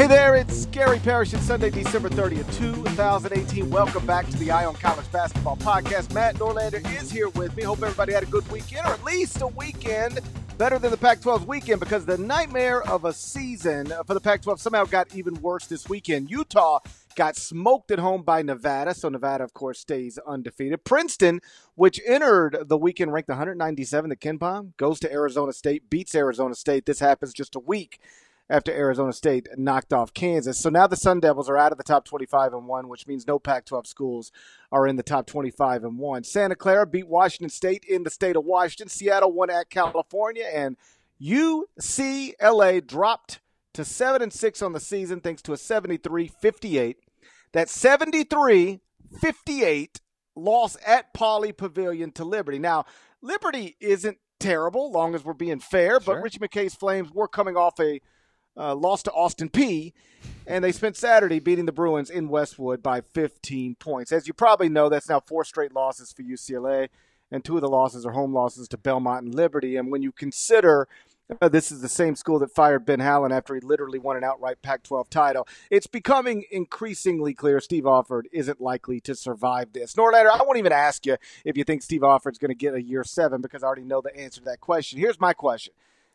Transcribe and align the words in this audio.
Hey 0.00 0.06
there, 0.06 0.34
it's 0.34 0.64
Gary 0.64 0.98
Parrish. 0.98 1.34
It's 1.34 1.42
Sunday, 1.42 1.68
December 1.68 2.08
30th, 2.08 2.50
2018. 2.56 3.68
Welcome 3.68 4.06
back 4.06 4.26
to 4.28 4.36
the 4.38 4.50
Eye 4.50 4.64
on 4.64 4.74
College 4.76 5.04
Basketball 5.12 5.58
Podcast. 5.58 6.14
Matt 6.14 6.36
Norlander 6.36 6.80
is 6.98 7.10
here 7.10 7.28
with 7.28 7.54
me. 7.54 7.64
Hope 7.64 7.82
everybody 7.82 8.14
had 8.14 8.22
a 8.22 8.26
good 8.26 8.50
weekend, 8.50 8.86
or 8.86 8.94
at 8.94 9.04
least 9.04 9.42
a 9.42 9.46
weekend 9.48 10.20
better 10.56 10.78
than 10.78 10.90
the 10.90 10.96
Pac 10.96 11.18
12's 11.18 11.44
weekend, 11.44 11.80
because 11.80 12.06
the 12.06 12.16
nightmare 12.16 12.80
of 12.84 13.04
a 13.04 13.12
season 13.12 13.92
for 14.06 14.14
the 14.14 14.20
Pac 14.20 14.40
12 14.40 14.58
somehow 14.58 14.86
got 14.86 15.14
even 15.14 15.34
worse 15.42 15.66
this 15.66 15.86
weekend. 15.86 16.30
Utah 16.30 16.78
got 17.14 17.36
smoked 17.36 17.90
at 17.90 17.98
home 17.98 18.22
by 18.22 18.40
Nevada, 18.40 18.94
so 18.94 19.10
Nevada, 19.10 19.44
of 19.44 19.52
course, 19.52 19.80
stays 19.80 20.18
undefeated. 20.26 20.82
Princeton, 20.82 21.42
which 21.74 22.00
entered 22.06 22.56
the 22.68 22.78
weekend 22.78 23.12
ranked 23.12 23.28
197 23.28 24.12
at 24.12 24.18
KenPom, 24.18 24.78
goes 24.78 24.98
to 25.00 25.12
Arizona 25.12 25.52
State, 25.52 25.90
beats 25.90 26.14
Arizona 26.14 26.54
State. 26.54 26.86
This 26.86 27.00
happens 27.00 27.34
just 27.34 27.54
a 27.54 27.60
week 27.60 28.00
after 28.50 28.72
Arizona 28.72 29.12
State 29.12 29.48
knocked 29.56 29.92
off 29.92 30.12
Kansas. 30.12 30.58
So 30.58 30.68
now 30.68 30.86
the 30.86 30.96
Sun 30.96 31.20
Devils 31.20 31.48
are 31.48 31.56
out 31.56 31.72
of 31.72 31.78
the 31.78 31.84
top 31.84 32.04
25 32.04 32.52
and 32.52 32.66
1, 32.66 32.88
which 32.88 33.06
means 33.06 33.26
no 33.26 33.38
Pac 33.38 33.64
12 33.64 33.86
schools 33.86 34.32
are 34.72 34.86
in 34.86 34.96
the 34.96 35.02
top 35.02 35.26
25 35.26 35.84
and 35.84 35.98
1. 35.98 36.24
Santa 36.24 36.56
Clara 36.56 36.86
beat 36.86 37.08
Washington 37.08 37.48
State 37.48 37.84
in 37.88 38.02
the 38.02 38.10
state 38.10 38.36
of 38.36 38.44
Washington. 38.44 38.88
Seattle 38.88 39.32
won 39.32 39.50
at 39.50 39.70
California 39.70 40.44
and 40.52 40.76
UCLA 41.22 42.84
dropped 42.86 43.40
to 43.74 43.84
7 43.84 44.20
and 44.20 44.32
6 44.32 44.62
on 44.62 44.72
the 44.72 44.80
season 44.80 45.20
thanks 45.20 45.42
to 45.42 45.52
a 45.52 45.56
73-58. 45.56 46.96
That 47.52 47.68
73-58 47.68 48.80
loss 50.36 50.76
at 50.86 51.12
Pauley 51.14 51.56
Pavilion 51.56 52.12
to 52.12 52.24
Liberty. 52.24 52.58
Now, 52.58 52.84
Liberty 53.22 53.76
isn't 53.80 54.18
terrible, 54.38 54.90
long 54.90 55.14
as 55.14 55.24
we're 55.24 55.34
being 55.34 55.60
fair, 55.60 56.00
Sure. 56.00 56.14
but 56.16 56.22
Ritchie 56.22 56.38
McKay's 56.38 56.74
Flames 56.74 57.10
were 57.12 57.28
coming 57.28 57.56
off 57.56 57.78
a 57.80 58.00
uh, 58.56 58.74
lost 58.74 59.06
to 59.06 59.12
Austin 59.12 59.48
Peay, 59.48 59.92
and 60.46 60.64
they 60.64 60.72
spent 60.72 60.96
Saturday 60.96 61.38
beating 61.38 61.66
the 61.66 61.72
Bruins 61.72 62.10
in 62.10 62.28
Westwood 62.28 62.82
by 62.82 63.00
15 63.00 63.76
points. 63.76 64.12
As 64.12 64.26
you 64.26 64.34
probably 64.34 64.68
know, 64.68 64.88
that's 64.88 65.08
now 65.08 65.20
four 65.20 65.44
straight 65.44 65.74
losses 65.74 66.12
for 66.12 66.22
UCLA, 66.22 66.88
and 67.30 67.44
two 67.44 67.56
of 67.56 67.62
the 67.62 67.68
losses 67.68 68.04
are 68.04 68.12
home 68.12 68.34
losses 68.34 68.68
to 68.68 68.76
Belmont 68.78 69.24
and 69.24 69.34
Liberty. 69.34 69.76
And 69.76 69.90
when 69.90 70.02
you 70.02 70.12
consider 70.12 70.88
uh, 71.40 71.48
this 71.48 71.70
is 71.70 71.80
the 71.80 71.88
same 71.88 72.16
school 72.16 72.38
that 72.40 72.50
fired 72.50 72.84
Ben 72.84 73.00
Howland 73.00 73.32
after 73.32 73.54
he 73.54 73.60
literally 73.60 73.98
won 73.98 74.16
an 74.16 74.24
outright 74.24 74.62
Pac 74.62 74.82
12 74.82 75.08
title, 75.10 75.46
it's 75.70 75.86
becoming 75.86 76.44
increasingly 76.50 77.34
clear 77.34 77.60
Steve 77.60 77.86
Alford 77.86 78.28
isn't 78.32 78.60
likely 78.60 79.00
to 79.00 79.14
survive 79.14 79.72
this. 79.72 79.94
Norlander, 79.94 80.30
I 80.30 80.42
won't 80.42 80.58
even 80.58 80.72
ask 80.72 81.06
you 81.06 81.16
if 81.44 81.56
you 81.56 81.64
think 81.64 81.82
Steve 81.82 82.02
Alford's 82.02 82.38
going 82.38 82.50
to 82.50 82.54
get 82.54 82.74
a 82.74 82.82
year 82.82 83.04
seven 83.04 83.40
because 83.40 83.62
I 83.62 83.66
already 83.66 83.84
know 83.84 84.00
the 84.00 84.16
answer 84.16 84.40
to 84.40 84.46
that 84.46 84.60
question. 84.60 84.98
Here's 84.98 85.20
my 85.20 85.32
question. 85.32 85.72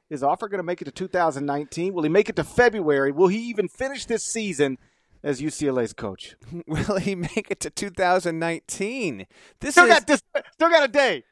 Is 0.10 0.22
Alford 0.24 0.52
going 0.52 0.60
to 0.60 0.64
make 0.64 0.82
it 0.82 0.86
to 0.86 0.92
2019? 0.92 1.94
Will 1.94 2.04
he 2.04 2.10
make 2.10 2.30
it 2.30 2.36
to 2.36 2.44
February? 2.44 3.12
Will 3.12 3.28
he 3.28 3.40
even 3.50 3.68
finish 3.68 4.06
this 4.06 4.24
season 4.24 4.78
as 5.24 5.42
UCLA's 5.42 5.94
coach? 5.94 6.36
Will 6.68 6.98
he 6.98 7.16
make 7.16 7.48
it 7.50 7.60
to 7.62 7.70
2019? 7.70 9.26
This 9.60 9.74
Still 9.74 9.86
is 9.86 9.90
got 9.94 10.08
this. 10.08 10.22
Still 10.54 10.70
got 10.70 10.84
a 10.84 10.88
day. 10.88 11.24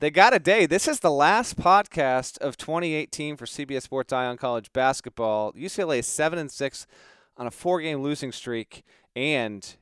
they 0.00 0.10
got 0.10 0.32
a 0.34 0.38
day. 0.38 0.64
This 0.64 0.88
is 0.88 1.00
the 1.00 1.10
last 1.10 1.56
podcast 1.58 2.38
of 2.38 2.56
2018 2.56 3.36
for 3.36 3.44
CBS 3.44 3.82
Sports 3.82 4.12
Eye 4.12 4.26
on 4.26 4.38
College 4.38 4.72
Basketball. 4.72 5.52
UCLA 5.52 5.98
is 5.98 6.06
seven 6.06 6.38
and 6.38 6.50
six 6.50 6.86
on 7.36 7.46
a 7.46 7.50
four-game 7.50 8.00
losing 8.02 8.32
streak 8.32 8.84
and 9.14 9.76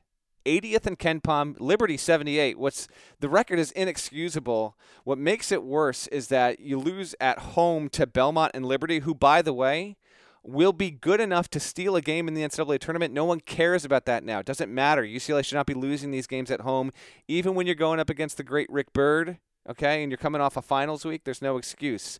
80th 0.45 0.87
in 0.87 0.95
KenPom, 0.95 1.55
Liberty 1.59 1.97
78. 1.97 2.57
What's 2.57 2.87
the 3.19 3.29
record 3.29 3.59
is 3.59 3.71
inexcusable. 3.71 4.77
What 5.03 5.17
makes 5.17 5.51
it 5.51 5.63
worse 5.63 6.07
is 6.07 6.27
that 6.27 6.59
you 6.59 6.79
lose 6.79 7.15
at 7.19 7.39
home 7.39 7.89
to 7.89 8.07
Belmont 8.07 8.51
and 8.53 8.65
Liberty, 8.65 8.99
who, 8.99 9.13
by 9.13 9.41
the 9.41 9.53
way, 9.53 9.97
will 10.43 10.73
be 10.73 10.91
good 10.91 11.21
enough 11.21 11.49
to 11.49 11.59
steal 11.59 11.95
a 11.95 12.01
game 12.01 12.27
in 12.27 12.33
the 12.33 12.41
NCAA 12.41 12.79
tournament. 12.79 13.13
No 13.13 13.25
one 13.25 13.39
cares 13.39 13.85
about 13.85 14.05
that 14.05 14.23
now. 14.23 14.39
It 14.39 14.45
doesn't 14.45 14.73
matter. 14.73 15.03
UCLA 15.03 15.43
should 15.43 15.55
not 15.55 15.65
be 15.65 15.73
losing 15.73 16.11
these 16.11 16.27
games 16.27 16.51
at 16.51 16.61
home, 16.61 16.91
even 17.27 17.55
when 17.55 17.65
you're 17.65 17.75
going 17.75 17.99
up 17.99 18.09
against 18.09 18.37
the 18.37 18.43
great 18.43 18.69
Rick 18.69 18.93
Byrd. 18.93 19.37
Okay, 19.69 20.03
and 20.03 20.11
you're 20.11 20.17
coming 20.17 20.41
off 20.41 20.57
a 20.57 20.61
finals 20.61 21.05
week. 21.05 21.23
There's 21.23 21.41
no 21.41 21.55
excuse. 21.55 22.19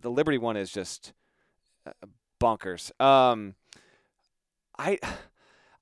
The 0.00 0.10
Liberty 0.10 0.36
one 0.36 0.58
is 0.58 0.70
just 0.70 1.14
uh, 1.86 1.92
bonkers. 2.38 2.92
Um, 3.00 3.54
I, 4.78 4.98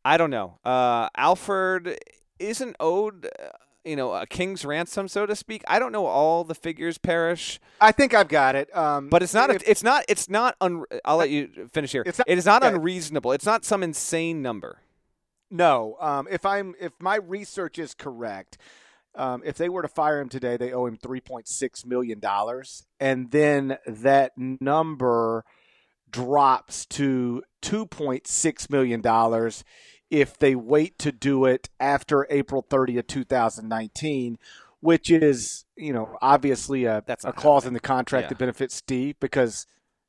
I 0.07 0.19
don't 0.19 0.31
know. 0.31 0.59
Uh, 0.65 1.09
Alford 1.17 1.99
isn't 2.39 2.77
owed, 2.79 3.27
uh, 3.27 3.49
you 3.85 3.97
know, 3.97 4.13
a 4.15 4.25
king's 4.25 4.65
ransom, 4.65 5.09
so 5.09 5.27
to 5.27 5.35
speak. 5.35 5.65
I 5.67 5.81
don't 5.81 5.91
know 5.91 6.07
all 6.07 6.45
the 6.45 6.55
figures, 6.55 6.97
Parrish. 6.97 7.59
I 7.81 7.91
think 7.91 8.15
I've 8.15 8.29
got 8.29 8.55
it. 8.55 8.75
Um, 8.77 9.09
But 9.09 9.25
it's 9.25 9.35
not. 9.35 9.51
if- 9.51 9.63
A, 9.63 9.71
it's 9.71 9.83
not. 9.83 10.05
It's 10.09 10.29
not. 10.29 10.55
Un, 10.61 10.85
I'll 11.05 11.17
let 11.17 11.31
you 11.31 11.69
finish 11.73 11.91
here. 11.91 12.05
It's 12.07 12.19
not- 12.19 12.29
it 12.29 12.39
is 12.39 12.47
not 12.47 12.63
okay. 12.63 12.73
unreasonable. 12.77 13.33
It's 13.33 13.45
not 13.47 13.65
some 13.65 13.83
insane 13.83 14.43
number. 14.43 14.79
No, 15.51 15.97
um, 16.01 16.29
if 16.31 16.47
I'm 16.47 16.75
if 16.81 16.93
my 17.01 17.17
research 17.17 17.77
is 17.77 17.93
correct, 17.93 18.59
um, 19.17 19.43
if 19.45 19.57
they 19.57 19.69
were 19.69 19.83
to 19.83 19.89
fire 19.89 20.21
him 20.21 20.29
today, 20.29 20.57
they 20.57 20.73
owe 20.73 20.87
him 20.87 20.97
three 20.97 21.21
point 21.21 21.49
six 21.49 21.85
million 21.85 22.21
dollars, 22.21 22.87
and 23.01 23.33
then 23.33 23.79
that 23.87 24.33
number 24.37 25.45
drops 26.11 26.87
to 26.87 27.43
two 27.61 27.87
point 27.87 28.27
six 28.27 28.71
million 28.71 29.01
dollars 29.01 29.65
if 30.11 30.39
they 30.39 30.55
wait 30.55 30.99
to 31.01 31.13
do 31.13 31.45
it 31.45 31.69
after 31.81 32.27
April 32.31 32.65
thirtieth, 32.69 33.07
two 33.07 33.25
thousand 33.25 33.69
nineteen. 33.69 34.39
Which 34.81 35.11
is, 35.11 35.65
you 35.75 35.93
know, 35.93 36.17
obviously 36.21 36.85
a, 36.85 37.03
That's 37.07 37.25
a 37.25 37.33
clause 37.33 37.63
happening. 37.65 37.69
in 37.71 37.75
the 37.75 37.81
contract 37.81 38.25
Yeah. 38.25 38.29
that 38.29 38.39
benefits 38.39 38.75
Steve 38.75 39.19
because 39.19 39.67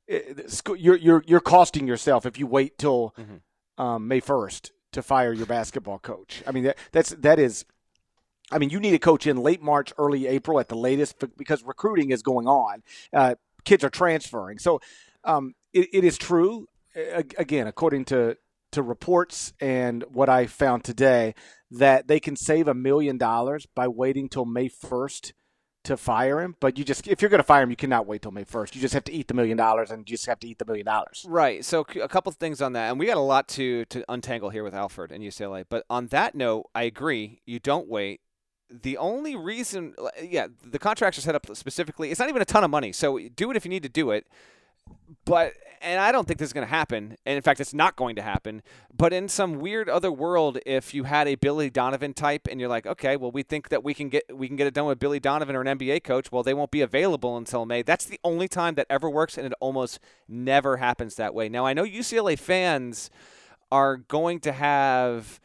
it, 0.08 0.62
you're 0.78 0.98
you're 0.98 1.24
you're 1.26 1.40
costing 1.40 1.88
yourself 1.88 2.26
if 2.26 2.38
you 2.38 2.46
wait 2.46 2.78
till 2.78 3.16
Mhm. 3.18 3.42
um, 3.84 4.08
May 4.08 4.20
first 4.20 4.74
to 4.92 5.02
fire 5.02 5.32
your 5.34 5.46
basketball 5.48 5.98
coach. 6.00 6.44
I 6.46 6.52
mean 6.52 6.66
that 6.66 6.78
that's 6.92 7.10
that 7.12 7.40
is. 7.40 7.66
I 8.52 8.60
mean, 8.60 8.70
you 8.70 8.80
need 8.80 8.94
a 8.94 9.00
coach 9.00 9.26
in 9.26 9.38
late 9.38 9.62
March, 9.64 9.94
early 9.98 10.28
April 10.28 10.60
at 10.60 10.68
the 10.68 10.76
latest 10.78 11.16
because 11.38 11.64
recruiting 11.64 12.12
is 12.12 12.22
going 12.22 12.46
on. 12.48 12.84
Uh, 13.12 13.36
kids 13.64 13.84
are 13.84 13.90
transferring, 13.90 14.60
so 14.60 14.80
um, 15.24 15.56
it, 15.74 15.88
it 15.92 16.04
is 16.04 16.18
true. 16.18 16.68
Again, 16.96 17.68
according 17.68 18.06
to 18.06 18.38
to 18.78 18.84
reports 18.84 19.54
and 19.60 20.04
what 20.10 20.30
I 20.30 20.46
found 20.46 20.84
today, 20.84 21.34
that 21.72 22.08
they 22.08 22.20
can 22.20 22.36
save 22.36 22.68
a 22.68 22.74
million 22.74 23.18
dollars 23.18 23.66
by 23.66 23.88
waiting 23.88 24.30
till 24.30 24.46
May 24.46 24.68
first 24.70 25.34
to 25.84 25.98
fire 25.98 26.42
him. 26.42 26.56
But 26.60 26.78
you 26.78 26.84
just 26.84 27.08
if 27.08 27.22
you're 27.22 27.30
going 27.30 27.40
to 27.40 27.44
fire 27.44 27.64
him, 27.64 27.72
you 27.72 27.76
cannot 27.76 28.06
wait 28.06 28.22
till 28.22 28.32
May 28.32 28.44
first. 28.44 28.76
You 28.76 28.82
just 28.82 28.94
have 28.94 29.04
to 29.06 29.12
eat 29.12 29.28
the 29.28 29.34
million 29.34 29.58
dollars, 29.58 29.90
and 29.90 30.08
you 30.08 30.16
just 30.16 30.28
have 30.28 30.40
to 30.42 30.48
eat 30.48 30.60
the 30.60 30.66
million 30.66 30.86
dollars. 30.86 31.26
Right. 31.28 31.66
So 31.66 31.86
a 32.02 32.08
couple 32.08 32.32
things 32.34 32.62
on 32.62 32.74
that, 32.74 32.92
and 32.92 33.00
we 33.00 33.08
got 33.08 33.18
a 33.18 33.22
lot 33.22 33.48
to 33.50 33.86
to 33.86 34.06
untangle 34.08 34.52
here 34.52 34.64
with 34.64 34.76
Alfred 34.76 35.12
and 35.12 35.24
UCLA. 35.24 35.66
But 35.68 35.86
on 35.90 36.08
that 36.08 36.36
note, 36.36 36.70
I 36.76 36.84
agree. 36.84 37.42
You 37.46 37.60
don't 37.60 37.88
wait. 37.88 38.22
The 38.70 38.98
only 38.98 39.36
reason, 39.36 39.96
yeah, 40.22 40.48
the 40.62 40.78
contracts 40.78 41.18
are 41.18 41.22
set 41.22 41.36
up 41.36 41.48
specifically. 41.56 42.12
It's 42.12 42.20
not 42.20 42.28
even 42.30 42.42
a 42.42 42.46
ton 42.46 42.66
of 42.66 42.70
money, 42.70 42.92
so 42.92 43.18
do 43.18 43.50
it 43.50 43.56
if 43.56 43.64
you 43.64 43.70
need 43.70 43.84
to 43.84 43.90
do 43.90 44.12
it. 44.12 44.28
But 45.26 45.54
and 45.82 46.00
I 46.00 46.12
don't 46.12 46.28
think 46.28 46.40
this 46.40 46.48
is 46.48 46.54
going 46.54 46.66
to 46.66 46.74
happen. 46.74 47.16
And 47.26 47.36
in 47.36 47.42
fact, 47.42 47.60
it's 47.60 47.74
not 47.74 47.96
going 47.96 48.16
to 48.16 48.22
happen. 48.22 48.62
But 48.96 49.14
in 49.14 49.30
some 49.30 49.60
weird 49.60 49.90
other 49.90 50.12
world, 50.12 50.60
if 50.66 50.94
you 50.94 51.04
had 51.04 51.28
a 51.28 51.36
Billy 51.36 51.70
Donovan 51.70 52.14
type, 52.14 52.48
and 52.50 52.60
you're 52.60 52.70
like, 52.70 52.86
okay, 52.86 53.16
well, 53.16 53.32
we 53.32 53.44
think 53.44 53.70
that 53.70 53.84
we 53.84 53.94
can 53.94 54.10
get 54.10 54.24
we 54.36 54.48
can 54.48 54.56
get 54.56 54.68
it 54.68 54.74
done 54.74 54.86
with 54.86 55.00
Billy 55.00 55.20
Donovan 55.20 55.56
or 55.56 55.62
an 55.62 55.78
NBA 55.78 56.04
coach. 56.04 56.32
Well, 56.32 56.44
they 56.44 56.54
won't 56.54 56.72
be 56.72 56.82
available 56.82 57.38
until 57.38 57.66
May. 57.66 57.82
That's 57.82 58.06
the 58.06 58.20
only 58.24 58.48
time 58.48 58.76
that 58.76 58.88
ever 58.90 59.10
works, 59.10 59.38
and 59.38 59.46
it 59.46 59.54
almost 59.60 60.00
never 60.28 60.78
happens 60.78 61.16
that 61.16 61.34
way. 61.34 61.50
Now, 61.50 61.66
I 61.66 61.74
know 61.74 61.84
UCLA 61.84 62.38
fans 62.38 63.10
are 63.72 63.98
going 63.98 64.40
to 64.42 64.52
have 64.52 65.40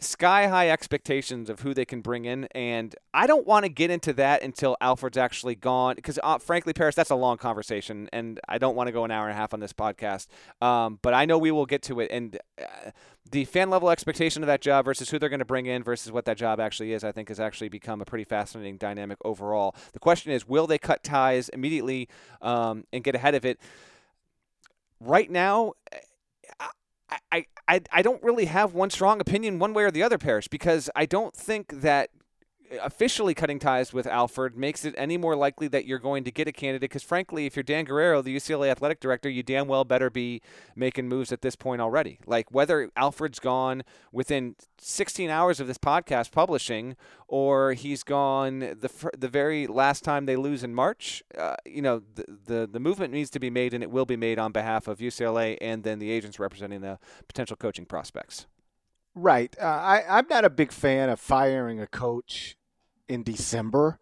sky 0.00 0.46
high 0.46 0.70
expectations 0.70 1.50
of 1.50 1.60
who 1.60 1.74
they 1.74 1.84
can 1.84 2.00
bring 2.00 2.24
in 2.24 2.44
and 2.52 2.94
i 3.12 3.26
don't 3.26 3.46
want 3.46 3.64
to 3.64 3.68
get 3.68 3.90
into 3.90 4.12
that 4.12 4.42
until 4.42 4.76
alford's 4.80 5.18
actually 5.18 5.54
gone 5.54 5.96
because 5.96 6.18
uh, 6.22 6.38
frankly 6.38 6.72
parrish 6.72 6.94
that's 6.94 7.10
a 7.10 7.16
long 7.16 7.36
conversation 7.36 8.08
and 8.12 8.38
i 8.48 8.58
don't 8.58 8.76
want 8.76 8.86
to 8.86 8.92
go 8.92 9.04
an 9.04 9.10
hour 9.10 9.28
and 9.28 9.32
a 9.32 9.36
half 9.36 9.52
on 9.52 9.60
this 9.60 9.72
podcast. 9.72 10.26
Um, 10.60 10.98
but 11.02 11.14
i 11.14 11.24
know 11.24 11.38
we 11.38 11.50
will 11.50 11.66
get 11.66 11.82
to 11.82 12.00
it 12.00 12.10
and 12.10 12.38
uh, 12.60 12.90
the 13.30 13.44
fan 13.44 13.68
level 13.68 13.90
expectation 13.90 14.42
of 14.42 14.46
that 14.46 14.62
job 14.62 14.84
versus 14.84 15.10
who 15.10 15.18
they're 15.18 15.28
going 15.28 15.38
to 15.40 15.44
bring 15.44 15.66
in 15.66 15.82
versus 15.82 16.10
what 16.12 16.24
that 16.26 16.36
job 16.36 16.60
actually 16.60 16.92
is 16.92 17.04
i 17.04 17.12
think 17.12 17.28
has 17.28 17.40
actually 17.40 17.68
become 17.68 18.00
a 18.00 18.04
pretty 18.04 18.24
fascinating 18.24 18.76
dynamic 18.76 19.18
overall. 19.24 19.74
The 19.92 19.98
question 19.98 20.32
is 20.32 20.48
will 20.48 20.66
they 20.66 20.78
cut 20.78 21.02
ties 21.02 21.48
immediately 21.48 22.08
um, 22.40 22.84
and 22.92 23.02
get 23.04 23.14
ahead 23.14 23.34
of 23.34 23.44
it? 23.44 23.60
Right 25.00 25.30
now 25.30 25.74
I, 27.10 27.46
I, 27.66 27.80
I, 27.92 28.02
don't 28.02 28.22
really 28.22 28.46
have 28.46 28.74
one 28.74 28.90
strong 28.90 29.20
opinion 29.20 29.58
one 29.58 29.72
way 29.72 29.84
or 29.84 29.90
the 29.90 30.02
other, 30.02 30.18
Parrish, 30.18 30.48
because 30.48 30.90
I 30.94 31.06
don't 31.06 31.34
think 31.34 31.80
that 31.80 32.10
officially 32.82 33.34
cutting 33.34 33.58
ties 33.58 33.92
with 33.92 34.06
Alford 34.06 34.56
makes 34.56 34.84
it 34.84 34.94
any 34.96 35.16
more 35.16 35.36
likely 35.36 35.68
that 35.68 35.86
you're 35.86 35.98
going 35.98 36.24
to 36.24 36.30
get 36.30 36.48
a 36.48 36.52
candidate. 36.52 36.82
Because 36.82 37.02
frankly, 37.02 37.46
if 37.46 37.56
you're 37.56 37.62
Dan 37.62 37.84
Guerrero, 37.84 38.22
the 38.22 38.34
UCLA 38.34 38.70
athletic 38.70 39.00
director, 39.00 39.28
you 39.28 39.42
damn 39.42 39.68
well 39.68 39.84
better 39.84 40.10
be 40.10 40.42
making 40.74 41.08
moves 41.08 41.32
at 41.32 41.42
this 41.42 41.56
point 41.56 41.80
already. 41.80 42.18
Like 42.26 42.52
whether 42.52 42.90
Alford's 42.96 43.38
gone 43.38 43.82
within 44.12 44.56
16 44.78 45.30
hours 45.30 45.60
of 45.60 45.66
this 45.66 45.78
podcast 45.78 46.32
publishing, 46.32 46.96
or 47.26 47.72
he's 47.72 48.02
gone 48.02 48.60
the 48.60 49.10
the 49.16 49.28
very 49.28 49.66
last 49.66 50.04
time 50.04 50.26
they 50.26 50.36
lose 50.36 50.62
in 50.62 50.74
March. 50.74 51.22
Uh, 51.36 51.56
you 51.64 51.82
know, 51.82 52.02
the, 52.14 52.24
the 52.46 52.68
the 52.72 52.80
movement 52.80 53.12
needs 53.12 53.30
to 53.30 53.40
be 53.40 53.50
made, 53.50 53.74
and 53.74 53.82
it 53.82 53.90
will 53.90 54.06
be 54.06 54.16
made 54.16 54.38
on 54.38 54.52
behalf 54.52 54.88
of 54.88 54.98
UCLA 54.98 55.56
and 55.60 55.82
then 55.84 55.98
the 55.98 56.10
agents 56.10 56.38
representing 56.38 56.80
the 56.80 56.98
potential 57.26 57.56
coaching 57.56 57.86
prospects. 57.86 58.46
Right. 59.14 59.56
Uh, 59.60 59.64
I, 59.64 60.04
I'm 60.08 60.26
not 60.30 60.44
a 60.44 60.50
big 60.50 60.70
fan 60.70 61.08
of 61.08 61.18
firing 61.18 61.80
a 61.80 61.88
coach 61.88 62.56
in 63.08 63.22
December. 63.22 63.98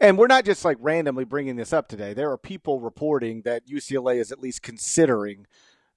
And 0.00 0.16
we're 0.16 0.28
not 0.28 0.44
just 0.44 0.64
like 0.64 0.76
randomly 0.80 1.24
bringing 1.24 1.56
this 1.56 1.72
up 1.72 1.88
today. 1.88 2.14
There 2.14 2.30
are 2.30 2.38
people 2.38 2.80
reporting 2.80 3.42
that 3.42 3.66
UCLA 3.66 4.20
is 4.20 4.30
at 4.30 4.40
least 4.40 4.62
considering 4.62 5.46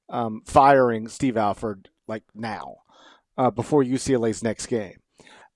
um, 0.09 0.41
firing 0.45 1.07
Steve 1.07 1.37
Alford 1.37 1.89
like 2.07 2.23
now, 2.33 2.77
uh, 3.37 3.51
before 3.51 3.83
UCLA's 3.83 4.43
next 4.43 4.65
game. 4.65 4.97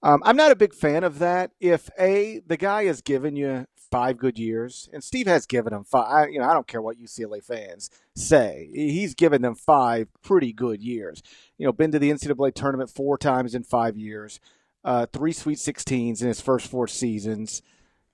Um, 0.03 0.21
I'm 0.23 0.37
not 0.37 0.51
a 0.51 0.55
big 0.55 0.73
fan 0.73 1.03
of 1.03 1.19
that. 1.19 1.51
If 1.59 1.89
a 1.99 2.39
the 2.45 2.57
guy 2.57 2.85
has 2.85 3.01
given 3.01 3.35
you 3.35 3.65
five 3.91 4.17
good 4.17 4.37
years, 4.37 4.89
and 4.93 5.03
Steve 5.03 5.25
has 5.25 5.45
given 5.45 5.73
them 5.73 5.83
five. 5.83 6.07
I, 6.07 6.27
you 6.27 6.39
know, 6.39 6.45
I 6.45 6.53
don't 6.53 6.67
care 6.67 6.81
what 6.81 6.99
UCLA 6.99 7.43
fans 7.43 7.89
say. 8.15 8.69
He's 8.73 9.15
given 9.15 9.41
them 9.41 9.55
five 9.55 10.09
pretty 10.21 10.53
good 10.53 10.81
years. 10.81 11.23
You 11.57 11.65
know, 11.65 11.71
been 11.71 11.91
to 11.91 11.99
the 11.99 12.11
NCAA 12.11 12.53
tournament 12.53 12.89
four 12.89 13.17
times 13.17 13.55
in 13.55 13.63
five 13.63 13.97
years 13.97 14.39
uh, 14.85 15.07
three 15.11 15.33
Sweet 15.33 15.57
16s 15.57 16.21
in 16.21 16.27
his 16.27 16.39
first 16.39 16.67
four 16.67 16.87
seasons. 16.87 17.61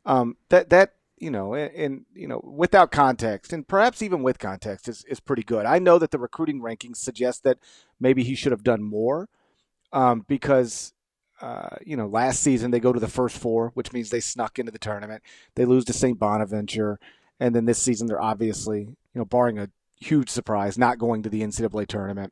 Um, 0.05 0.37
that 0.49 0.69
that 0.69 0.93
you 1.17 1.29
know, 1.29 1.53
and, 1.53 1.71
and, 1.75 2.05
you 2.15 2.27
know, 2.27 2.41
without 2.43 2.91
context, 2.91 3.53
and 3.53 3.67
perhaps 3.67 4.01
even 4.01 4.23
with 4.23 4.39
context, 4.39 4.87
is 4.87 5.03
is 5.05 5.19
pretty 5.19 5.43
good. 5.43 5.67
I 5.67 5.77
know 5.77 5.99
that 5.99 6.09
the 6.09 6.17
recruiting 6.17 6.61
rankings 6.61 6.97
suggest 6.97 7.43
that 7.43 7.59
maybe 7.99 8.23
he 8.23 8.33
should 8.33 8.53
have 8.53 8.63
done 8.63 8.81
more, 8.81 9.29
um, 9.91 10.25
because. 10.27 10.93
Uh, 11.41 11.75
you 11.83 11.97
know, 11.97 12.05
last 12.05 12.43
season 12.43 12.69
they 12.69 12.79
go 12.79 12.93
to 12.93 12.99
the 12.99 13.07
first 13.07 13.35
four, 13.35 13.71
which 13.73 13.91
means 13.91 14.11
they 14.11 14.19
snuck 14.19 14.59
into 14.59 14.71
the 14.71 14.77
tournament. 14.77 15.23
They 15.55 15.65
lose 15.65 15.83
to 15.85 15.91
St. 15.91 16.19
Bonaventure, 16.19 16.99
and 17.39 17.55
then 17.55 17.65
this 17.65 17.81
season 17.81 18.05
they're 18.05 18.21
obviously, 18.21 18.81
you 18.81 18.95
know, 19.15 19.25
barring 19.25 19.57
a 19.57 19.67
huge 19.99 20.29
surprise, 20.29 20.77
not 20.77 20.99
going 20.99 21.23
to 21.23 21.29
the 21.29 21.41
NCAA 21.41 21.87
tournament. 21.87 22.31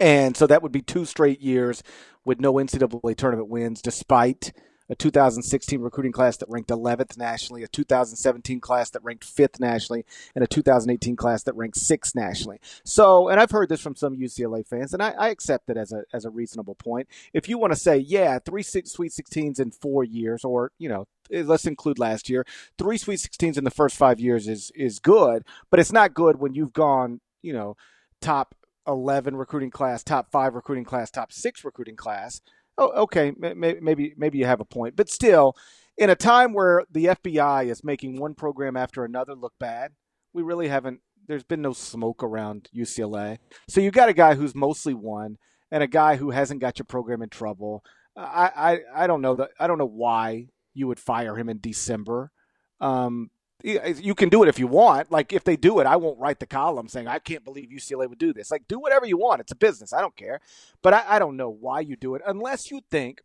And 0.00 0.36
so 0.36 0.46
that 0.46 0.62
would 0.62 0.72
be 0.72 0.82
two 0.82 1.04
straight 1.04 1.40
years 1.40 1.82
with 2.24 2.40
no 2.40 2.54
NCAA 2.54 3.16
tournament 3.16 3.48
wins, 3.48 3.82
despite 3.82 4.52
a 4.90 4.94
2016 4.94 5.80
recruiting 5.80 6.12
class 6.12 6.36
that 6.36 6.48
ranked 6.48 6.70
11th 6.70 7.16
nationally, 7.16 7.62
a 7.62 7.68
2017 7.68 8.60
class 8.60 8.90
that 8.90 9.02
ranked 9.02 9.24
5th 9.24 9.58
nationally, 9.58 10.04
and 10.34 10.44
a 10.44 10.46
2018 10.46 11.16
class 11.16 11.42
that 11.44 11.56
ranked 11.56 11.78
6th 11.78 12.14
nationally. 12.14 12.58
So, 12.84 13.28
and 13.28 13.40
I've 13.40 13.50
heard 13.50 13.68
this 13.68 13.80
from 13.80 13.96
some 13.96 14.16
UCLA 14.16 14.66
fans, 14.66 14.92
and 14.92 15.02
I, 15.02 15.10
I 15.12 15.28
accept 15.28 15.70
it 15.70 15.76
as 15.76 15.92
a 15.92 16.02
as 16.12 16.24
a 16.24 16.30
reasonable 16.30 16.74
point. 16.74 17.08
If 17.32 17.48
you 17.48 17.58
want 17.58 17.72
to 17.72 17.78
say, 17.78 17.96
yeah, 17.96 18.38
three 18.38 18.62
six, 18.62 18.92
Sweet 18.92 19.12
16s 19.12 19.58
in 19.58 19.70
four 19.70 20.04
years, 20.04 20.44
or 20.44 20.72
you 20.78 20.88
know, 20.88 21.06
eh, 21.32 21.42
let's 21.44 21.66
include 21.66 21.98
last 21.98 22.28
year, 22.28 22.44
three 22.78 22.98
Sweet 22.98 23.20
16s 23.20 23.56
in 23.56 23.64
the 23.64 23.70
first 23.70 23.96
five 23.96 24.20
years 24.20 24.48
is 24.48 24.70
is 24.74 24.98
good, 24.98 25.44
but 25.70 25.80
it's 25.80 25.92
not 25.92 26.14
good 26.14 26.38
when 26.38 26.54
you've 26.54 26.72
gone, 26.72 27.20
you 27.42 27.52
know, 27.52 27.76
top 28.20 28.54
11 28.86 29.36
recruiting 29.36 29.70
class, 29.70 30.02
top 30.02 30.30
five 30.30 30.54
recruiting 30.54 30.84
class, 30.84 31.10
top 31.10 31.32
six 31.32 31.64
recruiting 31.64 31.96
class. 31.96 32.40
Oh, 32.76 32.90
okay, 33.02 33.32
maybe 33.38 34.14
maybe 34.16 34.38
you 34.38 34.46
have 34.46 34.60
a 34.60 34.64
point, 34.64 34.96
but 34.96 35.08
still, 35.08 35.54
in 35.96 36.10
a 36.10 36.16
time 36.16 36.52
where 36.52 36.84
the 36.90 37.04
FBI 37.06 37.70
is 37.70 37.84
making 37.84 38.18
one 38.18 38.34
program 38.34 38.76
after 38.76 39.04
another 39.04 39.34
look 39.34 39.52
bad, 39.60 39.92
we 40.32 40.42
really 40.42 40.68
haven't. 40.68 41.00
There's 41.26 41.44
been 41.44 41.62
no 41.62 41.72
smoke 41.72 42.22
around 42.22 42.68
UCLA, 42.76 43.38
so 43.68 43.80
you 43.80 43.92
got 43.92 44.08
a 44.08 44.14
guy 44.14 44.34
who's 44.34 44.56
mostly 44.56 44.92
won 44.92 45.38
and 45.70 45.82
a 45.82 45.88
guy 45.88 46.16
who 46.16 46.30
hasn't 46.30 46.60
got 46.60 46.78
your 46.78 46.84
program 46.84 47.22
in 47.22 47.28
trouble. 47.28 47.84
I 48.16 48.50
I, 48.94 49.04
I 49.04 49.06
don't 49.06 49.22
know 49.22 49.36
that 49.36 49.50
I 49.60 49.68
don't 49.68 49.78
know 49.78 49.86
why 49.86 50.48
you 50.74 50.88
would 50.88 50.98
fire 50.98 51.36
him 51.36 51.48
in 51.48 51.60
December. 51.60 52.32
Um, 52.80 53.30
you 53.64 54.14
can 54.14 54.28
do 54.28 54.42
it 54.42 54.48
if 54.48 54.58
you 54.58 54.66
want. 54.66 55.10
Like 55.10 55.32
if 55.32 55.42
they 55.42 55.56
do 55.56 55.80
it, 55.80 55.86
I 55.86 55.96
won't 55.96 56.18
write 56.18 56.38
the 56.38 56.46
column 56.46 56.86
saying 56.86 57.08
I 57.08 57.18
can't 57.18 57.44
believe 57.44 57.70
UCLA 57.70 58.08
would 58.08 58.18
do 58.18 58.34
this. 58.34 58.50
Like 58.50 58.68
do 58.68 58.78
whatever 58.78 59.06
you 59.06 59.16
want. 59.16 59.40
It's 59.40 59.52
a 59.52 59.56
business. 59.56 59.92
I 59.92 60.02
don't 60.02 60.16
care. 60.16 60.40
But 60.82 60.92
I, 60.92 61.04
I 61.08 61.18
don't 61.18 61.36
know 61.36 61.48
why 61.48 61.80
you 61.80 61.96
do 61.96 62.14
it 62.14 62.22
unless 62.26 62.70
you 62.70 62.82
think, 62.90 63.22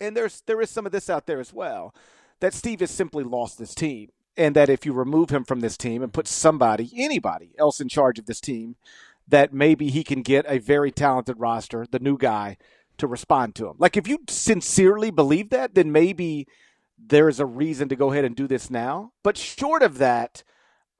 and 0.00 0.16
there's 0.16 0.42
there 0.46 0.60
is 0.62 0.70
some 0.70 0.86
of 0.86 0.92
this 0.92 1.10
out 1.10 1.26
there 1.26 1.38
as 1.38 1.52
well, 1.52 1.94
that 2.40 2.54
Steve 2.54 2.80
has 2.80 2.90
simply 2.90 3.24
lost 3.24 3.58
this 3.58 3.74
team, 3.74 4.08
and 4.38 4.56
that 4.56 4.70
if 4.70 4.86
you 4.86 4.94
remove 4.94 5.28
him 5.28 5.44
from 5.44 5.60
this 5.60 5.76
team 5.76 6.02
and 6.02 6.14
put 6.14 6.26
somebody, 6.26 6.90
anybody 6.96 7.52
else 7.58 7.78
in 7.78 7.88
charge 7.90 8.18
of 8.18 8.26
this 8.26 8.40
team, 8.40 8.76
that 9.28 9.52
maybe 9.52 9.90
he 9.90 10.02
can 10.02 10.22
get 10.22 10.46
a 10.48 10.58
very 10.58 10.90
talented 10.90 11.38
roster, 11.38 11.86
the 11.90 11.98
new 11.98 12.16
guy, 12.16 12.56
to 12.96 13.06
respond 13.06 13.54
to 13.56 13.68
him. 13.68 13.74
Like 13.78 13.98
if 13.98 14.08
you 14.08 14.20
sincerely 14.28 15.10
believe 15.10 15.50
that, 15.50 15.74
then 15.74 15.92
maybe 15.92 16.46
there 16.98 17.28
is 17.28 17.40
a 17.40 17.46
reason 17.46 17.88
to 17.88 17.96
go 17.96 18.12
ahead 18.12 18.24
and 18.24 18.36
do 18.36 18.46
this 18.46 18.70
now. 18.70 19.12
But 19.22 19.36
short 19.36 19.82
of 19.82 19.98
that, 19.98 20.42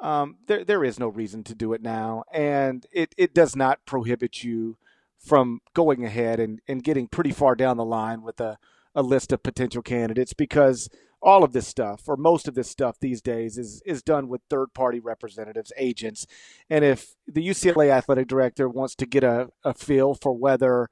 um, 0.01 0.37
there 0.47 0.65
there 0.65 0.85
is 0.85 0.99
no 0.99 1.09
reason 1.09 1.43
to 1.45 1.55
do 1.55 1.73
it 1.73 1.83
now, 1.83 2.25
and 2.33 2.87
it, 2.93 3.15
it 3.17 3.35
does 3.35 3.57
not 3.57 3.85
prohibit 3.87 4.45
you 4.45 4.77
from 5.19 5.61
going 5.75 6.05
ahead 6.05 6.39
and, 6.39 6.61
and 6.69 6.85
getting 6.85 7.09
pretty 7.09 7.33
far 7.33 7.55
down 7.55 7.77
the 7.77 7.85
line 7.85 8.23
with 8.23 8.41
a, 8.41 8.59
a 8.95 9.03
list 9.03 9.33
of 9.33 9.43
potential 9.43 9.83
candidates 9.83 10.35
because 10.35 10.89
all 11.23 11.43
of 11.43 11.53
this 11.53 11.67
stuff 11.67 12.03
or 12.07 12.17
most 12.17 12.47
of 12.47 12.55
this 12.55 12.71
stuff 12.71 13.01
these 13.01 13.21
days 13.23 13.59
is 13.59 13.83
is 13.87 14.03
done 14.03 14.29
with 14.29 14.43
third 14.49 14.73
party 14.75 15.01
representatives, 15.01 15.73
agents. 15.77 16.27
And 16.71 16.85
if 16.85 17.17
the 17.27 17.47
UCLA 17.47 17.91
athletic 17.91 18.29
director 18.29 18.69
wants 18.69 18.95
to 18.97 19.07
get 19.07 19.25
a, 19.25 19.49
a 19.65 19.75
feel 19.75 20.15
for 20.15 20.33
whether 20.33 20.91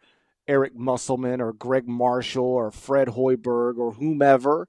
Eric 0.48 0.74
Musselman 0.74 1.40
or 1.40 1.52
Gregg 1.52 1.86
Marshall 1.86 2.44
or 2.44 2.70
Fred 2.70 3.08
Hoiberg 3.08 3.78
or 3.78 3.92
whomever 3.92 4.68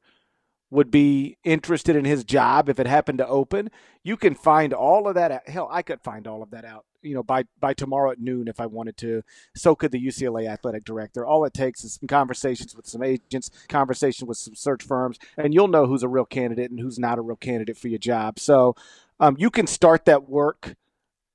would 0.71 0.89
be 0.91 1.37
interested 1.43 1.95
in 1.95 2.05
his 2.05 2.23
job 2.23 2.69
if 2.69 2.79
it 2.79 2.87
happened 2.87 3.19
to 3.19 3.27
open. 3.27 3.69
You 4.03 4.17
can 4.17 4.35
find 4.35 4.73
all 4.73 5.07
of 5.07 5.15
that. 5.15 5.31
Out. 5.31 5.47
Hell, 5.47 5.69
I 5.71 5.81
could 5.81 6.01
find 6.01 6.27
all 6.27 6.41
of 6.41 6.51
that 6.51 6.65
out. 6.65 6.85
You 7.01 7.13
know, 7.13 7.23
by 7.23 7.43
by 7.59 7.73
tomorrow 7.73 8.11
at 8.11 8.19
noon 8.19 8.47
if 8.47 8.59
I 8.59 8.65
wanted 8.65 8.97
to. 8.97 9.21
So 9.55 9.75
could 9.75 9.91
the 9.91 10.03
UCLA 10.03 10.49
athletic 10.49 10.83
director. 10.83 11.25
All 11.25 11.45
it 11.45 11.53
takes 11.53 11.83
is 11.83 11.95
some 11.95 12.07
conversations 12.07 12.75
with 12.75 12.87
some 12.87 13.03
agents, 13.03 13.51
conversation 13.69 14.27
with 14.27 14.37
some 14.37 14.55
search 14.55 14.83
firms, 14.83 15.19
and 15.37 15.53
you'll 15.53 15.67
know 15.67 15.85
who's 15.85 16.03
a 16.03 16.09
real 16.09 16.25
candidate 16.25 16.71
and 16.71 16.79
who's 16.79 16.99
not 16.99 17.19
a 17.19 17.21
real 17.21 17.37
candidate 17.37 17.77
for 17.77 17.87
your 17.87 17.99
job. 17.99 18.39
So 18.39 18.75
um, 19.19 19.35
you 19.37 19.49
can 19.49 19.67
start 19.67 20.05
that 20.05 20.27
work 20.27 20.75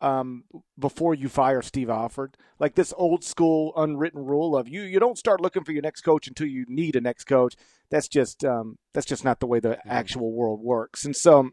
um, 0.00 0.44
before 0.78 1.14
you 1.14 1.28
fire 1.28 1.62
Steve 1.62 1.90
Alford. 1.90 2.36
Like 2.58 2.74
this 2.74 2.92
old 2.96 3.24
school 3.24 3.72
unwritten 3.76 4.24
rule 4.24 4.56
of 4.56 4.68
you 4.68 4.82
you 4.82 5.00
don't 5.00 5.18
start 5.18 5.40
looking 5.40 5.64
for 5.64 5.72
your 5.72 5.82
next 5.82 6.02
coach 6.02 6.26
until 6.26 6.46
you 6.46 6.64
need 6.68 6.96
a 6.96 7.00
next 7.00 7.24
coach. 7.24 7.56
That's 7.90 8.08
just 8.08 8.44
um, 8.44 8.78
that's 8.92 9.06
just 9.06 9.24
not 9.24 9.40
the 9.40 9.46
way 9.46 9.60
the 9.60 9.78
actual 9.86 10.32
world 10.32 10.60
works. 10.60 11.04
And 11.04 11.16
so 11.16 11.50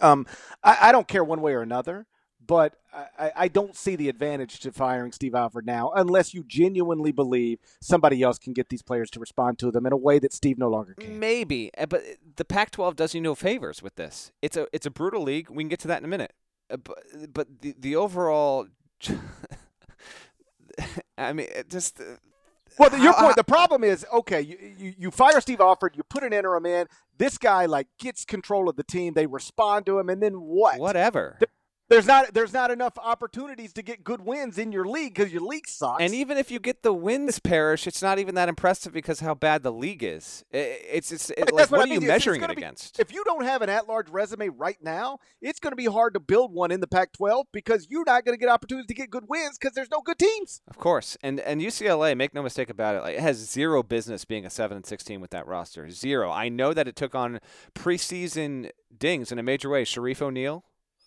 um, 0.00 0.26
I, 0.62 0.78
I, 0.82 0.92
don't 0.92 1.08
care 1.08 1.24
one 1.24 1.40
way 1.40 1.54
or 1.54 1.62
another, 1.62 2.06
but 2.46 2.76
I, 3.18 3.32
I, 3.34 3.48
don't 3.48 3.74
see 3.74 3.96
the 3.96 4.10
advantage 4.10 4.60
to 4.60 4.72
firing 4.72 5.12
Steve 5.12 5.34
Alford 5.34 5.64
now 5.64 5.90
unless 5.94 6.34
you 6.34 6.44
genuinely 6.44 7.12
believe 7.12 7.58
somebody 7.80 8.22
else 8.22 8.38
can 8.38 8.52
get 8.52 8.68
these 8.68 8.82
players 8.82 9.10
to 9.12 9.20
respond 9.20 9.58
to 9.60 9.70
them 9.70 9.86
in 9.86 9.92
a 9.92 9.96
way 9.96 10.18
that 10.18 10.32
Steve 10.32 10.58
no 10.58 10.68
longer 10.68 10.94
can. 10.94 11.18
Maybe, 11.18 11.70
eh, 11.78 11.86
but 11.86 12.02
the 12.36 12.44
Pac-12 12.44 12.96
does 12.96 13.14
you 13.14 13.20
no 13.20 13.34
favors 13.34 13.82
with 13.82 13.94
this. 13.96 14.32
It's 14.42 14.56
a 14.56 14.66
it's 14.72 14.86
a 14.86 14.90
brutal 14.90 15.22
league. 15.22 15.48
We 15.50 15.64
can 15.64 15.68
get 15.68 15.80
to 15.80 15.88
that 15.88 15.98
in 15.98 16.04
a 16.04 16.08
minute. 16.08 16.32
Uh, 16.70 16.76
but, 16.76 16.98
but 17.32 17.46
the 17.60 17.74
the 17.78 17.96
overall, 17.96 18.66
I 21.18 21.32
mean, 21.32 21.48
just. 21.68 22.00
Uh, 22.00 22.16
well, 22.78 22.90
the, 22.90 22.98
your 22.98 23.14
point. 23.14 23.28
How, 23.28 23.32
the 23.32 23.44
problem 23.44 23.84
is, 23.84 24.04
okay, 24.12 24.42
you, 24.42 24.74
you, 24.78 24.94
you 24.98 25.10
fire 25.10 25.40
Steve 25.40 25.60
Alford, 25.60 25.96
you 25.96 26.02
put 26.02 26.22
an 26.22 26.34
interim 26.34 26.66
in. 26.66 26.86
This 27.16 27.38
guy 27.38 27.64
like 27.64 27.86
gets 27.98 28.26
control 28.26 28.68
of 28.68 28.76
the 28.76 28.82
team. 28.82 29.14
They 29.14 29.26
respond 29.26 29.86
to 29.86 29.98
him, 29.98 30.10
and 30.10 30.22
then 30.22 30.34
what? 30.34 30.78
Whatever. 30.78 31.38
There's 31.88 32.06
not 32.06 32.34
there's 32.34 32.52
not 32.52 32.72
enough 32.72 32.98
opportunities 32.98 33.72
to 33.74 33.82
get 33.82 34.02
good 34.02 34.20
wins 34.22 34.58
in 34.58 34.72
your 34.72 34.86
league 34.86 35.14
because 35.14 35.32
your 35.32 35.42
league 35.42 35.68
sucks. 35.68 36.02
And 36.02 36.12
even 36.14 36.36
if 36.36 36.50
you 36.50 36.58
get 36.58 36.82
the 36.82 36.92
wins, 36.92 37.38
Parrish, 37.38 37.86
it's 37.86 38.02
not 38.02 38.18
even 38.18 38.34
that 38.34 38.48
impressive 38.48 38.92
because 38.92 39.20
how 39.20 39.34
bad 39.34 39.62
the 39.62 39.70
league 39.70 40.02
is. 40.02 40.44
It's 40.50 41.12
it's 41.12 41.30
it, 41.30 41.52
like 41.52 41.70
what, 41.70 41.70
what 41.70 41.88
are 41.88 41.92
you 41.92 42.00
measuring 42.00 42.42
it 42.42 42.48
be, 42.48 42.54
against? 42.54 42.98
If 42.98 43.12
you 43.12 43.22
don't 43.24 43.44
have 43.44 43.62
an 43.62 43.68
at-large 43.68 44.08
resume 44.08 44.48
right 44.48 44.78
now, 44.82 45.18
it's 45.40 45.60
going 45.60 45.70
to 45.70 45.76
be 45.76 45.86
hard 45.86 46.14
to 46.14 46.20
build 46.20 46.52
one 46.52 46.72
in 46.72 46.80
the 46.80 46.88
Pac-12 46.88 47.44
because 47.52 47.86
you're 47.88 48.04
not 48.04 48.24
going 48.24 48.36
to 48.36 48.40
get 48.40 48.50
opportunities 48.50 48.88
to 48.88 48.94
get 48.94 49.08
good 49.10 49.28
wins 49.28 49.56
because 49.56 49.74
there's 49.74 49.90
no 49.90 50.00
good 50.00 50.18
teams. 50.18 50.62
Of 50.66 50.78
course, 50.78 51.16
and 51.22 51.38
and 51.40 51.60
UCLA, 51.60 52.16
make 52.16 52.34
no 52.34 52.42
mistake 52.42 52.68
about 52.68 52.96
it, 52.96 53.02
like, 53.02 53.14
it 53.14 53.20
has 53.20 53.36
zero 53.36 53.84
business 53.84 54.24
being 54.24 54.44
a 54.44 54.50
seven 54.50 54.76
and 54.76 54.86
sixteen 54.86 55.20
with 55.20 55.30
that 55.30 55.46
roster. 55.46 55.88
Zero. 55.90 56.32
I 56.32 56.48
know 56.48 56.74
that 56.74 56.88
it 56.88 56.96
took 56.96 57.14
on 57.14 57.38
preseason 57.76 58.72
dings 58.98 59.30
in 59.30 59.38
a 59.38 59.42
major 59.44 59.68
way. 59.68 59.84
Shareef 59.84 60.20
O'Neal 60.20 60.64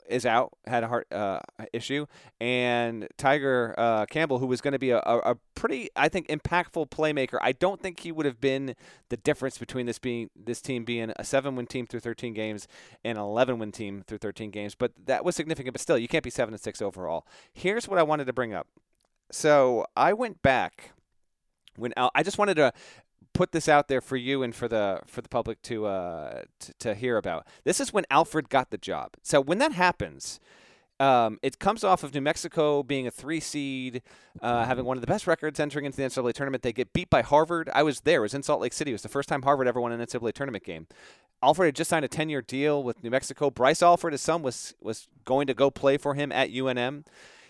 is 0.10 0.26
out, 0.26 0.52
had 0.66 0.84
a 0.84 0.88
heart 0.88 1.08
uh, 1.12 1.40
issue, 1.72 2.06
and 2.42 3.08
Tyger 3.18 3.74
uh, 3.78 4.06
Campbell, 4.08 4.40
who 4.40 4.48
was 4.48 4.62
going 4.62 4.74
to 4.74 4.80
be 4.80 4.90
a, 4.90 5.00
a, 5.00 5.36
pretty, 5.56 5.90
I 5.96 6.10
think, 6.10 6.28
impactful 6.28 6.90
playmaker. 6.90 7.38
I 7.42 7.52
don't 7.52 7.82
think 7.82 8.00
he 8.00 8.12
would 8.12 8.26
have 8.26 8.42
been 8.42 8.76
the 9.10 9.18
difference 9.18 9.58
between 9.58 9.86
this 9.86 10.00
being 10.00 10.30
this 10.36 10.62
team 10.62 10.84
being 10.84 11.12
a 11.16 11.24
seven-win 11.24 11.68
team 11.68 11.86
through 11.86 12.02
13 12.02 12.34
games 12.34 12.68
and 13.04 13.18
an 13.18 13.24
11-win 13.24 13.72
team 13.72 14.04
through 14.06 14.18
13 14.18 14.52
games. 14.52 14.76
But 14.76 14.94
that 15.06 15.24
was 15.24 15.36
significant. 15.36 15.74
But 15.74 15.82
still, 15.82 15.98
you 15.98 16.08
can't 16.08 16.24
be 16.24 16.30
seven 16.30 16.54
and 16.54 16.62
six 16.62 16.82
overall. 16.82 17.26
Here's 17.54 17.88
what 17.88 18.00
I 18.00 18.04
wanted 18.04 18.26
to 18.26 18.34
bring 18.34 18.54
up. 18.54 18.68
So 19.32 19.86
I 19.96 20.14
went 20.14 20.42
back 20.42 20.94
when 21.76 21.94
I 21.98 22.24
just 22.24 22.38
wanted 22.38 22.56
to 22.56 22.74
put 23.40 23.54
this 23.54 23.70
out 23.70 23.88
there 23.88 24.02
for 24.02 24.18
you 24.18 24.44
and 24.44 24.54
for 24.54 24.68
the 24.68 25.00
for 25.06 25.22
the 25.22 25.30
public 25.30 25.62
to 25.62 25.86
uh 25.86 26.42
to, 26.60 26.74
to 26.74 26.94
hear 26.94 27.16
about. 27.16 27.48
This 27.64 27.80
is 27.80 27.94
when 27.94 28.04
Alford 28.12 28.50
got 28.50 28.70
the 28.70 28.78
job. 28.78 29.12
So 29.24 29.40
when 29.40 29.60
that 29.60 29.72
happens, 29.72 30.42
um, 31.00 31.40
it 31.42 31.58
comes 31.58 31.86
off 31.86 32.04
of 32.04 32.14
New 32.14 32.20
Mexico 32.20 32.84
being 32.84 33.08
a 33.08 33.12
three 33.12 33.40
seed, 33.40 34.02
uh, 34.42 34.66
having 34.66 34.84
one 34.84 34.98
of 34.98 35.02
the 35.02 35.08
best 35.08 35.26
records 35.26 35.58
entering 35.58 35.86
into 35.86 35.96
the 35.96 36.04
NCAA 36.04 36.34
tournament. 36.34 36.64
They 36.64 36.74
get 36.74 36.92
beat 36.92 37.10
by 37.10 37.22
Harvard. 37.22 37.70
I 37.74 37.82
was 37.82 38.02
there. 38.02 38.20
It 38.20 38.24
was 38.24 38.34
in 38.34 38.44
Salt 38.44 38.60
Lake 38.60 38.74
City. 38.74 38.92
It 38.92 38.96
was 38.96 39.04
the 39.04 39.08
first 39.08 39.30
time 39.30 39.44
Harvard 39.44 39.70
ever 39.70 39.80
won 39.80 39.94
an 39.94 40.02
NCAA 40.02 40.34
tournament 40.34 40.66
game. 40.66 40.88
Alford 41.42 41.68
had 41.68 41.76
just 41.78 41.90
signed 41.90 42.04
a 42.04 42.10
10 42.10 42.28
year 42.28 42.42
deal 42.42 42.84
with 42.84 43.02
New 43.06 43.10
Mexico. 43.10 43.50
Bryce 43.50 43.82
Alford, 43.82 44.12
his 44.12 44.22
son, 44.22 44.42
was 44.42 44.76
was 44.82 45.08
going 45.24 45.48
to 45.48 45.54
go 45.54 45.72
play 45.72 45.96
for 45.96 46.14
him 46.14 46.34
at 46.34 46.52
UNM. 46.52 47.06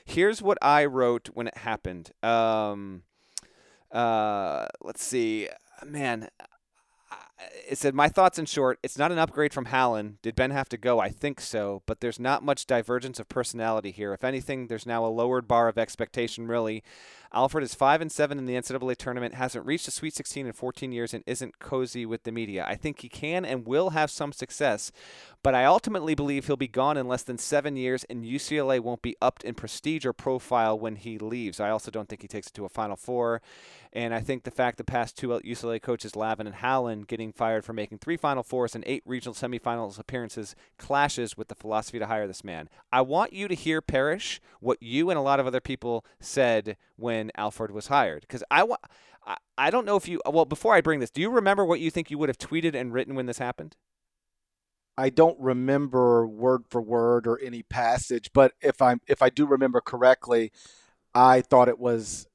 Here's 0.05 0.39
what 0.39 0.59
I 0.61 0.85
wrote 0.85 1.31
when 1.33 1.47
it 1.47 1.57
happened. 1.57 2.11
Um, 2.21 3.01
uh, 3.91 4.67
let's 4.83 5.03
see 5.03 5.49
man, 5.85 6.29
it 7.67 7.77
said, 7.77 7.93
My 7.93 8.09
thoughts 8.09 8.39
in 8.39 8.45
short, 8.45 8.79
it's 8.83 8.97
not 8.97 9.11
an 9.11 9.19
upgrade 9.19 9.53
from 9.53 9.65
Howland. 9.65 10.17
Did 10.21 10.35
Ben 10.35 10.51
have 10.51 10.69
to 10.69 10.77
go? 10.77 10.99
I 10.99 11.09
think 11.09 11.39
so, 11.39 11.83
but 11.85 12.01
there's 12.01 12.19
not 12.19 12.43
much 12.43 12.65
divergence 12.65 13.19
of 13.19 13.29
personality 13.29 13.91
here. 13.91 14.13
If 14.13 14.23
anything, 14.23 14.67
there's 14.67 14.85
now 14.85 15.05
a 15.05 15.07
lowered 15.07 15.47
bar 15.47 15.67
of 15.67 15.77
expectation, 15.77 16.47
really. 16.47 16.83
Alford 17.31 17.63
is 17.63 17.73
5 17.73 18.01
and 18.01 18.11
7 18.11 18.37
in 18.37 18.45
the 18.45 18.55
NCAA 18.55 18.95
tournament, 18.95 19.35
hasn't 19.35 19.65
reached 19.65 19.87
a 19.87 19.91
Sweet 19.91 20.15
16 20.15 20.47
in 20.47 20.53
14 20.53 20.91
years, 20.91 21.13
and 21.13 21.23
isn't 21.27 21.59
cozy 21.59 22.05
with 22.05 22.23
the 22.23 22.31
media. 22.31 22.65
I 22.67 22.75
think 22.75 22.99
he 22.99 23.09
can 23.09 23.45
and 23.45 23.67
will 23.67 23.91
have 23.91 24.09
some 24.09 24.31
success, 24.31 24.91
but 25.43 25.53
I 25.53 25.65
ultimately 25.65 26.15
believe 26.15 26.47
he'll 26.47 26.57
be 26.57 26.67
gone 26.67 26.97
in 26.97 27.07
less 27.07 27.23
than 27.23 27.37
seven 27.37 27.75
years, 27.75 28.03
and 28.09 28.25
UCLA 28.25 28.79
won't 28.79 29.01
be 29.01 29.15
upped 29.21 29.43
in 29.43 29.55
prestige 29.55 30.05
or 30.05 30.13
profile 30.13 30.77
when 30.77 30.95
he 30.95 31.17
leaves. 31.17 31.59
I 31.59 31.69
also 31.69 31.91
don't 31.91 32.09
think 32.09 32.21
he 32.21 32.27
takes 32.27 32.47
it 32.47 32.53
to 32.55 32.65
a 32.65 32.69
Final 32.69 32.95
Four. 32.95 33.41
And 33.91 34.13
I 34.13 34.19
think 34.19 34.43
the 34.43 34.51
fact 34.51 34.77
the 34.77 34.83
past 34.83 35.17
two 35.17 35.29
UCLA 35.29 35.81
coaches, 35.81 36.15
Lavin 36.15 36.45
and 36.45 36.57
Howland, 36.57 37.07
getting 37.07 37.31
fired 37.31 37.65
for 37.65 37.73
making 37.73 37.97
three 37.97 38.17
Final 38.17 38.43
Fours 38.43 38.75
and 38.75 38.83
eight 38.85 39.01
regional 39.05 39.33
semifinals 39.33 39.97
appearances 39.97 40.55
clashes 40.77 41.35
with 41.35 41.47
the 41.47 41.55
philosophy 41.55 41.97
to 41.97 42.05
hire 42.05 42.27
this 42.27 42.43
man. 42.43 42.69
I 42.91 43.01
want 43.01 43.33
you 43.33 43.47
to 43.47 43.55
hear, 43.55 43.81
Parrish, 43.81 44.39
what 44.59 44.81
you 44.81 45.09
and 45.09 45.17
a 45.17 45.23
lot 45.23 45.39
of 45.39 45.47
other 45.47 45.61
people 45.61 46.05
said 46.19 46.77
when 46.99 47.31
Alford 47.35 47.71
was 47.71 47.87
hired. 47.87 48.21
Because 48.21 48.43
I, 48.51 48.63
wa- 48.63 48.77
I, 49.25 49.37
I 49.57 49.69
don't 49.69 49.85
know 49.85 49.95
if 49.95 50.07
you, 50.07 50.21
well, 50.25 50.45
before 50.45 50.73
I 50.73 50.81
bring 50.81 50.99
this, 50.99 51.11
do 51.11 51.21
you 51.21 51.29
remember 51.29 51.65
what 51.65 51.79
you 51.79 51.91
think 51.91 52.11
you 52.11 52.17
would 52.17 52.29
have 52.29 52.37
tweeted 52.37 52.75
and 52.75 52.93
written 52.93 53.15
when 53.15 53.25
this 53.25 53.37
happened? 53.37 53.75
I 54.97 55.09
don't 55.09 55.39
remember 55.39 56.27
word 56.27 56.63
for 56.69 56.81
word 56.81 57.25
or 57.25 57.39
any 57.39 57.63
passage, 57.63 58.31
but 58.33 58.51
if 58.61 58.81
I 58.81 58.97
if 59.07 59.21
I 59.21 59.29
do 59.29 59.47
remember 59.47 59.79
correctly, 59.79 60.51
I 61.15 61.39
thought 61.39 61.69
it 61.69 61.79
was 61.79 62.27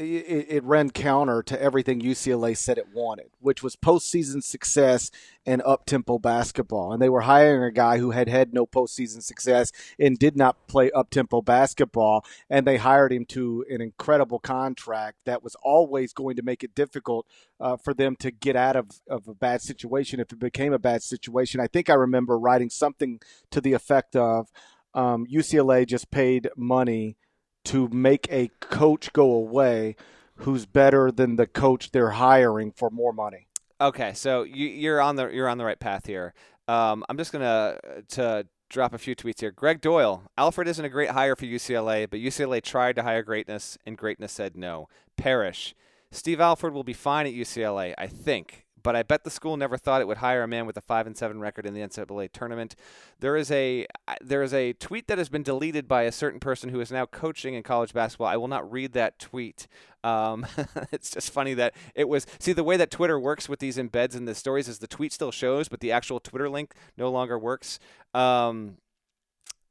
it, 0.00 0.46
it, 0.48 0.64
ran 0.64 0.90
counter 0.90 1.42
to 1.42 1.60
everything 1.60 2.00
UCLA 2.00 2.56
said 2.56 2.78
it 2.78 2.88
wanted, 2.92 3.30
which 3.38 3.62
was 3.62 3.76
postseason 3.76 4.42
success 4.42 5.10
and 5.46 5.62
up 5.62 5.86
tempo 5.86 6.18
basketball. 6.18 6.92
And 6.92 7.00
they 7.00 7.08
were 7.08 7.22
hiring 7.22 7.62
a 7.62 7.70
guy 7.70 7.98
who 7.98 8.10
had 8.10 8.28
had 8.28 8.52
no 8.52 8.66
postseason 8.66 9.22
success 9.22 9.70
and 9.98 10.18
did 10.18 10.36
not 10.36 10.66
play 10.66 10.90
up 10.92 11.10
tempo 11.10 11.42
basketball. 11.42 12.24
And 12.48 12.66
they 12.66 12.78
hired 12.78 13.12
him 13.12 13.26
to 13.26 13.64
an 13.70 13.80
incredible 13.80 14.38
contract 14.38 15.18
that 15.26 15.42
was 15.42 15.54
always 15.62 16.12
going 16.12 16.36
to 16.36 16.42
make 16.42 16.64
it 16.64 16.74
difficult 16.74 17.26
uh, 17.60 17.76
for 17.76 17.94
them 17.94 18.16
to 18.16 18.30
get 18.30 18.56
out 18.56 18.76
of, 18.76 19.00
of 19.08 19.28
a 19.28 19.34
bad 19.34 19.62
situation 19.62 20.20
if 20.20 20.32
it 20.32 20.38
became 20.38 20.72
a 20.72 20.78
bad 20.78 21.02
situation. 21.02 21.60
I 21.60 21.66
think 21.66 21.90
I 21.90 21.94
remember 21.94 22.38
writing 22.38 22.70
something 22.70 23.20
to 23.50 23.60
the 23.60 23.72
effect 23.74 24.16
of 24.16 24.50
um, 24.94 25.26
UCLA 25.26 25.86
just 25.86 26.10
paid 26.10 26.48
money 26.56 27.16
to 27.64 27.88
make 27.88 28.26
a 28.30 28.50
coach 28.60 29.12
go 29.12 29.32
away 29.32 29.96
who's 30.36 30.66
better 30.66 31.10
than 31.10 31.36
the 31.36 31.46
coach 31.46 31.90
they're 31.90 32.10
hiring 32.10 32.72
for 32.72 32.90
more 32.90 33.12
money. 33.12 33.46
Okay, 33.80 34.12
so 34.14 34.42
you, 34.42 34.92
are 34.92 35.00
on 35.00 35.16
the 35.16 35.28
you're 35.28 35.48
on 35.48 35.58
the 35.58 35.64
right 35.64 35.80
path 35.80 36.06
here. 36.06 36.34
Um, 36.68 37.04
I'm 37.08 37.16
just 37.16 37.32
gonna 37.32 37.78
to 38.08 38.46
drop 38.68 38.92
a 38.94 38.98
few 38.98 39.16
tweets 39.16 39.40
here. 39.40 39.50
Gregg 39.50 39.80
Doyle, 39.80 40.22
Alford 40.38 40.68
isn't 40.68 40.84
a 40.84 40.88
great 40.90 41.10
hire 41.10 41.34
for 41.34 41.46
UCLA, 41.46 42.08
but 42.08 42.20
UCLA 42.20 42.62
tried 42.62 42.96
to 42.96 43.02
hire 43.02 43.22
greatness, 43.22 43.76
and 43.84 43.96
greatness 43.98 44.32
said 44.32 44.56
no. 44.56 44.88
Parrish, 45.16 45.74
Steve 46.12 46.40
Alford 46.40 46.72
will 46.72 46.84
be 46.84 46.92
fine 46.92 47.26
at 47.26 47.32
UCLA, 47.32 47.94
I 47.98 48.06
think 48.06 48.66
but 48.82 48.96
I 48.96 49.02
bet 49.02 49.24
the 49.24 49.30
school 49.30 49.56
never 49.56 49.76
thought 49.76 50.00
it 50.00 50.06
would 50.06 50.18
hire 50.18 50.42
a 50.42 50.48
man 50.48 50.66
with 50.66 50.76
a 50.76 50.80
five 50.80 51.06
and 51.06 51.16
seven 51.16 51.40
record 51.40 51.66
in 51.66 51.74
the 51.74 51.80
NCAA 51.80 52.32
tournament. 52.32 52.76
There 53.18 53.36
is 53.36 53.50
a 53.50 53.86
there 54.20 54.42
is 54.42 54.54
a 54.54 54.72
tweet 54.74 55.08
that 55.08 55.18
has 55.18 55.28
been 55.28 55.42
deleted 55.42 55.88
by 55.88 56.02
a 56.02 56.12
certain 56.12 56.40
person 56.40 56.70
who 56.70 56.80
is 56.80 56.90
now 56.90 57.06
coaching 57.06 57.54
in 57.54 57.62
college 57.62 57.92
basketball. 57.92 58.28
I 58.28 58.36
will 58.36 58.48
not 58.48 58.70
read 58.70 58.92
that 58.92 59.18
tweet. 59.18 59.66
Um, 60.02 60.46
it's 60.92 61.10
just 61.10 61.30
funny 61.32 61.54
that 61.54 61.74
it 61.94 62.08
was 62.08 62.26
see 62.38 62.52
the 62.52 62.64
way 62.64 62.76
that 62.76 62.90
Twitter 62.90 63.18
works 63.18 63.48
with 63.48 63.58
these 63.58 63.76
embeds 63.76 64.16
in 64.16 64.24
the 64.24 64.34
stories 64.34 64.68
is 64.68 64.78
the 64.78 64.86
tweet 64.86 65.12
still 65.12 65.32
shows, 65.32 65.68
but 65.68 65.80
the 65.80 65.92
actual 65.92 66.20
Twitter 66.20 66.48
link 66.48 66.74
no 66.96 67.10
longer 67.10 67.38
works. 67.38 67.78
Um, 68.14 68.76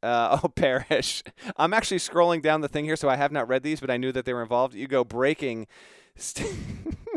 uh, 0.01 0.39
oh, 0.43 0.47
Parrish. 0.47 1.23
I'm 1.57 1.73
actually 1.73 1.97
scrolling 1.97 2.41
down 2.41 2.61
the 2.61 2.67
thing 2.67 2.85
here, 2.85 2.95
so 2.95 3.09
I 3.09 3.15
have 3.15 3.31
not 3.31 3.47
read 3.47 3.63
these, 3.63 3.79
but 3.79 3.91
I 3.91 3.97
knew 3.97 4.11
that 4.11 4.25
they 4.25 4.33
were 4.33 4.41
involved. 4.41 4.73
You 4.73 4.87
go 4.87 5.03
breaking. 5.03 5.67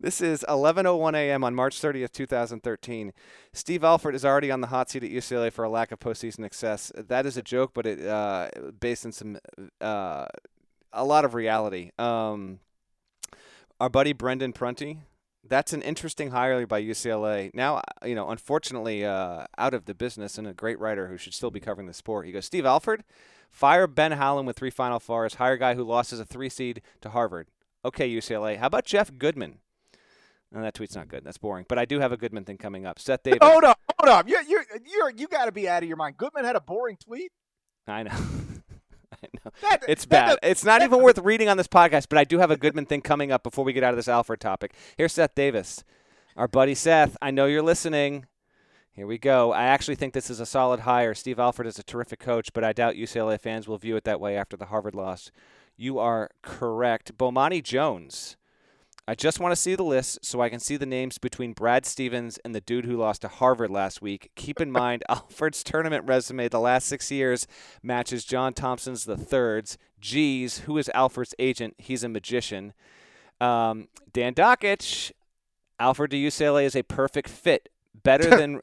this 0.00 0.20
is 0.20 0.44
11:01 0.48 1.14
a.m. 1.14 1.44
on 1.44 1.54
March 1.54 1.80
30th, 1.80 2.12
2013. 2.12 3.12
Steve 3.52 3.84
Alford 3.84 4.14
is 4.14 4.24
already 4.24 4.50
on 4.50 4.60
the 4.60 4.68
hot 4.68 4.90
seat 4.90 5.04
at 5.04 5.10
UCLA 5.10 5.52
for 5.52 5.64
a 5.64 5.68
lack 5.68 5.92
of 5.92 6.00
postseason 6.00 6.42
success. 6.42 6.92
That 6.96 7.26
is 7.26 7.36
a 7.36 7.42
joke, 7.42 7.72
but 7.74 7.86
it 7.86 8.06
uh, 8.06 8.50
based 8.78 9.04
in 9.04 9.12
some 9.12 9.38
uh, 9.80 10.26
a 10.92 11.04
lot 11.04 11.24
of 11.24 11.34
reality. 11.34 11.90
Um, 11.98 12.60
our 13.80 13.88
buddy 13.88 14.12
Brendan 14.12 14.52
Prunty. 14.52 15.00
That's 15.46 15.74
an 15.74 15.82
interesting 15.82 16.30
hire 16.30 16.66
by 16.66 16.82
UCLA. 16.82 17.52
Now, 17.52 17.82
you 18.02 18.14
know, 18.14 18.30
unfortunately, 18.30 19.04
uh, 19.04 19.44
out 19.58 19.74
of 19.74 19.84
the 19.84 19.94
business 19.94 20.38
and 20.38 20.46
a 20.46 20.54
great 20.54 20.78
writer 20.78 21.08
who 21.08 21.18
should 21.18 21.34
still 21.34 21.50
be 21.50 21.60
covering 21.60 21.86
the 21.86 21.92
sport. 21.92 22.24
He 22.24 22.32
goes, 22.32 22.46
Steve 22.46 22.64
Alford, 22.64 23.04
fire 23.50 23.86
Ben 23.86 24.12
Howland 24.12 24.46
with 24.46 24.56
three 24.56 24.70
Final 24.70 24.98
Fours, 24.98 25.34
hire 25.34 25.52
a 25.52 25.58
guy 25.58 25.74
who 25.74 25.84
lost 25.84 26.14
as 26.14 26.20
a 26.20 26.24
three 26.24 26.48
seed 26.48 26.80
to 27.02 27.10
Harvard. 27.10 27.48
Okay, 27.84 28.08
UCLA. 28.10 28.56
How 28.56 28.66
about 28.66 28.84
Jeff 28.84 29.16
Goodman? 29.16 29.58
No, 30.50 30.62
that 30.62 30.74
tweet's 30.74 30.94
not 30.94 31.08
good. 31.08 31.24
That's 31.24 31.38
boring. 31.38 31.66
But 31.68 31.78
I 31.78 31.84
do 31.84 31.98
have 31.98 32.12
a 32.12 32.16
Goodman 32.16 32.44
thing 32.44 32.58
coming 32.58 32.86
up. 32.86 32.98
Seth 32.98 33.24
Davis. 33.24 33.40
Hold 33.42 33.64
up, 33.64 33.78
hold 33.98 34.08
up. 34.08 34.28
You 34.28 34.40
you 34.48 34.62
you 34.86 35.10
you 35.16 35.28
got 35.28 35.46
to 35.46 35.52
be 35.52 35.68
out 35.68 35.82
of 35.82 35.88
your 35.88 35.96
mind. 35.96 36.16
Goodman 36.16 36.44
had 36.44 36.56
a 36.56 36.60
boring 36.60 36.96
tweet. 36.96 37.32
I 37.86 38.04
know. 38.04 38.12
I 38.12 39.28
know. 39.44 39.52
That, 39.62 39.84
it's 39.88 40.06
bad. 40.06 40.38
That, 40.40 40.50
it's 40.50 40.64
not 40.64 40.82
even 40.82 41.02
worth 41.02 41.18
reading 41.18 41.48
on 41.48 41.56
this 41.56 41.66
podcast. 41.66 42.06
But 42.08 42.18
I 42.18 42.24
do 42.24 42.38
have 42.38 42.52
a 42.52 42.56
Goodman 42.56 42.86
thing 42.86 43.02
coming 43.02 43.32
up 43.32 43.42
before 43.42 43.64
we 43.64 43.72
get 43.72 43.82
out 43.82 43.90
of 43.90 43.96
this 43.96 44.08
Alford 44.08 44.40
topic. 44.40 44.74
Here's 44.96 45.12
Seth 45.12 45.34
Davis, 45.34 45.82
our 46.36 46.46
buddy 46.46 46.74
Seth. 46.74 47.16
I 47.20 47.32
know 47.32 47.46
you're 47.46 47.62
listening. 47.62 48.26
Here 48.92 49.08
we 49.08 49.18
go. 49.18 49.50
I 49.50 49.64
actually 49.64 49.96
think 49.96 50.14
this 50.14 50.30
is 50.30 50.38
a 50.38 50.46
solid 50.46 50.80
hire. 50.80 51.14
Steve 51.14 51.40
Alford 51.40 51.66
is 51.66 51.80
a 51.80 51.82
terrific 51.82 52.20
coach, 52.20 52.52
but 52.52 52.62
I 52.62 52.72
doubt 52.72 52.94
UCLA 52.94 53.40
fans 53.40 53.66
will 53.66 53.76
view 53.76 53.96
it 53.96 54.04
that 54.04 54.20
way 54.20 54.36
after 54.36 54.56
the 54.56 54.66
Harvard 54.66 54.94
loss. 54.94 55.32
You 55.76 55.98
are 55.98 56.30
correct. 56.42 57.16
Bomani 57.18 57.62
Jones. 57.62 58.36
I 59.06 59.14
just 59.14 59.38
want 59.38 59.52
to 59.52 59.56
see 59.56 59.74
the 59.74 59.82
list 59.82 60.24
so 60.24 60.40
I 60.40 60.48
can 60.48 60.60
see 60.60 60.78
the 60.78 60.86
names 60.86 61.18
between 61.18 61.52
Brad 61.52 61.84
Stevens 61.84 62.38
and 62.42 62.54
the 62.54 62.62
dude 62.62 62.86
who 62.86 62.96
lost 62.96 63.20
to 63.20 63.28
Harvard 63.28 63.70
last 63.70 64.00
week. 64.00 64.30
Keep 64.34 64.62
in 64.62 64.70
mind, 64.70 65.02
Alford's 65.08 65.62
tournament 65.62 66.06
resume 66.06 66.48
the 66.48 66.60
last 66.60 66.86
six 66.86 67.10
years 67.10 67.46
matches 67.82 68.24
John 68.24 68.54
Thompson's 68.54 69.04
the 69.04 69.16
third's. 69.18 69.76
Geez, 70.00 70.60
who 70.60 70.78
is 70.78 70.90
Alford's 70.94 71.34
agent? 71.38 71.74
He's 71.76 72.02
a 72.02 72.08
magician. 72.08 72.72
Um, 73.40 73.88
Dan 74.12 74.32
Dakich, 74.32 75.12
Alford 75.78 76.12
to 76.12 76.16
UCLA 76.16 76.64
is 76.64 76.76
a 76.76 76.82
perfect 76.82 77.28
fit 77.28 77.68
better 78.04 78.30
than 78.36 78.60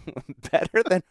better 0.50 0.82
than 0.82 1.02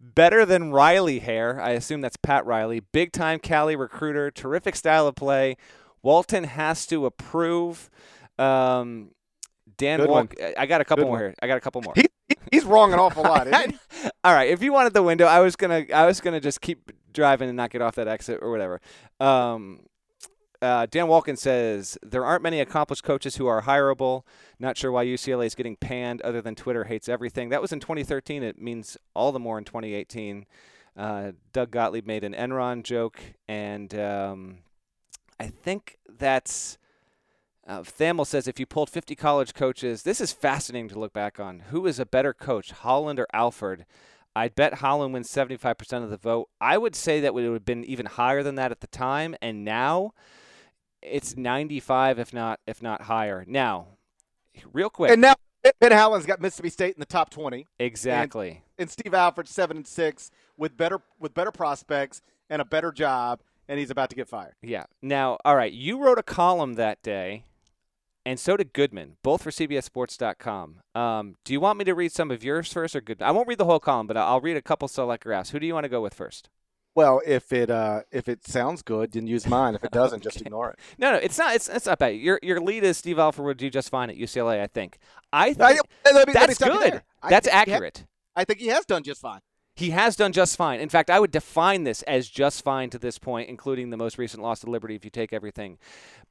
better 0.00 0.46
than 0.46 0.70
Riley 0.70 1.18
Hair. 1.18 1.60
I 1.60 1.70
assume 1.70 2.00
that's 2.00 2.16
Pat 2.16 2.46
Riley. 2.46 2.80
Big 2.80 3.12
time 3.12 3.40
Cali 3.40 3.74
recruiter, 3.74 4.30
terrific 4.30 4.76
style 4.76 5.06
of 5.08 5.16
play. 5.16 5.56
Walton 6.02 6.44
has 6.44 6.86
to 6.86 7.06
approve. 7.06 7.90
Um, 8.38 9.10
Dan 9.76 10.06
Walk. 10.06 10.34
I 10.56 10.66
got 10.66 10.80
a 10.80 10.84
couple 10.84 11.04
Good 11.04 11.08
more 11.08 11.16
one. 11.16 11.20
here. 11.20 11.34
I 11.42 11.46
got 11.46 11.56
a 11.56 11.60
couple 11.60 11.82
more. 11.82 11.94
He, 11.96 12.06
he's 12.52 12.64
wrong 12.64 12.92
an 12.92 12.98
awful 12.98 13.22
lot. 13.22 13.48
All 14.24 14.34
right. 14.34 14.48
If 14.50 14.62
you 14.62 14.72
wanted 14.72 14.92
the 14.94 15.02
window, 15.02 15.26
I 15.26 15.40
was 15.40 15.56
gonna 15.56 15.84
I 15.92 16.06
was 16.06 16.20
gonna 16.20 16.40
just 16.40 16.60
keep 16.60 16.92
driving 17.12 17.48
and 17.48 17.56
not 17.56 17.70
get 17.70 17.82
off 17.82 17.96
that 17.96 18.08
exit 18.08 18.40
or 18.42 18.50
whatever. 18.50 18.80
Um, 19.18 19.80
uh, 20.62 20.86
Dan 20.86 21.06
Wolken 21.06 21.38
says 21.38 21.96
there 22.02 22.24
aren't 22.24 22.42
many 22.42 22.60
accomplished 22.60 23.02
coaches 23.02 23.36
who 23.36 23.46
are 23.46 23.62
hireable. 23.62 24.24
Not 24.58 24.76
sure 24.76 24.92
why 24.92 25.06
UCLA 25.06 25.46
is 25.46 25.54
getting 25.54 25.76
panned, 25.76 26.20
other 26.22 26.42
than 26.42 26.54
Twitter 26.54 26.84
hates 26.84 27.08
everything. 27.08 27.48
That 27.48 27.62
was 27.62 27.72
in 27.72 27.80
2013. 27.80 28.42
It 28.42 28.60
means 28.60 28.96
all 29.14 29.32
the 29.32 29.38
more 29.38 29.56
in 29.56 29.64
2018. 29.64 30.44
Uh, 30.96 31.32
Doug 31.52 31.70
Gottlieb 31.70 32.06
made 32.06 32.24
an 32.24 32.34
Enron 32.34 32.82
joke, 32.82 33.20
and 33.48 33.94
um, 33.94 34.58
I 35.38 35.46
think 35.46 35.98
that's. 36.08 36.76
Uh, 37.66 37.82
Thamel 37.82 38.26
says 38.26 38.48
if 38.48 38.58
you 38.58 38.66
pulled 38.66 38.90
50 38.90 39.14
college 39.14 39.54
coaches, 39.54 40.02
this 40.02 40.20
is 40.20 40.32
fascinating 40.32 40.88
to 40.88 40.98
look 40.98 41.12
back 41.12 41.38
on. 41.38 41.60
Who 41.70 41.86
is 41.86 42.00
a 42.00 42.06
better 42.06 42.34
coach, 42.34 42.72
Howland 42.72 43.20
or 43.20 43.28
Alford? 43.32 43.86
I'd 44.34 44.54
bet 44.54 44.74
Howland 44.74 45.12
wins 45.12 45.30
75% 45.30 46.02
of 46.02 46.10
the 46.10 46.16
vote. 46.16 46.48
I 46.60 46.78
would 46.78 46.96
say 46.96 47.20
that 47.20 47.28
it 47.28 47.34
would 47.34 47.44
have 47.44 47.64
been 47.64 47.84
even 47.84 48.06
higher 48.06 48.42
than 48.42 48.56
that 48.56 48.72
at 48.72 48.80
the 48.80 48.86
time, 48.88 49.36
and 49.40 49.64
now 49.64 50.12
it's 51.02 51.36
95, 51.36 52.18
if 52.18 52.32
not 52.32 52.60
if 52.66 52.82
not 52.82 53.02
higher. 53.02 53.44
Now, 53.46 53.86
real 54.72 54.90
quick, 54.90 55.10
And 55.10 55.20
now 55.20 55.34
Ben 55.78 55.92
Howland's 55.92 56.26
got 56.26 56.40
Mississippi 56.40 56.70
State 56.70 56.94
in 56.94 57.00
the 57.00 57.06
top 57.06 57.30
20, 57.30 57.66
exactly. 57.78 58.62
and 58.78 58.90
Steve 58.90 59.12
Alford 59.14 59.46
seven 59.48 59.76
and 59.78 59.86
six 59.86 60.30
with 60.56 60.76
better 60.76 61.00
with 61.18 61.34
better 61.34 61.50
prospects 61.52 62.22
and 62.48 62.60
a 62.62 62.64
better 62.64 62.92
job, 62.92 63.40
and 63.68 63.78
he's 63.78 63.90
about 63.90 64.10
to 64.10 64.16
get 64.16 64.28
fired. 64.28 64.54
Yeah. 64.62 64.84
Now, 65.02 65.38
all 65.44 65.56
right, 65.56 65.72
you 65.72 65.98
wrote 66.02 66.18
a 66.18 66.22
column 66.22 66.74
that 66.74 67.02
day, 67.02 67.44
and 68.26 68.40
so 68.40 68.56
did 68.56 68.72
Goodman, 68.72 69.16
both 69.22 69.42
for 69.42 69.50
CBSSports.com. 69.50 70.80
Um, 70.94 71.36
do 71.44 71.52
you 71.52 71.60
want 71.60 71.78
me 71.78 71.84
to 71.84 71.94
read 71.94 72.12
some 72.12 72.30
of 72.30 72.42
yours 72.42 72.72
first, 72.72 72.96
or 72.96 73.00
Goodman? 73.00 73.28
I 73.28 73.32
won't 73.32 73.48
read 73.48 73.58
the 73.58 73.64
whole 73.66 73.80
column, 73.80 74.06
but 74.06 74.16
I'll 74.16 74.40
read 74.40 74.56
a 74.56 74.62
couple 74.62 74.88
select 74.88 75.22
graphs. 75.24 75.50
Who 75.50 75.60
do 75.60 75.66
you 75.66 75.74
want 75.74 75.84
to 75.84 75.88
go 75.90 76.00
with 76.00 76.14
first? 76.14 76.48
Well, 76.94 77.20
if 77.26 77.52
it 77.52 77.70
uh, 77.70 78.02
if 78.10 78.28
it 78.28 78.46
sounds 78.46 78.82
good, 78.82 79.12
then 79.12 79.26
use 79.26 79.46
mine. 79.46 79.74
If 79.74 79.84
it 79.84 79.90
doesn't, 79.92 80.22
just 80.22 80.40
ignore 80.40 80.70
it. 80.70 80.78
No, 80.98 81.12
no, 81.12 81.18
it's 81.18 81.38
not. 81.38 81.54
It's, 81.54 81.68
it's 81.68 81.86
not 81.86 81.98
bad. 81.98 82.16
Your 82.16 82.38
your 82.42 82.60
lead 82.60 82.82
is 82.84 82.98
Steve 82.98 83.18
Alford 83.18 83.44
would 83.44 83.58
do 83.58 83.70
just 83.70 83.90
fine 83.90 84.10
at 84.10 84.16
UCLA. 84.16 84.60
I 84.60 84.66
think. 84.66 84.98
I 85.32 85.48
I- 85.48 85.54
think 85.54 85.80
let 86.12 86.26
me- 86.26 86.32
that's 86.34 86.58
good. 86.58 87.02
That's 87.28 87.46
think 87.46 87.64
he 87.66 87.70
ha- 87.70 87.76
accurate. 87.76 88.06
I 88.34 88.44
think 88.44 88.58
he 88.60 88.68
has 88.68 88.84
done 88.84 89.02
just 89.02 89.20
fine. 89.20 89.40
He 89.76 89.90
has 89.90 90.14
done 90.16 90.32
just 90.32 90.56
fine. 90.56 90.80
In 90.80 90.88
fact, 90.88 91.08
I 91.10 91.20
would 91.20 91.30
define 91.30 91.84
this 91.84 92.02
as 92.02 92.28
just 92.28 92.62
fine 92.64 92.90
to 92.90 92.98
this 92.98 93.18
point, 93.18 93.48
including 93.48 93.90
the 93.90 93.96
most 93.96 94.18
recent 94.18 94.42
loss 94.42 94.60
to 94.60 94.70
Liberty 94.70 94.94
if 94.94 95.04
you 95.04 95.10
take 95.10 95.32
everything. 95.32 95.78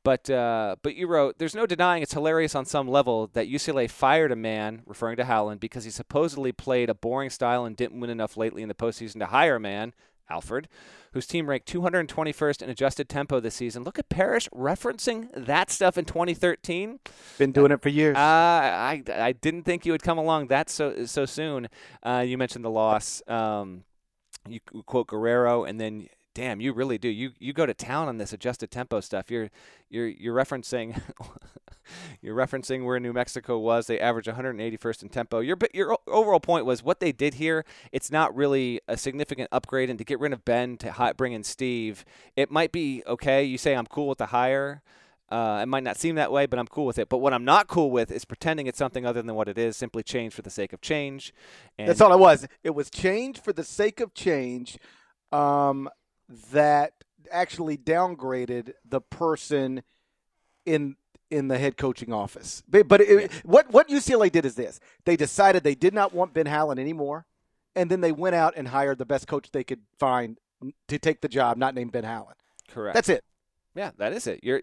But 0.04 0.30
uh, 0.30 0.76
but 0.84 0.96
you 0.96 1.08
wrote, 1.08 1.40
there's 1.40 1.56
no 1.56 1.66
denying 1.66 2.04
it's 2.04 2.14
hilarious 2.14 2.54
on 2.54 2.66
some 2.66 2.88
level 2.88 3.28
that 3.34 3.48
UCLA 3.50 3.90
fired 3.90 4.32
a 4.32 4.36
man, 4.36 4.82
referring 4.86 5.18
to 5.18 5.26
Howland, 5.26 5.62
because 5.62 5.84
he 5.86 5.90
supposedly 5.90 6.52
played 6.52 6.90
a 6.90 6.94
boring 6.94 7.30
style 7.30 7.66
and 7.66 7.76
didn't 7.76 8.00
win 8.00 8.10
enough 8.10 8.38
lately 8.38 8.62
in 8.62 8.68
the 8.68 8.76
postseason 8.76 9.20
to 9.20 9.26
hire 9.28 9.56
a 9.56 9.60
man, 9.60 9.94
Alford, 10.30 10.68
whose 11.14 11.28
team 11.28 11.50
ranked 11.50 11.72
221st 11.72 12.62
in 12.62 12.70
adjusted 12.70 13.10
tempo 13.10 13.40
this 13.40 13.56
season. 13.56 13.84
Look 13.84 14.00
at 14.00 14.10
Parrish 14.10 14.48
referencing 14.50 15.30
that 15.36 15.70
stuff 15.70 15.98
in 15.98 16.06
2013. 16.06 17.00
Been 17.38 17.52
doing 17.52 17.72
it 17.72 17.82
for 17.82 17.90
years. 17.90 18.16
Uh, 18.16 18.20
I, 18.20 19.04
I 19.12 19.32
didn't 19.32 19.64
think 19.64 19.86
you 19.86 19.92
would 19.92 20.04
come 20.04 20.18
along 20.18 20.48
that 20.48 20.70
so 20.70 21.06
so 21.06 21.26
soon. 21.26 21.68
Uh, 22.04 22.24
you 22.26 22.38
mentioned 22.38 22.66
the 22.66 22.70
loss. 22.70 23.22
Um, 23.28 23.84
you 24.48 24.60
quote 24.86 25.08
Guerrero, 25.08 25.64
and 25.64 25.80
then 25.80 26.08
damn, 26.40 26.62
you 26.62 26.72
really 26.72 26.98
do. 26.98 27.10
You 27.10 27.32
you 27.38 27.52
go 27.52 27.66
to 27.66 27.74
town 27.74 28.08
on 28.08 28.18
this 28.18 28.32
adjusted 28.32 28.72
tempo 28.72 29.02
stuff. 29.02 29.30
You're 29.30 29.50
you're 29.90 30.08
you're 30.08 30.36
referencing. 30.36 31.02
You're 32.22 32.36
referencing 32.36 32.86
where 32.86 33.00
New 33.00 33.14
Mexico 33.14 33.58
was. 33.58 33.88
They 33.88 34.00
averaged 34.00 34.28
181st 34.28 35.02
in 35.02 35.10
tempo. 35.10 35.40
Your 35.40 35.58
your 35.74 35.98
overall 36.06 36.40
point 36.40 36.64
was 36.68 36.84
what 36.84 37.00
they 37.00 37.12
did 37.12 37.34
here. 37.34 37.66
It's 37.92 38.12
not 38.12 38.36
really 38.36 38.80
a 38.88 38.96
significant 38.96 39.50
upgrade, 39.52 39.90
and 39.90 39.98
to 39.98 40.06
get 40.06 40.20
rid 40.20 40.32
of 40.32 40.46
Ben 40.46 40.78
to 40.78 41.14
bring 41.18 41.34
in 41.34 41.44
Steve, 41.44 42.06
it 42.36 42.52
might 42.52 42.72
be 42.72 43.02
okay. 43.08 43.44
You 43.44 43.58
say 43.58 43.76
I'm 43.76 43.88
cool 43.88 44.08
with 44.08 44.20
the 44.20 44.28
hire. 44.28 44.84
Uh, 45.30 45.62
it 45.64 45.66
might 45.66 45.84
not 45.84 45.98
seem 45.98 46.14
that 46.16 46.32
way, 46.32 46.46
but 46.46 46.60
I'm 46.60 46.68
cool 46.68 46.86
with 46.86 47.00
it. 47.00 47.10
But 47.10 47.18
what 47.18 47.34
I'm 47.34 47.46
not 47.46 47.68
cool 47.68 47.90
with 47.90 48.12
is 48.12 48.24
pretending 48.24 48.68
it's 48.68 48.78
something 48.78 49.04
other 49.04 49.24
than 49.24 49.34
what 49.34 49.48
it 49.48 49.58
is, 49.58 49.76
simply 49.76 50.04
change 50.04 50.36
for 50.36 50.44
the 50.44 50.52
sake 50.52 50.74
of 50.74 50.82
change. 50.82 51.34
And 51.80 51.90
That's 51.90 52.02
all 52.02 52.14
it 52.14 52.20
was. 52.20 52.48
It 52.64 52.76
was 52.76 52.92
change 52.92 53.42
for 53.42 53.52
the 53.52 53.64
sake 53.64 54.00
of 54.00 54.14
change 54.14 54.78
um, 55.32 55.90
that 56.52 56.94
actually 57.32 57.78
downgraded 57.78 58.74
the 58.86 59.02
person 59.02 59.84
in 60.66 60.96
in 61.32 61.48
the 61.48 61.60
head 61.60 61.78
coaching 61.78 62.12
office. 62.12 62.64
But, 62.68 63.02
it, 63.02 63.32
what 63.46 63.72
what 63.72 63.88
UCLA 63.90 64.32
did 64.32 64.46
is 64.46 64.56
this: 64.56 64.80
they 65.06 65.16
decided 65.16 65.64
they 65.64 65.76
did 65.76 65.94
not 65.94 66.14
want 66.14 66.34
Ben 66.34 66.46
Howland 66.48 66.80
anymore, 66.80 67.26
and 67.76 67.90
then 67.90 68.02
they 68.02 68.12
went 68.12 68.36
out 68.36 68.54
and 68.56 68.70
hired 68.70 68.98
the 68.98 69.06
best 69.06 69.28
coach 69.28 69.52
they 69.52 69.64
could 69.64 69.82
find 69.98 70.38
to 70.88 71.00
take 71.00 71.22
the 71.22 71.30
job, 71.30 71.58
not 71.58 71.76
named 71.76 71.92
Ben 71.92 72.04
Howland. 72.04 72.36
correct. 72.70 72.96
That's 72.96 73.10
it. 73.10 73.24
Yeah, 73.76 73.92
that 73.98 74.14
is 74.14 74.28
it. 74.28 74.40
You're 74.44 74.62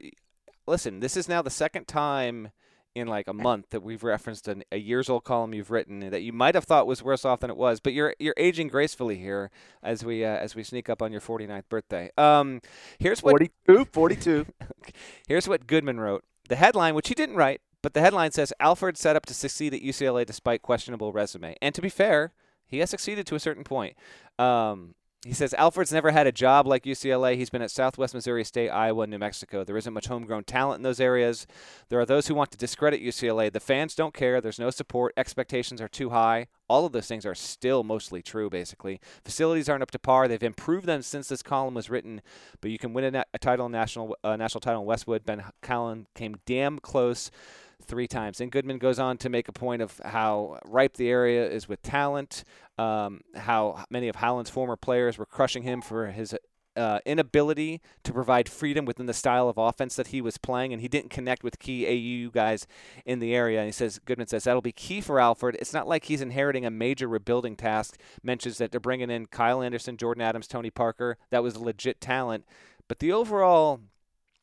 listen. 0.67 1.01
This 1.01 1.17
is 1.17 1.29
now 1.29 1.43
the 1.43 1.51
second 1.51 1.87
time 1.87 2.51
in 2.97 3.07
like 3.07 3.29
a 3.29 3.33
month 3.35 3.67
that 3.71 3.83
we've 3.83 4.03
referenced 4.03 4.49
an, 4.49 4.65
a 4.73 4.79
years 4.79 5.11
old 5.11 5.25
column 5.25 5.53
you've 5.53 5.71
written 5.71 6.00
that 6.00 6.23
you 6.23 6.33
might 6.33 6.55
have 6.55 6.65
thought 6.65 6.87
was 6.87 7.03
worse 7.03 7.25
off 7.25 7.41
than 7.41 7.50
it 7.50 7.57
was. 7.57 7.79
But 7.79 7.93
you're 7.93 8.15
you're 8.19 8.35
aging 8.37 8.69
gracefully 8.69 9.17
here 9.17 9.50
as 9.83 10.05
we 10.05 10.25
uh, 10.25 10.37
as 10.37 10.55
we 10.55 10.62
sneak 10.62 10.88
up 10.88 11.03
on 11.03 11.12
your 11.12 11.21
49th 11.21 11.69
birthday. 11.69 12.11
Um, 12.17 12.61
here's 12.99 13.23
what 13.23 13.32
42, 13.32 13.85
42. 13.93 14.47
Here's 15.28 15.49
what 15.49 15.67
Goodman 15.67 16.00
wrote. 16.00 16.25
The 16.49 16.56
headline, 16.56 16.95
which 16.95 17.09
he 17.09 17.15
didn't 17.15 17.37
write, 17.37 17.61
but 17.82 17.93
the 17.93 18.00
headline 18.00 18.30
says 18.30 18.52
Alford 18.61 18.97
set 18.97 19.17
up 19.17 19.26
to 19.26 19.35
succeed 19.35 19.75
at 19.75 19.82
UCLA 19.82 20.25
despite 20.25 20.63
questionable 20.63 21.13
resume. 21.13 21.54
And 21.61 21.75
to 21.75 21.82
be 21.82 21.89
fair, 21.89 22.32
he 22.67 22.78
has 22.78 22.91
succeeded 22.91 23.26
to 23.26 23.35
a 23.35 23.41
certain 23.41 23.65
point. 23.65 23.97
Um, 24.39 24.95
he 25.26 25.32
says 25.34 25.52
Alford's 25.54 25.93
never 25.93 26.12
had 26.12 26.28
a 26.28 26.32
job 26.32 26.69
like 26.69 26.84
UCLA. 26.84 27.36
He's 27.36 27.50
been 27.50 27.60
at 27.60 27.73
Southwest 27.73 28.15
Missouri 28.15 28.45
State, 28.45 28.69
Iowa, 28.69 29.08
New 29.08 29.19
Mexico. 29.19 29.65
There 29.65 29.76
isn't 29.76 29.93
much 29.93 30.06
homegrown 30.06 30.45
talent 30.45 30.78
in 30.78 30.82
those 30.84 31.00
areas. 31.00 31.49
There 31.89 31.99
are 31.99 32.06
those 32.06 32.28
who 32.28 32.34
want 32.36 32.52
to 32.52 32.56
discredit 32.56 33.02
UCLA. 33.02 33.52
The 33.52 33.58
fans 33.58 33.97
don't 33.97 34.15
care. 34.15 34.41
There's 34.41 34.60
no 34.60 34.71
support. 34.71 35.15
Expectations 35.17 35.80
are 35.80 35.89
too 35.89 36.10
high. 36.10 36.47
All 36.69 36.86
of 36.86 36.93
those 36.93 37.08
things 37.08 37.26
are 37.26 37.34
still 37.34 37.82
mostly 37.82 38.23
true, 38.23 38.49
basically. 38.49 39.00
Facilities 39.25 39.69
aren't 39.69 39.82
up 39.82 39.91
to 39.91 39.99
par. 39.99 40.28
They've 40.28 40.43
improved 40.43 40.86
them 40.86 41.02
since 41.02 41.28
this 41.28 41.43
column 41.43 41.75
was 41.75 41.91
written, 41.91 42.23
but 42.60 42.71
you 42.71 42.78
can 42.78 42.93
win 42.93 43.04
a, 43.04 43.10
na- 43.10 43.25
a 43.34 43.39
title, 43.39 43.69
national 43.69 44.17
uh, 44.23 44.36
national 44.36 44.60
title 44.60 44.82
in 44.82 44.86
Westwood. 44.86 45.25
Ben 45.25 45.43
Howland 45.65 46.06
came 46.15 46.36
damn 46.47 46.78
close 46.78 47.32
three 47.87 48.07
times. 48.07 48.41
And 48.41 48.51
Goodman 48.51 48.79
goes 48.79 48.99
on 48.99 49.17
to 49.19 49.29
make 49.29 49.49
a 49.49 49.53
point 49.53 49.83
of 49.83 50.01
how 50.05 50.59
ripe 50.65 50.97
the 50.97 51.09
area 51.09 51.49
is 51.49 51.69
with 51.69 51.83
talent, 51.83 52.45
um, 52.79 53.23
how 53.35 53.85
many 53.91 54.09
of 54.09 54.17
Howland's 54.17 54.51
former 54.51 54.77
players 54.77 55.19
were 55.19 55.27
crushing 55.27 55.63
him 55.63 55.81
for 55.81 56.09
his 56.09 56.35
uh, 56.77 56.99
inability 57.07 57.81
to 58.05 58.13
provide 58.13 58.49
freedom 58.49 58.85
within 58.85 59.07
the 59.07 59.15
style 59.15 59.49
of 59.49 59.57
offense 59.57 59.97
that 59.97 60.09
he 60.09 60.21
was 60.21 60.37
playing, 60.37 60.73
and 60.73 60.83
he 60.83 60.89
didn't 60.89 61.11
connect 61.11 61.43
with 61.43 61.59
key 61.59 61.87
AU 61.87 62.31
guys 62.31 62.67
in 63.05 63.19
the 63.19 63.35
area. 63.35 63.59
And 63.61 63.67
he 63.67 63.73
says 63.73 63.99
Goodman 64.05 64.27
says 64.27 64.45
that'll 64.45 64.61
be 64.61 64.73
key 64.73 65.01
for 65.01 65.19
Alford. 65.19 65.57
It's 65.59 65.73
not 65.73 65.89
like 65.89 66.05
he's 66.05 66.21
inheriting 66.21 66.67
a 66.67 66.71
major 66.71 67.09
rebuilding 67.09 67.57
task. 67.57 67.99
Mentions 68.23 68.59
that 68.59 68.71
they're 68.71 68.81
bringing 68.81 69.11
in 69.11 69.27
Kyle 69.27 69.63
Anderson, 69.63 69.97
Jordan 69.97 70.23
Adams, 70.23 70.47
Tony 70.47 70.71
Parker. 70.71 71.17
That 71.31 71.43
was 71.43 71.57
legit 71.57 72.01
talent, 72.01 72.45
but 72.89 72.99
the 72.99 73.13
overall 73.13 73.81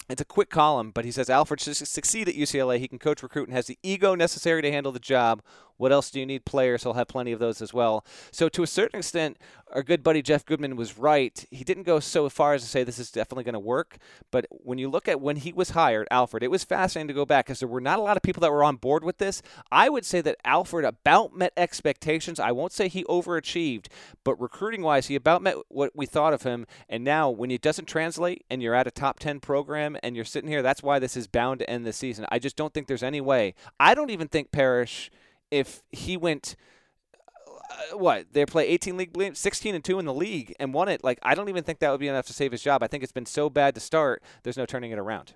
it's 0.09 0.21
a 0.21 0.25
quick 0.25 0.49
column, 0.49 0.91
but 0.91 1.05
he 1.05 1.11
says 1.11 1.29
Alford 1.29 1.61
should 1.61 1.75
succeed 1.75 2.27
at 2.27 2.35
UCLA. 2.35 2.79
He 2.79 2.87
can 2.87 2.99
coach, 2.99 3.23
recruit, 3.23 3.47
and 3.47 3.55
has 3.55 3.67
the 3.67 3.77
ego 3.83 4.15
necessary 4.15 4.61
to 4.61 4.71
handle 4.71 4.91
the 4.91 4.99
job. 4.99 5.41
What 5.77 5.91
else 5.91 6.11
do 6.11 6.19
you 6.19 6.25
need? 6.25 6.45
Players. 6.45 6.83
He'll 6.83 6.93
have 6.93 7.07
plenty 7.07 7.31
of 7.31 7.39
those 7.39 7.61
as 7.61 7.73
well. 7.73 8.05
So, 8.31 8.49
to 8.49 8.63
a 8.63 8.67
certain 8.67 8.99
extent, 8.99 9.37
our 9.73 9.83
good 9.83 10.03
buddy 10.03 10.21
Jeff 10.21 10.45
Goodman 10.45 10.75
was 10.75 10.97
right. 10.97 11.45
He 11.49 11.63
didn't 11.63 11.83
go 11.83 11.99
so 11.99 12.29
far 12.29 12.53
as 12.53 12.61
to 12.61 12.67
say 12.67 12.83
this 12.83 12.99
is 12.99 13.11
definitely 13.11 13.43
going 13.43 13.53
to 13.53 13.59
work. 13.59 13.97
But 14.29 14.45
when 14.49 14.77
you 14.77 14.89
look 14.89 15.07
at 15.07 15.19
when 15.19 15.37
he 15.37 15.51
was 15.51 15.71
hired, 15.71 16.07
Alford, 16.11 16.43
it 16.43 16.51
was 16.51 16.63
fascinating 16.63 17.07
to 17.07 17.13
go 17.13 17.25
back 17.25 17.45
because 17.47 17.59
there 17.59 17.67
were 17.67 17.81
not 17.81 17.97
a 17.97 18.03
lot 18.03 18.15
of 18.15 18.23
people 18.23 18.41
that 18.41 18.51
were 18.51 18.63
on 18.63 18.75
board 18.75 19.03
with 19.03 19.17
this. 19.17 19.41
I 19.71 19.89
would 19.89 20.05
say 20.05 20.21
that 20.21 20.37
Alford 20.45 20.85
about 20.85 21.35
met 21.35 21.53
expectations. 21.57 22.39
I 22.39 22.51
won't 22.51 22.71
say 22.71 22.87
he 22.87 23.03
overachieved, 23.05 23.87
but 24.23 24.39
recruiting 24.39 24.83
wise, 24.83 25.07
he 25.07 25.15
about 25.15 25.41
met 25.41 25.55
what 25.69 25.95
we 25.95 26.05
thought 26.05 26.33
of 26.33 26.43
him. 26.43 26.67
And 26.87 27.03
now, 27.03 27.29
when 27.29 27.49
it 27.49 27.61
doesn't 27.61 27.85
translate 27.85 28.45
and 28.49 28.61
you're 28.61 28.75
at 28.75 28.87
a 28.87 28.91
top 28.91 29.19
10 29.19 29.39
program 29.39 29.97
and 30.03 30.15
you're 30.15 30.25
sitting 30.25 30.49
here, 30.49 30.61
that's 30.61 30.83
why 30.83 30.99
this 30.99 31.17
is 31.17 31.27
bound 31.27 31.59
to 31.59 31.69
end 31.69 31.85
the 31.85 31.93
season. 31.93 32.25
I 32.29 32.37
just 32.37 32.55
don't 32.55 32.73
think 32.73 32.87
there's 32.87 33.03
any 33.03 33.21
way. 33.21 33.55
I 33.79 33.95
don't 33.95 34.11
even 34.11 34.27
think 34.27 34.51
Parrish, 34.51 35.09
if 35.53 35.83
he 35.91 36.17
went. 36.17 36.55
Uh, 37.69 37.97
what 37.97 38.25
they 38.33 38.45
play 38.45 38.67
18 38.67 38.97
league 38.97 39.35
16 39.35 39.73
and 39.73 39.83
two 39.83 39.97
in 39.97 40.05
the 40.05 40.13
league, 40.13 40.53
and 40.59 40.73
won 40.73 40.89
it. 40.89 41.03
Like 41.03 41.19
I 41.23 41.33
don't 41.33 41.49
even 41.49 41.63
think 41.63 41.79
that 41.79 41.91
would 41.91 41.99
be 41.99 42.07
enough 42.07 42.27
to 42.27 42.33
save 42.33 42.51
his 42.51 42.61
job. 42.61 42.83
I 42.83 42.87
think 42.87 43.03
it's 43.03 43.11
been 43.11 43.25
so 43.25 43.49
bad 43.49 43.73
to 43.75 43.81
start. 43.81 44.21
There's 44.43 44.57
no 44.57 44.65
turning 44.65 44.91
it 44.91 44.99
around. 44.99 45.33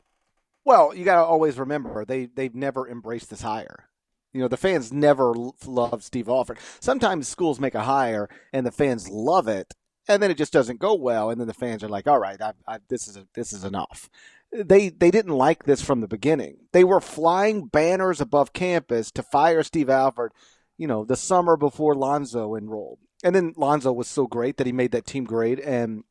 Well, 0.65 0.93
you 0.93 1.05
got 1.05 1.15
to 1.15 1.23
always 1.25 1.57
remember 1.57 2.03
they 2.03 2.25
they've 2.25 2.53
never 2.53 2.87
embraced 2.87 3.29
this 3.29 3.41
hire. 3.41 3.87
You 4.33 4.41
know, 4.41 4.49
the 4.49 4.57
fans 4.57 4.91
never 4.91 5.33
love 5.65 6.03
Steve 6.03 6.27
Alford. 6.27 6.59
Sometimes 6.79 7.27
schools 7.27 7.59
make 7.59 7.73
a 7.73 7.83
hire 7.83 8.29
and 8.51 8.65
the 8.65 8.71
fans 8.71 9.09
love 9.09 9.47
it, 9.47 9.73
and 10.07 10.21
then 10.21 10.29
it 10.29 10.37
just 10.37 10.53
doesn't 10.53 10.79
go 10.79 10.93
well, 10.93 11.29
and 11.29 11.39
then 11.39 11.47
the 11.47 11.53
fans 11.53 11.83
are 11.83 11.89
like, 11.89 12.07
"All 12.07 12.19
right, 12.19 12.41
I, 12.41 12.53
I, 12.67 12.79
this 12.89 13.07
is 13.07 13.17
a, 13.17 13.25
this 13.33 13.53
is 13.53 13.63
enough." 13.63 14.09
They 14.51 14.89
they 14.89 15.11
didn't 15.11 15.33
like 15.33 15.63
this 15.63 15.81
from 15.81 16.01
the 16.01 16.07
beginning. 16.07 16.57
They 16.71 16.83
were 16.83 17.01
flying 17.01 17.67
banners 17.67 18.21
above 18.21 18.53
campus 18.53 19.11
to 19.11 19.23
fire 19.23 19.63
Steve 19.63 19.89
Alford. 19.89 20.31
You 20.77 20.87
know, 20.87 21.03
the 21.03 21.15
summer 21.15 21.57
before 21.57 21.95
Lonzo 21.95 22.55
enrolled, 22.55 22.99
and 23.23 23.35
then 23.35 23.53
Lonzo 23.57 23.91
was 23.91 24.07
so 24.07 24.27
great 24.27 24.57
that 24.57 24.67
he 24.67 24.73
made 24.73 24.91
that 24.91 25.05
team 25.05 25.25
great, 25.25 25.59
and 25.59 26.03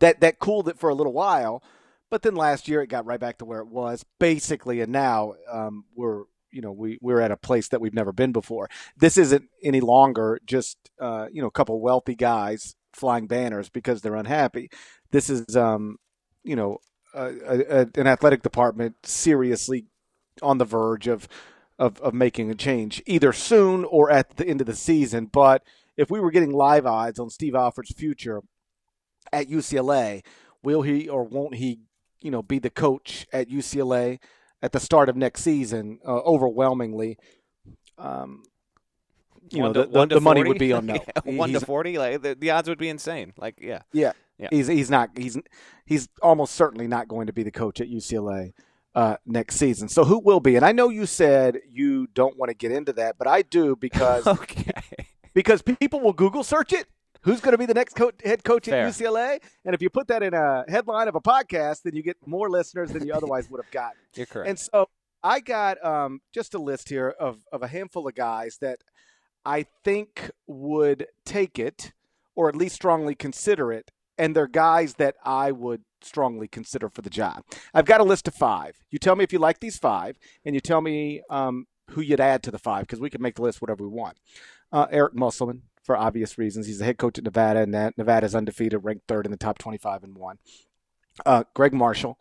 that 0.00 0.20
that 0.20 0.38
cooled 0.38 0.68
it 0.68 0.78
for 0.78 0.90
a 0.90 0.94
little 0.94 1.12
while. 1.12 1.62
But 2.10 2.22
then 2.22 2.34
last 2.36 2.68
year 2.68 2.82
it 2.82 2.88
got 2.88 3.06
right 3.06 3.18
back 3.18 3.38
to 3.38 3.44
where 3.44 3.60
it 3.60 3.68
was 3.68 4.04
basically, 4.18 4.80
and 4.80 4.92
now 4.92 5.34
um, 5.50 5.84
we're 5.94 6.24
you 6.50 6.60
know 6.60 6.72
we 6.72 6.98
we're 7.00 7.20
at 7.20 7.30
a 7.30 7.36
place 7.36 7.68
that 7.68 7.80
we've 7.80 7.94
never 7.94 8.12
been 8.12 8.32
before. 8.32 8.68
This 8.96 9.16
isn't 9.16 9.48
any 9.62 9.80
longer 9.80 10.40
just 10.44 10.76
uh, 11.00 11.26
you 11.32 11.40
know 11.40 11.48
a 11.48 11.52
couple 11.52 11.80
wealthy 11.80 12.14
guys 12.14 12.76
flying 12.96 13.26
banners 13.26 13.68
because 13.68 14.00
they're 14.00 14.16
unhappy. 14.16 14.70
This 15.12 15.30
is, 15.30 15.54
um, 15.56 15.98
you 16.42 16.56
know, 16.56 16.78
a, 17.16 17.80
a, 17.82 17.88
an 18.00 18.06
athletic 18.06 18.42
department 18.42 18.94
seriously 19.04 19.86
on 20.42 20.58
the 20.58 20.64
verge 20.64 21.06
of, 21.06 21.26
of 21.78 21.98
of 22.00 22.12
making 22.14 22.50
a 22.50 22.54
change, 22.54 23.02
either 23.06 23.32
soon 23.32 23.84
or 23.84 24.10
at 24.10 24.36
the 24.36 24.46
end 24.46 24.60
of 24.60 24.66
the 24.66 24.74
season. 24.76 25.26
But 25.26 25.62
if 25.96 26.10
we 26.10 26.20
were 26.20 26.30
getting 26.30 26.52
live 26.52 26.86
odds 26.86 27.18
on 27.18 27.30
Steve 27.30 27.54
Alford's 27.54 27.92
future 27.94 28.42
at 29.32 29.48
UCLA, 29.48 30.22
will 30.62 30.82
he 30.82 31.08
or 31.08 31.24
won't 31.24 31.54
he, 31.56 31.80
you 32.20 32.30
know, 32.30 32.42
be 32.42 32.58
the 32.58 32.70
coach 32.70 33.26
at 33.32 33.48
UCLA 33.48 34.18
at 34.62 34.72
the 34.72 34.80
start 34.80 35.08
of 35.08 35.16
next 35.16 35.42
season? 35.42 35.98
Uh, 36.06 36.18
overwhelmingly, 36.18 37.18
um, 37.98 38.42
you 39.50 39.62
One 39.62 39.72
know, 39.72 39.84
to- 39.84 39.90
the, 39.90 40.06
the, 40.06 40.14
the 40.16 40.20
money 40.20 40.44
would 40.44 40.58
be 40.58 40.72
on 40.74 40.86
no. 40.86 41.02
He- 41.24 41.36
one 41.36 41.52
to 41.52 41.60
forty, 41.60 41.98
like 41.98 42.20
the, 42.22 42.34
the 42.34 42.50
odds 42.50 42.68
would 42.68 42.78
be 42.78 42.88
insane. 42.88 43.32
Like, 43.38 43.56
yeah, 43.60 43.82
Yeah. 43.92 44.12
Yeah. 44.38 44.48
He's 44.50 44.66
he's 44.66 44.90
not 44.90 45.10
he's 45.16 45.38
he's 45.86 46.08
almost 46.22 46.54
certainly 46.54 46.86
not 46.86 47.08
going 47.08 47.26
to 47.26 47.32
be 47.32 47.42
the 47.42 47.50
coach 47.50 47.80
at 47.80 47.88
UCLA 47.88 48.52
uh, 48.94 49.16
next 49.26 49.56
season. 49.56 49.88
So 49.88 50.04
who 50.04 50.18
will 50.18 50.40
be? 50.40 50.56
And 50.56 50.64
I 50.64 50.72
know 50.72 50.88
you 50.88 51.06
said 51.06 51.60
you 51.70 52.06
don't 52.08 52.36
want 52.36 52.50
to 52.50 52.54
get 52.54 52.72
into 52.72 52.92
that, 52.94 53.16
but 53.18 53.26
I 53.26 53.42
do 53.42 53.76
because 53.76 54.26
okay. 54.26 54.72
because 55.34 55.62
people 55.62 56.00
will 56.00 56.12
Google 56.12 56.42
search 56.42 56.72
it. 56.72 56.86
Who's 57.22 57.40
going 57.40 57.52
to 57.52 57.58
be 57.58 57.66
the 57.66 57.74
next 57.74 57.94
co- 57.94 58.12
head 58.24 58.44
coach 58.44 58.66
Fair. 58.66 58.86
at 58.86 58.92
UCLA? 58.92 59.40
And 59.64 59.74
if 59.74 59.82
you 59.82 59.90
put 59.90 60.06
that 60.08 60.22
in 60.22 60.32
a 60.32 60.64
headline 60.68 61.08
of 61.08 61.16
a 61.16 61.20
podcast, 61.20 61.82
then 61.82 61.96
you 61.96 62.02
get 62.02 62.16
more 62.24 62.48
listeners 62.48 62.92
than 62.92 63.04
you 63.04 63.12
otherwise 63.12 63.50
would 63.50 63.62
have 63.62 63.70
gotten. 63.72 63.98
You're 64.14 64.26
correct. 64.26 64.48
And 64.48 64.58
so 64.58 64.88
I 65.24 65.40
got 65.40 65.84
um, 65.84 66.20
just 66.32 66.54
a 66.54 66.58
list 66.58 66.88
here 66.88 67.08
of, 67.18 67.38
of 67.52 67.62
a 67.64 67.66
handful 67.66 68.06
of 68.06 68.14
guys 68.14 68.58
that 68.60 68.78
I 69.44 69.66
think 69.82 70.30
would 70.46 71.08
take 71.24 71.58
it 71.58 71.92
or 72.36 72.48
at 72.48 72.54
least 72.54 72.76
strongly 72.76 73.16
consider 73.16 73.72
it. 73.72 73.90
And 74.18 74.34
they're 74.34 74.46
guys 74.46 74.94
that 74.94 75.16
I 75.24 75.52
would 75.52 75.82
strongly 76.02 76.48
consider 76.48 76.88
for 76.88 77.02
the 77.02 77.10
job. 77.10 77.42
I've 77.74 77.84
got 77.84 78.00
a 78.00 78.04
list 78.04 78.28
of 78.28 78.34
five. 78.34 78.76
You 78.90 78.98
tell 78.98 79.16
me 79.16 79.24
if 79.24 79.32
you 79.32 79.38
like 79.38 79.60
these 79.60 79.78
five, 79.78 80.18
and 80.44 80.54
you 80.54 80.60
tell 80.60 80.80
me 80.80 81.22
um, 81.28 81.66
who 81.90 82.00
you'd 82.00 82.20
add 82.20 82.42
to 82.44 82.50
the 82.50 82.58
five 82.58 82.82
because 82.82 83.00
we 83.00 83.10
can 83.10 83.22
make 83.22 83.34
the 83.34 83.42
list 83.42 83.60
whatever 83.60 83.84
we 83.84 83.94
want. 83.94 84.18
Uh, 84.72 84.86
Eric 84.90 85.14
Musselman, 85.14 85.62
for 85.86 85.96
obvious 85.96 86.36
reasons. 86.36 86.66
He's 86.66 86.80
the 86.80 86.84
head 86.84 86.98
coach 86.98 87.16
at 87.16 87.24
Nevada, 87.24 87.60
and 87.60 87.72
that 87.72 87.96
Nevada's 87.96 88.34
undefeated, 88.34 88.84
ranked 88.84 89.06
third 89.06 89.24
in 89.24 89.30
the 89.30 89.38
top 89.38 89.58
25 89.58 90.02
and 90.02 90.16
one. 90.16 90.38
Uh, 91.24 91.44
Gregg 91.54 91.72
Marshall, 91.72 92.18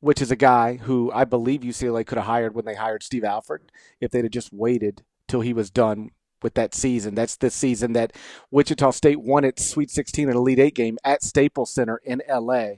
which 0.00 0.20
is 0.20 0.30
a 0.30 0.36
guy 0.36 0.76
who 0.76 1.10
I 1.14 1.24
believe 1.24 1.60
UCLA 1.60 2.04
could 2.04 2.18
have 2.18 2.26
hired 2.26 2.54
when 2.54 2.64
they 2.64 2.74
hired 2.74 3.02
Steve 3.02 3.24
Alford 3.24 3.70
if 4.00 4.10
they'd 4.10 4.24
have 4.24 4.32
just 4.32 4.52
waited 4.52 5.04
till 5.28 5.40
he 5.40 5.52
was 5.52 5.70
done 5.70 6.10
with 6.42 6.54
that 6.54 6.74
season. 6.74 7.14
That's 7.14 7.36
the 7.36 7.50
season 7.50 7.92
that 7.92 8.14
Wichita 8.50 8.90
State 8.90 9.20
won 9.20 9.44
its 9.44 9.68
Sweet 9.68 9.90
16 9.90 10.28
and 10.28 10.36
Elite 10.36 10.58
Eight 10.58 10.74
game 10.74 10.98
at 11.04 11.22
Staples 11.22 11.72
Center 11.72 12.00
in 12.04 12.22
LA. 12.28 12.74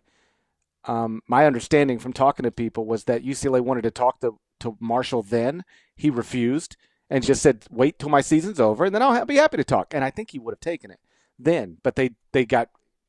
Um, 0.87 1.23
my 1.27 1.47
understanding 1.47 1.99
from 1.99 2.13
talking 2.13 2.45
to 2.45 2.51
people 2.51 2.85
was 2.85 3.05
that 3.05 3.25
UCLA 3.25 3.61
wanted 3.61 3.83
to 3.83 3.91
talk 3.91 4.21
to, 4.21 4.39
to 4.61 4.77
Marshall 4.81 5.23
then. 5.23 5.65
He 5.97 6.11
refused 6.11 6.77
and 7.09 7.25
just 7.25 7.43
said, 7.43 7.65
wait 7.71 7.99
till 7.99 8.09
my 8.09 8.21
season's 8.21 8.61
over 8.61 8.85
and 8.85 8.95
then 8.95 9.03
I'll 9.03 9.25
be 9.25 9.37
happy 9.37 9.57
to 9.57 9.65
talk. 9.65 9.95
And 9.95 10.05
I 10.05 10.11
think 10.11 10.31
he 10.31 10.39
would 10.39 10.53
have 10.53 10.61
taken 10.61 10.91
it 10.91 11.01
then, 11.39 11.79
but 11.83 11.97
they, 11.97 12.11
they 12.33 12.45
got 12.45 12.69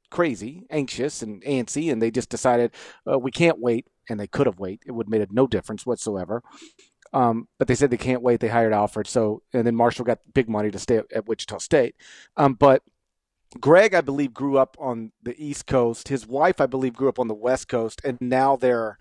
crazy, 0.10 0.66
anxious, 0.70 1.22
and 1.22 1.44
antsy, 1.44 1.92
and 1.92 2.02
they 2.02 2.10
just 2.10 2.30
decided 2.30 2.72
uh, 3.12 3.20
we 3.20 3.32
can't 3.32 3.60
wait. 3.60 3.88
And 4.08 4.20
they 4.20 4.28
could 4.28 4.46
have 4.46 4.60
waited; 4.60 4.82
it 4.86 4.92
would 4.92 5.08
have 5.08 5.12
made 5.12 5.34
no 5.34 5.48
difference 5.48 5.84
whatsoever. 5.84 6.44
Um, 7.16 7.48
but 7.58 7.70
they 7.70 7.76
said 7.76 7.92
they 7.92 7.98
can't 7.98 8.22
wait. 8.22 8.42
They 8.42 8.50
hired 8.50 8.74
Alford, 8.74 9.08
so 9.08 9.42
and 9.54 9.66
then 9.66 9.76
Marshall 9.76 10.04
got 10.04 10.20
big 10.34 10.50
money 10.50 10.70
to 10.70 10.78
stay 10.78 10.98
at, 10.98 11.26
Wichita 11.26 11.60
State. 11.60 11.96
Um, 12.36 12.56
but 12.56 12.84
Gregg, 13.58 13.94
I 13.94 14.02
believe, 14.02 14.34
grew 14.34 14.58
up 14.58 14.76
on 14.78 15.14
the 15.24 15.34
East 15.42 15.66
Coast. 15.66 16.10
His 16.10 16.28
wife, 16.28 16.60
I 16.60 16.66
believe, 16.66 16.94
grew 16.94 17.08
up 17.08 17.18
on 17.18 17.30
the 17.30 17.34
West 17.34 17.70
Coast, 17.70 18.02
and 18.04 18.18
now 18.20 18.58
they're 18.58 18.98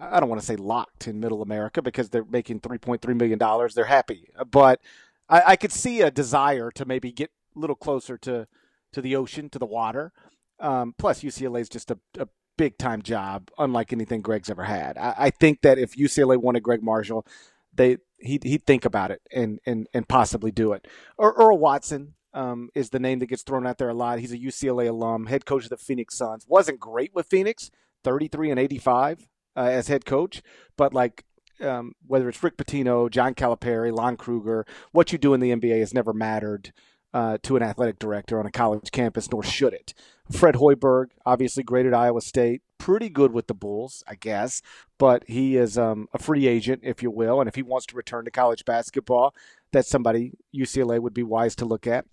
I 0.00 0.20
don't 0.20 0.28
want 0.28 0.40
to 0.40 0.46
say 0.46 0.56
locked 0.56 1.08
in 1.08 1.20
Middle 1.20 1.42
America 1.42 1.82
because 1.82 2.08
they're 2.08 2.24
making 2.24 2.60
three 2.60 2.78
point 2.78 3.02
three 3.02 3.14
million 3.14 3.38
dollars. 3.38 3.74
They're 3.74 3.84
happy, 3.86 4.28
but 4.50 4.80
I, 5.28 5.42
I 5.48 5.56
could 5.56 5.72
see 5.72 6.00
a 6.00 6.10
desire 6.10 6.70
to 6.72 6.84
maybe 6.84 7.10
get 7.12 7.30
a 7.56 7.58
little 7.58 7.76
closer 7.76 8.16
to 8.18 8.46
to 8.92 9.02
the 9.02 9.16
ocean, 9.16 9.50
to 9.50 9.58
the 9.58 9.66
water. 9.66 10.12
Um, 10.60 10.94
plus, 10.96 11.22
UCLA 11.22 11.60
is 11.60 11.68
just 11.68 11.90
a, 11.90 11.98
a 12.18 12.28
big 12.56 12.78
time 12.78 13.02
job, 13.02 13.50
unlike 13.58 13.92
anything 13.92 14.22
Gregg's 14.22 14.50
ever 14.50 14.64
had. 14.64 14.96
I, 14.98 15.14
I 15.18 15.30
think 15.30 15.62
that 15.62 15.78
if 15.78 15.96
UCLA 15.96 16.36
wanted 16.36 16.62
Gregg 16.62 16.82
Marshall, 16.82 17.26
they 17.74 17.98
he'd, 18.18 18.44
he'd 18.44 18.64
think 18.64 18.84
about 18.84 19.10
it 19.10 19.20
and 19.34 19.60
and 19.66 19.86
and 19.94 20.08
possibly 20.08 20.50
do 20.50 20.72
it. 20.72 20.86
Or 21.16 21.32
Earl 21.32 21.58
Watson 21.58 22.14
um, 22.34 22.70
is 22.74 22.90
the 22.90 23.00
name 23.00 23.18
that 23.18 23.26
gets 23.26 23.42
thrown 23.42 23.66
out 23.66 23.78
there 23.78 23.88
a 23.88 23.94
lot. 23.94 24.18
He's 24.18 24.32
a 24.32 24.38
UCLA 24.38 24.88
alum, 24.88 25.26
head 25.26 25.44
coach 25.44 25.64
of 25.64 25.70
the 25.70 25.76
Phoenix 25.76 26.16
Suns. 26.16 26.46
wasn't 26.48 26.80
great 26.80 27.14
with 27.14 27.26
Phoenix, 27.26 27.70
thirty 28.04 28.28
three 28.28 28.50
and 28.50 28.60
eighty 28.60 28.78
five 28.78 29.28
uh, 29.56 29.60
as 29.60 29.88
head 29.88 30.04
coach, 30.04 30.42
but 30.76 30.94
like. 30.94 31.24
Um, 31.60 31.92
whether 32.04 32.28
it's 32.28 32.42
Rick 32.42 32.56
Pitino, 32.56 33.08
John 33.08 33.34
Calipari, 33.34 33.92
Lon 33.92 34.16
Kruger, 34.16 34.66
what 34.90 35.12
you 35.12 35.18
do 35.18 35.32
in 35.32 35.38
the 35.38 35.52
NBA 35.52 35.78
has 35.78 35.94
never 35.94 36.12
mattered 36.12 36.72
uh, 37.14 37.38
to 37.42 37.56
an 37.56 37.62
athletic 37.62 37.98
director 37.98 38.40
on 38.40 38.46
a 38.46 38.50
college 38.50 38.90
campus, 38.90 39.30
nor 39.30 39.42
should 39.42 39.72
it. 39.72 39.94
Fred 40.32 40.54
Hoiberg, 40.56 41.06
obviously 41.26 41.62
great 41.62 41.86
at 41.86 41.94
Iowa 41.94 42.20
State, 42.20 42.62
pretty 42.78 43.08
good 43.08 43.32
with 43.32 43.46
the 43.46 43.54
Bulls, 43.54 44.02
I 44.06 44.14
guess, 44.14 44.62
but 44.98 45.24
he 45.26 45.56
is 45.56 45.78
um, 45.78 46.08
a 46.12 46.18
free 46.18 46.46
agent, 46.46 46.80
if 46.82 47.02
you 47.02 47.10
will, 47.10 47.40
and 47.40 47.48
if 47.48 47.54
he 47.54 47.62
wants 47.62 47.86
to 47.86 47.96
return 47.96 48.24
to 48.24 48.30
college 48.30 48.64
basketball, 48.64 49.34
that's 49.72 49.88
somebody 49.88 50.32
UCLA 50.54 50.98
would 51.00 51.14
be 51.14 51.22
wise 51.22 51.54
to 51.56 51.64
look 51.64 51.86
at. 51.86 52.06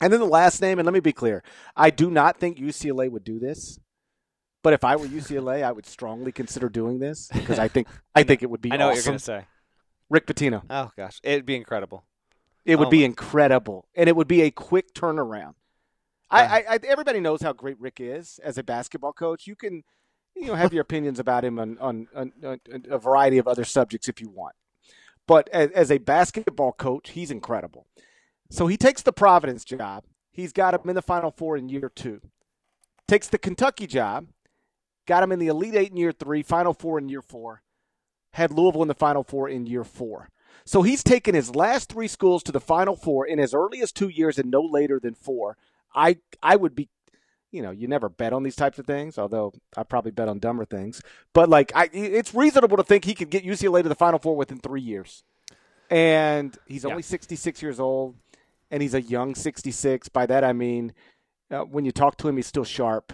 And 0.00 0.12
then 0.12 0.20
the 0.20 0.26
last 0.26 0.60
name, 0.60 0.78
and 0.78 0.86
let 0.86 0.92
me 0.94 1.00
be 1.00 1.12
clear, 1.12 1.42
I 1.76 1.90
do 1.90 2.10
not 2.10 2.38
think 2.38 2.58
UCLA 2.58 3.10
would 3.10 3.24
do 3.24 3.38
this. 3.38 3.78
But 4.62 4.72
if 4.72 4.82
I 4.82 4.96
were 4.96 5.06
UCLA, 5.06 5.62
I 5.62 5.72
would 5.72 5.84
strongly 5.86 6.32
consider 6.32 6.68
doing 6.70 6.98
this 6.98 7.28
because 7.32 7.58
I 7.58 7.68
think 7.68 7.86
I 8.14 8.22
think 8.22 8.42
it 8.42 8.48
would 8.50 8.62
be 8.62 8.72
I 8.72 8.76
know 8.78 8.86
what 8.88 8.94
you're 8.96 9.04
gonna 9.04 9.18
say. 9.18 9.46
Rick 10.08 10.26
Pitino. 10.26 10.62
Oh 10.70 10.90
gosh, 10.96 11.20
it'd 11.22 11.44
be 11.44 11.54
incredible. 11.54 12.06
It 12.64 12.76
would 12.78 12.88
Oh 12.88 12.90
be 12.90 13.00
my- 13.00 13.04
incredible, 13.06 13.86
and 13.94 14.08
it 14.08 14.16
would 14.16 14.26
be 14.26 14.40
a 14.40 14.50
quick 14.50 14.94
turnaround. 14.94 15.54
I, 16.34 16.42
I, 16.42 16.64
I 16.74 16.78
everybody 16.86 17.20
knows 17.20 17.42
how 17.42 17.52
great 17.52 17.80
Rick 17.80 18.00
is 18.00 18.40
as 18.42 18.58
a 18.58 18.62
basketball 18.62 19.12
coach. 19.12 19.46
You 19.46 19.56
can, 19.56 19.84
you 20.34 20.46
know, 20.46 20.54
have 20.54 20.72
your 20.72 20.82
opinions 20.82 21.18
about 21.18 21.44
him 21.44 21.58
on, 21.58 21.78
on, 21.78 22.08
on, 22.14 22.32
on 22.44 22.60
a 22.90 22.98
variety 22.98 23.38
of 23.38 23.48
other 23.48 23.64
subjects 23.64 24.08
if 24.08 24.20
you 24.20 24.28
want. 24.28 24.54
But 25.26 25.48
as, 25.50 25.70
as 25.70 25.90
a 25.90 25.98
basketball 25.98 26.72
coach, 26.72 27.10
he's 27.10 27.30
incredible. 27.30 27.86
So 28.50 28.66
he 28.66 28.76
takes 28.76 29.02
the 29.02 29.12
Providence 29.12 29.64
job. 29.64 30.04
He's 30.30 30.52
got 30.52 30.74
him 30.74 30.88
in 30.88 30.96
the 30.96 31.02
Final 31.02 31.30
Four 31.30 31.56
in 31.56 31.68
year 31.68 31.90
two. 31.94 32.20
Takes 33.06 33.28
the 33.28 33.38
Kentucky 33.38 33.86
job, 33.86 34.26
got 35.06 35.22
him 35.22 35.32
in 35.32 35.38
the 35.38 35.48
Elite 35.48 35.74
Eight 35.74 35.90
in 35.90 35.96
year 35.96 36.12
three, 36.12 36.42
Final 36.42 36.74
Four 36.74 36.98
in 36.98 37.08
year 37.08 37.22
four. 37.22 37.62
Had 38.32 38.50
Louisville 38.50 38.82
in 38.82 38.88
the 38.88 38.94
Final 38.94 39.22
Four 39.22 39.48
in 39.48 39.66
year 39.66 39.84
four. 39.84 40.30
So 40.64 40.82
he's 40.82 41.04
taken 41.04 41.34
his 41.34 41.54
last 41.54 41.92
three 41.92 42.08
schools 42.08 42.42
to 42.44 42.52
the 42.52 42.60
Final 42.60 42.96
Four 42.96 43.26
in 43.26 43.38
as 43.38 43.54
early 43.54 43.80
as 43.82 43.92
two 43.92 44.08
years 44.08 44.38
and 44.38 44.50
no 44.50 44.62
later 44.62 44.98
than 44.98 45.14
four. 45.14 45.56
I 45.94 46.16
I 46.42 46.56
would 46.56 46.74
be, 46.74 46.88
you 47.50 47.62
know, 47.62 47.70
you 47.70 47.86
never 47.88 48.08
bet 48.08 48.32
on 48.32 48.42
these 48.42 48.56
types 48.56 48.78
of 48.78 48.86
things, 48.86 49.18
although 49.18 49.52
I 49.76 49.82
probably 49.84 50.10
bet 50.10 50.28
on 50.28 50.38
dumber 50.38 50.64
things. 50.64 51.00
But 51.32 51.48
like, 51.48 51.72
I 51.74 51.88
it's 51.92 52.34
reasonable 52.34 52.76
to 52.76 52.82
think 52.84 53.04
he 53.04 53.14
could 53.14 53.30
get 53.30 53.44
UCLA 53.44 53.82
to 53.82 53.88
the 53.88 53.94
Final 53.94 54.18
Four 54.18 54.36
within 54.36 54.58
three 54.58 54.80
years. 54.82 55.22
And 55.90 56.56
he's 56.66 56.84
Yeah. 56.84 56.90
only 56.90 57.02
66 57.02 57.62
years 57.62 57.78
old, 57.78 58.16
and 58.70 58.82
he's 58.82 58.94
a 58.94 59.02
young 59.02 59.34
66. 59.34 60.08
By 60.08 60.26
that 60.26 60.42
I 60.42 60.52
mean, 60.52 60.92
uh, 61.50 61.60
when 61.60 61.84
you 61.84 61.92
talk 61.92 62.16
to 62.18 62.28
him, 62.28 62.36
he's 62.36 62.46
still 62.46 62.64
sharp. 62.64 63.12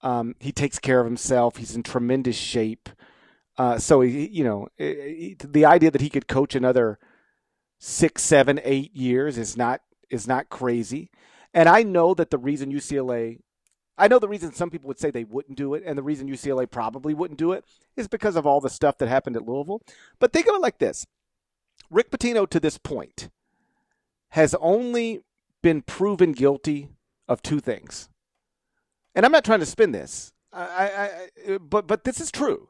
Um, 0.00 0.34
he 0.38 0.52
takes 0.52 0.78
care 0.78 1.00
of 1.00 1.06
himself. 1.06 1.56
He's 1.56 1.74
in 1.74 1.82
tremendous 1.82 2.36
shape. 2.36 2.88
Uh, 3.56 3.78
so 3.78 4.00
he, 4.00 4.26
you 4.28 4.44
know, 4.44 4.68
he- 4.76 5.36
the 5.38 5.64
idea 5.64 5.90
that 5.90 6.00
he 6.00 6.10
could 6.10 6.28
coach 6.28 6.54
another 6.54 6.98
six, 7.78 8.22
seven, 8.22 8.60
eight 8.64 8.94
years 8.94 9.36
is 9.38 9.56
not 9.56 9.80
is 10.10 10.28
not 10.28 10.48
crazy. 10.48 11.10
And 11.54 11.68
I 11.68 11.84
know 11.84 12.14
that 12.14 12.30
the 12.30 12.38
reason 12.38 12.72
UCLA, 12.72 13.38
I 13.96 14.08
know 14.08 14.18
the 14.18 14.28
reason 14.28 14.52
some 14.52 14.70
people 14.70 14.88
would 14.88 14.98
say 14.98 15.10
they 15.10 15.22
wouldn't 15.22 15.56
do 15.56 15.74
it, 15.74 15.84
and 15.86 15.96
the 15.96 16.02
reason 16.02 16.28
UCLA 16.28 16.68
probably 16.68 17.14
wouldn't 17.14 17.38
do 17.38 17.52
it 17.52 17.64
is 17.96 18.08
because 18.08 18.34
of 18.34 18.44
all 18.44 18.60
the 18.60 18.68
stuff 18.68 18.98
that 18.98 19.08
happened 19.08 19.36
at 19.36 19.46
Louisville. 19.46 19.80
But 20.18 20.32
think 20.32 20.48
of 20.48 20.56
it 20.56 20.60
like 20.60 20.78
this: 20.78 21.06
Rick 21.90 22.10
Pitino 22.10 22.50
to 22.50 22.58
this 22.58 22.76
point 22.76 23.30
has 24.30 24.54
only 24.56 25.22
been 25.62 25.80
proven 25.80 26.32
guilty 26.32 26.88
of 27.28 27.40
two 27.40 27.60
things, 27.60 28.08
and 29.14 29.24
I'm 29.24 29.32
not 29.32 29.44
trying 29.44 29.60
to 29.60 29.66
spin 29.66 29.92
this, 29.92 30.32
I, 30.52 31.08
I, 31.46 31.58
but 31.58 31.86
but 31.86 32.02
this 32.02 32.20
is 32.20 32.32
true. 32.32 32.68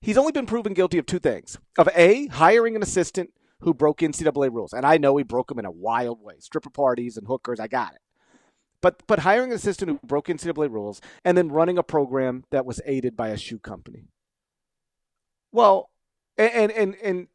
He's 0.00 0.18
only 0.18 0.32
been 0.32 0.46
proven 0.46 0.74
guilty 0.74 0.98
of 0.98 1.06
two 1.06 1.20
things: 1.20 1.56
of 1.78 1.88
a 1.94 2.26
hiring 2.26 2.74
an 2.74 2.82
assistant 2.82 3.30
who 3.62 3.74
broke 3.74 3.98
NCAA 3.98 4.52
rules, 4.52 4.72
and 4.72 4.84
I 4.84 4.98
know 4.98 5.16
he 5.16 5.24
broke 5.24 5.48
them 5.48 5.58
in 5.58 5.64
a 5.64 5.70
wild 5.70 6.20
way, 6.20 6.34
stripper 6.38 6.70
parties 6.70 7.16
and 7.16 7.26
hookers. 7.26 7.60
I 7.60 7.68
got 7.68 7.94
it. 7.94 8.00
But 8.80 9.02
but 9.06 9.20
hiring 9.20 9.50
an 9.50 9.56
assistant 9.56 9.90
who 9.90 10.06
broke 10.06 10.26
NCAA 10.26 10.70
rules 10.70 11.00
and 11.24 11.38
then 11.38 11.48
running 11.48 11.78
a 11.78 11.82
program 11.82 12.44
that 12.50 12.66
was 12.66 12.80
aided 12.84 13.16
by 13.16 13.28
a 13.28 13.36
shoe 13.36 13.58
company. 13.58 14.08
Well, 15.52 15.90
and 16.36 16.70
and 16.72 16.96
and, 16.96 17.28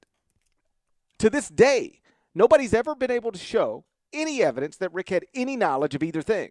to 1.20 1.30
this 1.30 1.48
day, 1.48 2.02
nobody's 2.36 2.74
ever 2.74 2.94
been 2.96 3.12
able 3.12 3.32
to 3.32 3.40
show 3.40 3.86
any 4.14 4.44
evidence 4.44 4.78
that 4.78 4.94
Rick 4.94 5.10
had 5.10 5.26
any 5.34 5.56
knowledge 5.56 5.96
of 5.96 6.04
either 6.04 6.22
thing. 6.22 6.50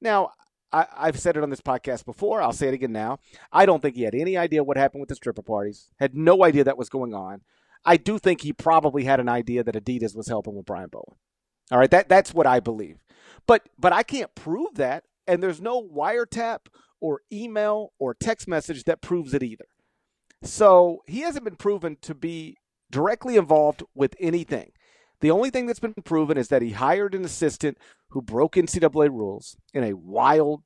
Now, 0.00 0.32
I, 0.72 0.86
I've 0.96 1.18
said 1.18 1.36
it 1.36 1.42
on 1.42 1.50
this 1.50 1.60
podcast 1.60 2.04
before. 2.04 2.42
I'll 2.42 2.52
say 2.52 2.68
it 2.68 2.74
again 2.74 2.92
now. 2.92 3.18
I 3.52 3.64
don't 3.64 3.80
think 3.80 3.94
he 3.94 4.02
had 4.02 4.14
any 4.14 4.36
idea 4.36 4.64
what 4.64 4.76
happened 4.76 5.00
with 5.00 5.08
the 5.08 5.14
stripper 5.14 5.42
parties. 5.42 5.90
Had 5.98 6.16
no 6.16 6.44
idea 6.44 6.64
that 6.64 6.78
was 6.78 6.88
going 6.88 7.14
on. 7.14 7.42
I 7.84 7.96
do 7.96 8.18
think 8.18 8.40
he 8.40 8.52
probably 8.52 9.04
had 9.04 9.20
an 9.20 9.28
idea 9.28 9.62
that 9.62 9.74
Adidas 9.74 10.16
was 10.16 10.28
helping 10.28 10.54
with 10.54 10.66
Brian 10.66 10.88
Bowen. 10.90 11.16
All 11.70 11.78
right, 11.78 11.90
that 11.90 12.08
that's 12.08 12.34
what 12.34 12.46
I 12.46 12.60
believe. 12.60 12.98
But 13.46 13.68
but 13.78 13.92
I 13.92 14.02
can't 14.02 14.34
prove 14.34 14.74
that, 14.76 15.04
and 15.26 15.42
there's 15.42 15.60
no 15.60 15.82
wiretap 15.82 16.66
or 17.00 17.20
email 17.32 17.92
or 17.98 18.14
text 18.14 18.48
message 18.48 18.84
that 18.84 19.02
proves 19.02 19.34
it 19.34 19.42
either. 19.42 19.66
So 20.42 21.02
he 21.06 21.20
hasn't 21.20 21.44
been 21.44 21.56
proven 21.56 21.96
to 22.02 22.14
be 22.14 22.56
directly 22.90 23.36
involved 23.36 23.82
with 23.94 24.14
anything. 24.20 24.72
The 25.20 25.30
only 25.30 25.50
thing 25.50 25.66
that's 25.66 25.80
been 25.80 25.94
proven 26.04 26.36
is 26.36 26.48
that 26.48 26.62
he 26.62 26.72
hired 26.72 27.14
an 27.14 27.24
assistant 27.24 27.78
who 28.10 28.20
broke 28.20 28.56
NCAA 28.56 29.08
rules 29.08 29.56
in 29.72 29.82
a 29.82 29.94
wild, 29.94 30.62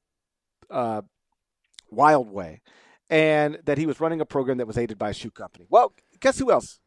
uh, 0.69 1.03
wild 1.91 2.29
way, 2.29 2.61
and 3.09 3.59
that 3.65 3.79
he 3.79 3.87
was 3.87 4.01
running 4.01 4.21
a 4.21 4.27
program 4.27 4.59
that 4.59 4.67
was 4.67 4.79
aided 4.79 4.99
by 4.99 5.11
a 5.11 5.15
shoe 5.15 5.31
company. 5.31 5.67
Well, 5.71 5.95
guess 6.21 6.39
who 6.39 6.51
else 6.51 6.81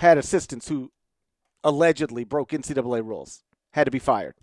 had 0.00 0.16
assistants 0.16 0.68
who 0.68 0.90
allegedly 1.62 2.24
broke 2.24 2.50
NCAA 2.50 3.04
rules? 3.04 3.42
Had 3.74 3.84
to 3.84 3.90
be 3.90 3.98
fired. 3.98 4.34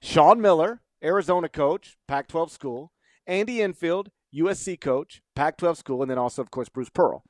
Sean 0.00 0.40
Miller, 0.40 0.80
Arizona 1.02 1.48
coach, 1.48 1.96
Pac 2.06 2.28
12 2.28 2.52
school. 2.52 2.92
Andy 3.26 3.60
Enfield, 3.60 4.10
USC 4.32 4.80
coach, 4.80 5.22
Pac 5.34 5.56
12 5.56 5.78
school, 5.78 6.02
and 6.02 6.10
then 6.10 6.18
also, 6.18 6.40
of 6.40 6.52
course, 6.52 6.68
Bruce 6.68 6.88
Pearl 6.88 7.24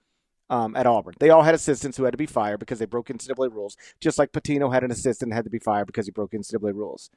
um, 0.50 0.76
at 0.76 0.86
Auburn. 0.86 1.14
They 1.18 1.30
all 1.30 1.42
had 1.42 1.54
assistants 1.54 1.96
who 1.96 2.04
had 2.04 2.12
to 2.12 2.18
be 2.18 2.26
fired 2.26 2.60
because 2.60 2.78
they 2.78 2.84
broke 2.84 3.08
NCAA 3.08 3.50
rules, 3.50 3.76
just 4.00 4.18
like 4.18 4.32
Pitino 4.32 4.70
had 4.70 4.84
an 4.84 4.90
assistant 4.90 5.32
had 5.32 5.44
to 5.44 5.50
be 5.50 5.58
fired 5.58 5.86
because 5.86 6.04
he 6.04 6.12
broke 6.12 6.32
NCAA 6.32 6.74
rules. 6.74 7.10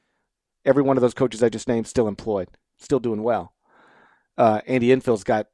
Every 0.64 0.82
one 0.82 0.96
of 0.96 1.02
those 1.02 1.14
coaches 1.14 1.42
I 1.42 1.50
just 1.50 1.68
named 1.68 1.86
still 1.86 2.08
employed, 2.08 2.48
still 2.78 3.00
doing 3.00 3.22
well. 3.22 3.52
Uh, 4.38 4.62
Andy 4.66 4.90
Enfield's 4.90 5.24
got 5.24 5.48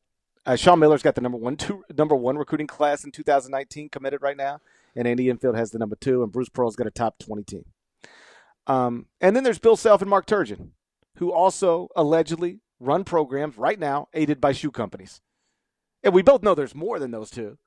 uh, 0.47 0.57
Sean 0.57 0.79
Miller's 0.79 1.03
got 1.03 1.15
the 1.15 1.21
number 1.21 1.39
one 1.39 1.57
two, 1.57 1.85
number 1.97 2.15
one 2.15 2.37
recruiting 2.37 2.67
class 2.67 3.05
in 3.05 3.11
2019 3.11 3.89
committed 3.89 4.23
right 4.23 4.37
now, 4.37 4.61
and 4.95 5.09
Andy 5.09 5.31
Enfield 5.31 5.57
has 5.57 5.71
the 5.71 5.79
number 5.79 5.97
two, 5.97 6.23
and 6.23 6.33
Bruce 6.33 6.49
Pearl's 6.49 6.77
got 6.77 6.87
a 6.87 6.91
top 6.91 7.19
20 7.19 7.43
team. 7.45 7.65
Um, 8.67 9.07
and 9.21 9.37
then 9.37 9.45
there's 9.45 9.59
Bill 9.59 9.77
Self 9.77 10.01
and 10.01 10.11
Mark 10.11 10.27
Turgeon, 10.27 10.71
who 11.17 11.33
also 11.33 11.89
allegedly 11.95 12.61
run 12.81 13.05
programs 13.05 13.57
right 13.59 13.79
now 13.79 14.09
aided 14.15 14.41
by 14.41 14.53
shoe 14.53 14.71
companies. 14.71 15.21
And 16.03 16.13
we 16.13 16.23
both 16.23 16.43
know 16.43 16.55
there's 16.55 16.75
more 16.75 16.99
than 16.99 17.11
those 17.11 17.31
two. 17.31 17.59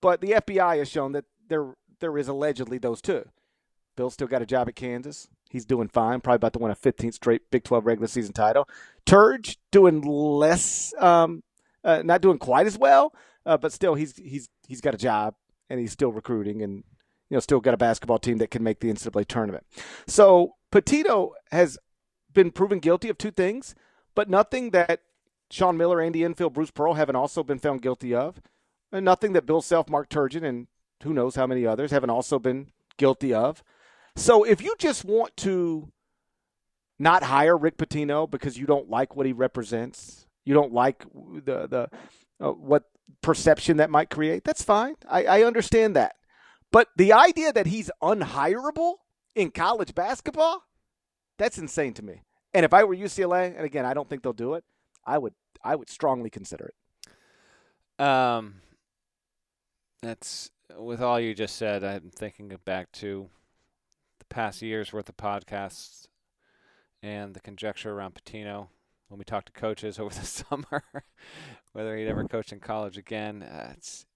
But 0.00 0.20
the 0.20 0.32
FBI 0.32 0.78
has 0.78 0.88
shown 0.88 1.12
that 1.12 1.24
there 1.48 1.74
there 2.00 2.16
is 2.16 2.28
allegedly 2.28 2.78
those 2.78 3.02
two. 3.02 3.28
Bill 3.96 4.10
still 4.10 4.26
got 4.26 4.42
a 4.42 4.46
job 4.46 4.68
at 4.68 4.76
Kansas. 4.76 5.28
He's 5.50 5.66
doing 5.66 5.88
fine, 5.88 6.20
probably 6.20 6.36
about 6.36 6.52
to 6.54 6.58
win 6.60 6.70
a 6.70 6.76
15th 6.76 7.14
straight 7.14 7.50
Big 7.50 7.64
12 7.64 7.84
regular 7.84 8.06
season 8.06 8.32
title. 8.32 8.68
Turge 9.04 9.56
doing 9.70 10.00
less, 10.00 10.94
um, 10.98 11.42
uh, 11.84 12.02
not 12.04 12.20
doing 12.20 12.38
quite 12.38 12.66
as 12.66 12.78
well, 12.78 13.14
uh, 13.46 13.56
but 13.56 13.72
still 13.72 13.94
he's 13.94 14.16
he's 14.16 14.48
he's 14.66 14.80
got 14.80 14.94
a 14.94 14.98
job 14.98 15.34
and 15.68 15.80
he's 15.80 15.92
still 15.92 16.12
recruiting 16.12 16.62
and 16.62 16.84
you 17.28 17.36
know 17.36 17.40
still 17.40 17.60
got 17.60 17.74
a 17.74 17.78
basketball 17.78 18.18
team 18.18 18.38
that 18.38 18.50
can 18.50 18.62
make 18.62 18.80
the 18.80 18.92
NCAA 18.92 19.26
tournament. 19.26 19.64
So 20.06 20.54
Pitino 20.72 21.32
has 21.50 21.78
been 22.32 22.50
proven 22.50 22.78
guilty 22.78 23.08
of 23.08 23.18
two 23.18 23.30
things, 23.30 23.74
but 24.14 24.28
nothing 24.28 24.70
that 24.70 25.00
Sean 25.50 25.76
Miller, 25.76 26.00
Andy 26.00 26.24
Enfield, 26.24 26.54
Bruce 26.54 26.70
Pearl 26.70 26.94
haven't 26.94 27.16
also 27.16 27.42
been 27.42 27.58
found 27.58 27.82
guilty 27.82 28.14
of. 28.14 28.40
And 28.92 29.04
nothing 29.04 29.32
that 29.34 29.46
Bill 29.46 29.60
Self, 29.60 29.88
Mark 29.88 30.08
Turgeon, 30.08 30.44
and 30.44 30.66
who 31.02 31.12
knows 31.12 31.36
how 31.36 31.46
many 31.46 31.66
others 31.66 31.90
haven't 31.90 32.10
also 32.10 32.38
been 32.38 32.68
guilty 32.96 33.32
of. 33.32 33.62
So 34.16 34.44
if 34.44 34.60
you 34.60 34.74
just 34.78 35.04
want 35.04 35.36
to 35.38 35.92
not 36.98 37.22
hire 37.22 37.56
Rick 37.56 37.78
Pitino 37.78 38.30
because 38.30 38.58
you 38.58 38.66
don't 38.66 38.90
like 38.90 39.16
what 39.16 39.26
he 39.26 39.32
represents, 39.32 40.26
you 40.44 40.54
don't 40.54 40.72
like 40.72 41.04
the 41.12 41.66
the 41.66 41.90
uh, 42.40 42.52
what 42.52 42.84
perception 43.22 43.78
that 43.78 43.90
might 43.90 44.10
create, 44.10 44.44
that's 44.44 44.62
fine. 44.62 44.96
I, 45.08 45.24
I 45.24 45.42
understand 45.42 45.96
that. 45.96 46.16
But 46.72 46.88
the 46.96 47.12
idea 47.12 47.52
that 47.52 47.66
he's 47.66 47.90
unhireable 48.02 48.94
in 49.34 49.50
college 49.50 49.94
basketball, 49.94 50.64
that's 51.38 51.58
insane 51.58 51.94
to 51.94 52.04
me. 52.04 52.22
And 52.54 52.64
if 52.64 52.72
I 52.72 52.84
were 52.84 52.96
UCLA, 52.96 53.54
and 53.54 53.64
again, 53.64 53.84
I 53.84 53.94
don't 53.94 54.08
think 54.08 54.22
they'll 54.22 54.32
do 54.32 54.54
it, 54.54 54.64
I 55.04 55.18
would 55.18 55.34
I 55.62 55.76
would 55.76 55.90
strongly 55.90 56.30
consider 56.30 56.72
it. 56.72 58.04
Um, 58.04 58.56
that's 60.02 60.50
with 60.76 61.02
all 61.02 61.20
you 61.20 61.34
just 61.34 61.56
said. 61.56 61.84
I'm 61.84 62.10
thinking 62.10 62.52
back 62.64 62.90
to 62.92 63.28
the 64.18 64.24
past 64.26 64.62
year's 64.62 64.92
worth 64.92 65.08
of 65.08 65.16
podcasts 65.16 66.06
and 67.02 67.34
the 67.34 67.40
conjecture 67.40 67.92
around 67.92 68.14
Pitino 68.14 68.68
when 69.10 69.18
we 69.18 69.24
talked 69.24 69.46
to 69.46 69.52
coaches 69.52 69.98
over 69.98 70.14
the 70.14 70.24
summer, 70.24 70.82
whether 71.72 71.96
he'd 71.96 72.08
ever 72.08 72.24
coach 72.24 72.52
in 72.52 72.60
college 72.60 72.96
again. 72.96 73.42
Uh, 73.42 73.74
it's 73.76 74.06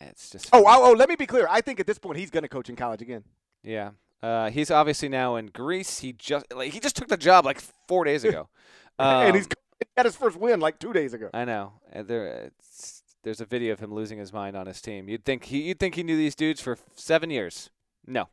it's 0.00 0.30
just 0.30 0.48
oh, 0.52 0.64
oh 0.66 0.90
oh. 0.90 0.92
Let 0.92 1.08
me 1.08 1.16
be 1.16 1.26
clear. 1.26 1.46
I 1.50 1.60
think 1.60 1.78
at 1.78 1.86
this 1.86 1.98
point 1.98 2.18
he's 2.18 2.30
going 2.30 2.42
to 2.42 2.48
coach 2.48 2.70
in 2.70 2.76
college 2.76 3.02
again. 3.02 3.24
Yeah. 3.62 3.90
Uh, 4.22 4.50
he's 4.50 4.70
obviously 4.70 5.08
now 5.08 5.36
in 5.36 5.46
Greece. 5.46 6.00
He 6.00 6.12
just 6.12 6.46
like 6.54 6.72
he 6.72 6.80
just 6.80 6.96
took 6.96 7.08
the 7.08 7.16
job 7.16 7.44
like 7.44 7.60
four 7.88 8.04
days 8.04 8.24
ago, 8.24 8.48
um, 8.98 9.26
and 9.26 9.36
he's 9.36 9.48
got 9.96 10.06
his 10.06 10.16
first 10.16 10.36
win 10.36 10.60
like 10.60 10.78
two 10.78 10.92
days 10.92 11.12
ago. 11.12 11.30
I 11.34 11.44
know. 11.44 11.72
And 11.92 12.06
there, 12.06 12.50
there's 13.22 13.40
a 13.40 13.46
video 13.46 13.72
of 13.72 13.80
him 13.80 13.92
losing 13.92 14.18
his 14.18 14.32
mind 14.32 14.56
on 14.56 14.66
his 14.66 14.80
team. 14.80 15.08
You'd 15.08 15.24
think 15.24 15.44
he, 15.44 15.62
you'd 15.62 15.80
think 15.80 15.94
he 15.94 16.02
knew 16.02 16.16
these 16.16 16.34
dudes 16.34 16.60
for 16.60 16.78
seven 16.94 17.30
years. 17.30 17.70
No, 18.06 18.28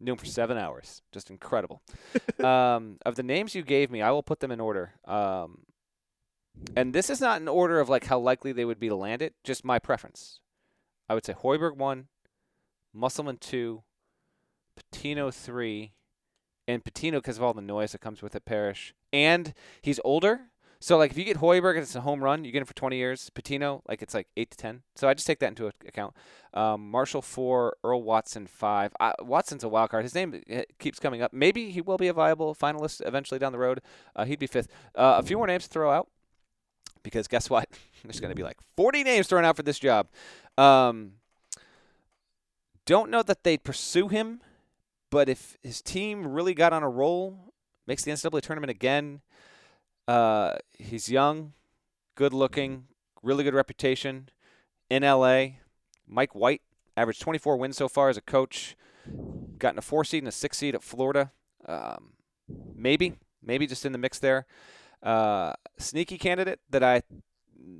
knew 0.00 0.12
him 0.12 0.18
for 0.18 0.26
seven 0.26 0.56
hours. 0.56 1.02
Just 1.12 1.30
incredible. 1.30 1.82
um, 2.44 2.96
of 3.04 3.16
the 3.16 3.22
names 3.22 3.54
you 3.54 3.62
gave 3.62 3.90
me, 3.90 4.02
I 4.02 4.10
will 4.10 4.22
put 4.22 4.40
them 4.40 4.50
in 4.50 4.60
order. 4.60 4.94
Um, 5.04 5.60
and 6.76 6.92
this 6.92 7.10
is 7.10 7.20
not 7.20 7.40
in 7.40 7.48
order 7.48 7.80
of 7.80 7.88
like 7.88 8.06
how 8.06 8.18
likely 8.18 8.52
they 8.52 8.64
would 8.64 8.80
be 8.80 8.88
to 8.88 8.96
land 8.96 9.22
it. 9.22 9.34
Just 9.44 9.64
my 9.64 9.78
preference. 9.78 10.40
I 11.08 11.14
would 11.14 11.24
say 11.24 11.32
Hoiberg 11.32 11.76
one, 11.76 12.06
Musselman 12.92 13.38
two, 13.38 13.82
Pitino 14.78 15.32
three, 15.32 15.92
and 16.68 16.84
Pitino 16.84 17.14
because 17.14 17.36
of 17.36 17.42
all 17.42 17.54
the 17.54 17.60
noise 17.60 17.92
that 17.92 18.00
comes 18.00 18.22
with 18.22 18.34
it. 18.34 18.44
Parrish, 18.44 18.94
and 19.12 19.54
he's 19.82 20.00
older, 20.04 20.50
so 20.82 20.96
like 20.96 21.10
if 21.10 21.18
you 21.18 21.24
get 21.24 21.36
Hoiberg 21.36 21.72
and 21.74 21.82
it's 21.82 21.94
a 21.94 22.00
home 22.00 22.24
run, 22.24 22.44
you 22.44 22.52
get 22.52 22.60
him 22.60 22.66
for 22.66 22.74
20 22.74 22.96
years. 22.96 23.30
Pitino, 23.34 23.82
like 23.86 24.00
it's 24.00 24.14
like 24.14 24.28
eight 24.36 24.50
to 24.50 24.56
10. 24.56 24.82
So 24.96 25.08
I 25.08 25.14
just 25.14 25.26
take 25.26 25.38
that 25.40 25.48
into 25.48 25.66
account. 25.66 26.14
Um, 26.54 26.90
Marshall 26.90 27.20
four, 27.20 27.76
Earl 27.84 28.02
Watson 28.02 28.46
five. 28.46 28.92
I, 28.98 29.12
Watson's 29.20 29.62
a 29.62 29.68
wild 29.68 29.90
card. 29.90 30.04
His 30.04 30.14
name 30.14 30.42
eh, 30.48 30.64
keeps 30.78 30.98
coming 30.98 31.20
up. 31.20 31.34
Maybe 31.34 31.70
he 31.70 31.82
will 31.82 31.98
be 31.98 32.08
a 32.08 32.14
viable 32.14 32.54
finalist 32.54 33.06
eventually 33.06 33.38
down 33.38 33.52
the 33.52 33.58
road. 33.58 33.82
Uh, 34.16 34.24
he'd 34.24 34.38
be 34.38 34.46
fifth. 34.46 34.68
Uh, 34.94 35.16
a 35.18 35.22
few 35.22 35.36
more 35.36 35.46
names 35.46 35.64
to 35.64 35.68
throw 35.68 35.90
out 35.90 36.08
because 37.02 37.28
guess 37.28 37.50
what? 37.50 37.68
There's 38.02 38.20
going 38.20 38.30
to 38.30 38.36
be 38.36 38.42
like 38.42 38.58
40 38.76 39.04
names 39.04 39.26
thrown 39.26 39.44
out 39.44 39.56
for 39.56 39.62
this 39.62 39.78
job. 39.78 40.08
Um, 40.56 41.12
don't 42.86 43.10
know 43.10 43.22
that 43.22 43.44
they'd 43.44 43.62
pursue 43.62 44.08
him, 44.08 44.40
but 45.10 45.28
if 45.28 45.58
his 45.62 45.82
team 45.82 46.26
really 46.26 46.54
got 46.54 46.72
on 46.72 46.82
a 46.82 46.88
roll, 46.88 47.52
makes 47.86 48.02
the 48.02 48.10
NCAA 48.10 48.40
tournament 48.40 48.70
again 48.70 49.20
uh, 50.10 50.58
he's 50.76 51.08
young, 51.08 51.52
good 52.16 52.32
looking, 52.32 52.86
really 53.22 53.44
good 53.44 53.54
reputation 53.54 54.28
in 54.90 55.04
LA. 55.04 55.46
Mike 56.04 56.34
White 56.34 56.62
averaged 56.96 57.20
24 57.20 57.56
wins 57.56 57.76
so 57.76 57.88
far 57.88 58.08
as 58.08 58.16
a 58.16 58.20
coach. 58.20 58.76
Gotten 59.58 59.78
a 59.78 59.82
four 59.82 60.04
seed 60.04 60.22
and 60.22 60.28
a 60.28 60.32
six 60.32 60.58
seed 60.58 60.74
at 60.74 60.82
Florida. 60.82 61.30
Um, 61.64 62.14
maybe, 62.74 63.18
maybe 63.40 63.68
just 63.68 63.86
in 63.86 63.92
the 63.92 63.98
mix 63.98 64.18
there. 64.18 64.46
Uh, 65.00 65.52
sneaky 65.78 66.18
candidate 66.18 66.58
that 66.68 66.82
I 66.82 67.02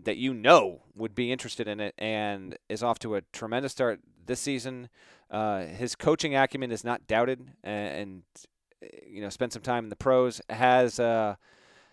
that 0.05 0.16
you 0.16 0.33
know 0.33 0.83
would 0.95 1.16
be 1.16 1.33
interested 1.33 1.66
in 1.66 1.81
it 1.81 1.95
and 1.99 2.57
is 2.69 2.83
off 2.83 3.01
to 3.01 3.16
a 3.16 3.23
tremendous 3.33 3.73
start 3.73 3.99
this 4.27 4.38
season. 4.38 4.88
Uh, 5.33 5.64
his 5.64 5.97
coaching 5.97 6.37
acumen 6.37 6.71
is 6.71 6.85
not 6.85 7.09
doubted, 7.09 7.40
and, 7.64 7.97
and, 7.97 8.23
you 9.07 9.21
know 9.21 9.31
spent 9.31 9.53
some 9.53 9.62
time 9.62 9.85
in 9.85 9.90
the 9.90 9.97
pros. 9.97 10.40
Has 10.49 11.01
uh, 11.01 11.35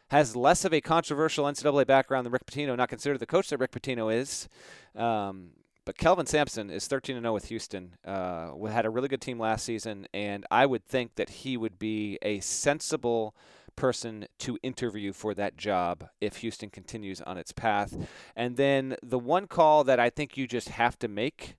has 0.10 0.36
less 0.36 0.66
of 0.66 0.74
a 0.74 0.82
controversial 0.82 1.46
NCAA 1.46 1.86
background 1.86 2.26
than 2.26 2.32
Rick 2.32 2.46
Pitino, 2.46 2.76
not 2.78 2.90
considered 2.90 3.20
the 3.20 3.26
coach 3.26 3.50
that 3.50 3.60
Rick 3.60 3.72
Pitino 3.72 4.14
is. 4.14 4.48
Um, 4.96 5.52
but 5.86 5.98
Kelvin 5.98 6.26
Sampson 6.26 6.70
is 6.70 6.86
13 6.88 7.22
0 7.22 7.34
with 7.34 7.46
Houston. 7.46 7.96
Uh, 8.06 8.52
had 8.66 8.86
a 8.86 8.90
really 8.90 9.08
good 9.08 9.22
team 9.22 9.40
last 9.40 9.64
season, 9.64 10.06
and 10.14 10.46
I 10.52 10.66
would 10.66 10.84
think 10.84 11.16
that 11.16 11.30
he 11.30 11.56
would 11.56 11.80
be 11.80 12.18
a 12.22 12.42
sensible 12.42 13.34
person 13.78 14.26
to 14.40 14.58
interview 14.62 15.14
for 15.14 15.34
that 15.36 15.56
job 15.56 16.10
if 16.20 16.38
Houston 16.38 16.70
continues 16.70 17.22
on 17.22 17.38
its 17.38 17.54
path. 17.54 17.96
And 18.36 18.58
then 18.58 18.98
the 19.02 19.20
one 19.20 19.48
call 19.48 19.86
that 19.86 20.00
I 20.00 20.10
think 20.10 20.36
you 20.36 20.46
just 20.46 20.70
have 20.70 21.00
to 21.00 21.08
make 21.08 21.56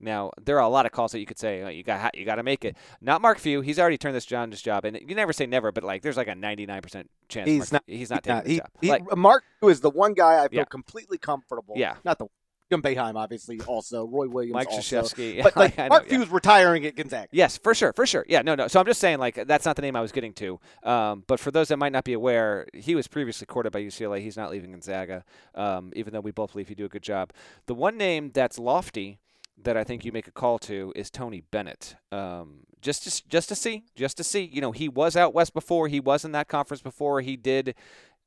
now 0.00 0.30
there 0.42 0.56
are 0.56 0.62
a 0.62 0.68
lot 0.68 0.86
of 0.86 0.92
calls 0.92 1.12
that 1.12 1.20
you 1.20 1.26
could 1.26 1.38
say 1.38 1.62
oh, 1.62 1.68
you 1.68 1.82
got 1.82 2.16
you 2.16 2.24
got 2.24 2.36
to 2.36 2.42
make 2.42 2.64
it. 2.64 2.76
Not 3.00 3.20
Mark 3.20 3.38
Few. 3.38 3.60
He's 3.60 3.78
already 3.78 3.98
turned 3.98 4.14
this 4.14 4.26
John 4.26 4.50
this 4.50 4.62
job, 4.62 4.84
and 4.84 4.98
you 5.06 5.14
never 5.14 5.32
say 5.32 5.46
never, 5.46 5.72
but 5.72 5.84
like 5.84 6.02
there's 6.02 6.16
like 6.16 6.28
a 6.28 6.34
99 6.34 6.82
percent 6.82 7.10
chance 7.28 7.48
he's 7.48 7.58
Mark, 7.58 7.72
not 7.72 7.82
he's 7.86 8.10
not 8.10 8.22
taking 8.22 8.50
he, 8.50 8.54
the 8.56 8.60
job. 8.60 8.70
He, 8.80 8.88
like, 8.88 9.16
Mark 9.16 9.44
Few 9.60 9.68
is 9.68 9.80
the 9.80 9.90
one 9.90 10.14
guy 10.14 10.44
I 10.44 10.48
feel 10.48 10.60
Yeah. 10.60 10.64
completely 10.64 11.18
comfortable. 11.18 11.74
Yeah. 11.76 11.96
not 12.04 12.18
the 12.18 12.26
Jim 12.70 12.82
Boeheim, 12.82 13.14
obviously, 13.14 13.60
also 13.60 14.06
Roy 14.06 14.28
Williams, 14.28 14.54
Mike. 14.54 14.68
Krzyzewski. 14.68 15.40
But 15.42 15.56
like 15.56 15.78
know, 15.78 15.88
Mark 15.88 16.04
yeah. 16.04 16.10
Few 16.10 16.18
was 16.20 16.30
retiring 16.30 16.84
at 16.84 16.96
Gonzaga. 16.96 17.28
Yes, 17.30 17.58
for 17.58 17.74
sure, 17.74 17.92
for 17.92 18.06
sure. 18.06 18.24
Yeah, 18.28 18.42
no, 18.42 18.54
no. 18.54 18.66
So 18.66 18.80
I'm 18.80 18.86
just 18.86 19.00
saying, 19.00 19.18
like, 19.18 19.46
that's 19.46 19.64
not 19.64 19.76
the 19.76 19.82
name 19.82 19.94
I 19.94 20.00
was 20.00 20.10
getting 20.10 20.32
to. 20.34 20.58
Um, 20.82 21.24
but 21.28 21.38
for 21.38 21.50
those 21.50 21.68
that 21.68 21.76
might 21.76 21.92
not 21.92 22.04
be 22.04 22.12
aware, 22.12 22.66
he 22.74 22.94
was 22.94 23.06
previously 23.06 23.46
courted 23.46 23.70
by 23.70 23.82
UCLA. 23.82 24.20
He's 24.20 24.36
not 24.36 24.50
leaving 24.50 24.72
Gonzaga, 24.72 25.24
um, 25.54 25.92
even 25.94 26.12
though 26.12 26.20
we 26.20 26.32
both 26.32 26.52
believe 26.52 26.68
he'd 26.68 26.78
do 26.78 26.86
a 26.86 26.88
good 26.88 27.02
job. 27.04 27.32
The 27.66 27.74
one 27.74 27.96
name 27.96 28.32
that's 28.34 28.58
lofty 28.58 29.20
that 29.62 29.76
I 29.76 29.84
think 29.84 30.04
you 30.04 30.12
make 30.12 30.26
a 30.28 30.32
call 30.32 30.58
to 30.60 30.92
is 30.94 31.10
Tony 31.10 31.42
Bennett. 31.50 31.96
Um, 32.12 32.60
just 32.82 33.04
to, 33.04 33.28
just 33.28 33.48
to 33.48 33.54
see, 33.54 33.84
just 33.94 34.16
to 34.18 34.24
see. 34.24 34.42
You 34.52 34.60
know, 34.60 34.72
he 34.72 34.88
was 34.88 35.16
out 35.16 35.34
west 35.34 35.54
before. 35.54 35.88
He 35.88 36.00
was 36.00 36.24
in 36.24 36.32
that 36.32 36.48
conference 36.48 36.82
before. 36.82 37.20
He 37.20 37.36
did 37.36 37.74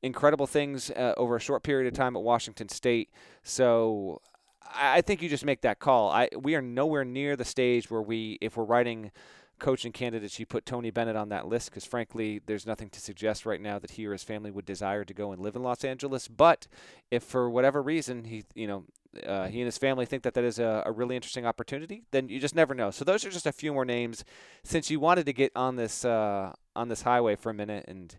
incredible 0.02 0.48
things 0.48 0.92
uh, 0.92 1.14
over 1.18 1.36
a 1.36 1.40
short 1.40 1.64
period 1.64 1.88
of 1.88 1.94
time 1.94 2.16
at 2.16 2.24
Washington 2.24 2.70
State. 2.70 3.10
So 3.44 4.22
I 4.64 4.98
I 4.98 5.02
think 5.02 5.22
you 5.22 5.30
just 5.30 5.46
make 5.46 5.62
that 5.62 5.80
call. 5.80 6.10
I 6.10 6.30
we 6.38 6.56
are 6.56 6.62
nowhere 6.62 7.06
near 7.06 7.36
the 7.36 7.46
stage 7.46 7.90
where 7.90 8.02
we, 8.02 8.38
if 8.42 8.58
we're 8.58 8.64
writing 8.64 9.12
coaching 9.60 9.92
candidates, 9.92 10.40
you 10.40 10.46
put 10.46 10.66
Tony 10.66 10.92
Bennett 10.92 11.16
on 11.16 11.30
that 11.30 11.48
list 11.48 11.70
because 11.70 11.86
frankly, 11.86 12.42
there's 12.46 12.66
nothing 12.66 12.90
to 12.90 13.00
suggest 13.00 13.46
right 13.46 13.62
now 13.62 13.80
that 13.80 13.92
he 13.92 14.06
or 14.06 14.12
his 14.12 14.24
family 14.24 14.52
would 14.52 14.66
desire 14.66 15.04
to 15.04 15.14
go 15.14 15.32
and 15.32 15.42
live 15.42 15.56
in 15.56 15.64
Los 15.64 15.84
Angeles. 15.84 16.28
But 16.28 16.68
if 17.12 17.24
for 17.24 17.50
whatever 17.50 17.82
reason 17.82 18.26
he, 18.26 18.46
you 18.56 18.68
know, 18.68 18.86
uh, 19.26 19.48
he 19.48 19.60
and 19.60 19.66
his 19.66 19.78
family 19.78 20.06
think 20.06 20.24
that 20.24 20.34
that 20.36 20.44
is 20.44 20.60
a, 20.60 20.84
a 20.86 20.92
really 20.92 21.16
interesting 21.16 21.46
opportunity, 21.46 22.04
then 22.12 22.30
you 22.30 22.40
just 22.40 22.56
never 22.56 22.76
know. 22.76 22.92
So 22.92 23.04
those 23.04 23.26
are 23.26 23.30
just 23.30 23.48
a 23.48 23.52
few 23.52 23.74
more 23.74 23.86
names. 23.86 24.24
Since 24.64 24.90
you 24.92 25.00
wanted 25.00 25.26
to 25.26 25.34
get 25.34 25.52
on 25.56 25.76
this 25.76 26.06
uh, 26.06 26.54
on 26.76 26.90
this 26.90 27.02
highway 27.04 27.36
for 27.36 27.50
a 27.50 27.56
minute 27.56 27.86
and. 27.88 28.18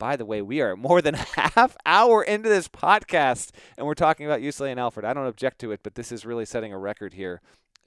By 0.00 0.14
the 0.14 0.24
way, 0.24 0.42
we 0.42 0.60
are 0.60 0.76
more 0.76 1.02
than 1.02 1.14
half 1.14 1.76
hour 1.84 2.22
into 2.22 2.48
this 2.48 2.68
podcast, 2.68 3.50
and 3.76 3.84
we're 3.84 3.94
talking 3.94 4.26
about 4.26 4.40
UCLA 4.40 4.70
and 4.70 4.78
Alford. 4.78 5.04
I 5.04 5.12
don't 5.12 5.26
object 5.26 5.58
to 5.62 5.72
it, 5.72 5.80
but 5.82 5.96
this 5.96 6.12
is 6.12 6.24
really 6.24 6.44
setting 6.44 6.72
a 6.72 6.78
record 6.78 7.14
here. 7.14 7.40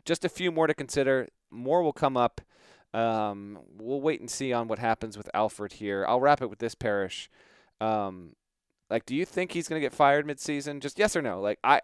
Just 0.04 0.26
a 0.26 0.30
few 0.30 0.52
more 0.52 0.68
to 0.68 0.74
consider. 0.74 1.30
More 1.52 1.82
will 1.82 1.94
come 1.94 2.18
up. 2.18 2.42
Um, 2.94 3.60
we'll 3.78 4.02
wait 4.02 4.20
and 4.20 4.30
see 4.30 4.52
on 4.54 4.68
what 4.68 4.80
happens 4.80 5.18
with 5.18 5.30
Alford 5.34 5.74
here. 5.74 6.06
I'll 6.08 6.20
wrap 6.20 6.42
it 6.42 6.50
with 6.50 6.60
this 6.60 6.76
Parrish. 6.76 7.30
Um, 7.80 8.36
like, 8.90 9.06
do 9.06 9.16
you 9.16 9.26
think 9.26 9.54
he's 9.54 9.68
going 9.68 9.82
to 9.82 9.86
get 9.86 9.94
fired 9.94 10.28
midseason? 10.28 10.82
Just 10.82 11.00
yes 11.00 11.16
or 11.16 11.22
no. 11.22 11.40
Like, 11.40 11.60
I, 11.64 11.82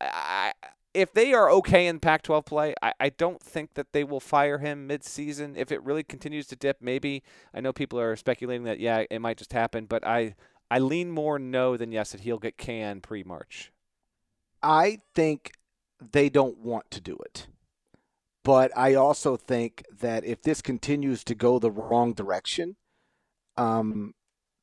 I, 0.00 0.52
if 0.94 1.12
they 1.12 1.32
are 1.32 1.50
okay 1.50 1.86
in 1.86 2.00
Pac-12 2.00 2.44
play, 2.44 2.74
I, 2.82 2.92
I 2.98 3.08
don't 3.10 3.40
think 3.40 3.74
that 3.74 3.92
they 3.92 4.02
will 4.02 4.20
fire 4.20 4.58
him 4.58 4.88
midseason. 4.88 5.56
If 5.56 5.70
it 5.70 5.82
really 5.84 6.02
continues 6.02 6.48
to 6.48 6.56
dip, 6.56 6.78
maybe. 6.80 7.22
I 7.54 7.60
know 7.60 7.72
people 7.72 8.00
are 8.00 8.16
speculating 8.16 8.64
that 8.64 8.80
yeah, 8.80 9.04
it 9.08 9.20
might 9.20 9.38
just 9.38 9.52
happen, 9.52 9.86
but 9.86 10.04
I, 10.04 10.34
I 10.70 10.80
lean 10.80 11.10
more 11.10 11.38
no 11.38 11.76
than 11.76 11.92
yes 11.92 12.12
that 12.12 12.22
he'll 12.22 12.38
get 12.38 12.58
canned 12.58 13.04
pre-March. 13.04 13.72
I 14.60 14.98
think 15.14 15.52
they 16.00 16.28
don't 16.28 16.58
want 16.58 16.90
to 16.90 17.00
do 17.00 17.16
it. 17.24 17.46
But 18.48 18.72
I 18.74 18.94
also 18.94 19.36
think 19.36 19.84
that 20.00 20.24
if 20.24 20.40
this 20.40 20.62
continues 20.62 21.22
to 21.24 21.34
go 21.34 21.58
the 21.58 21.70
wrong 21.70 22.14
direction, 22.14 22.76
um, 23.58 24.14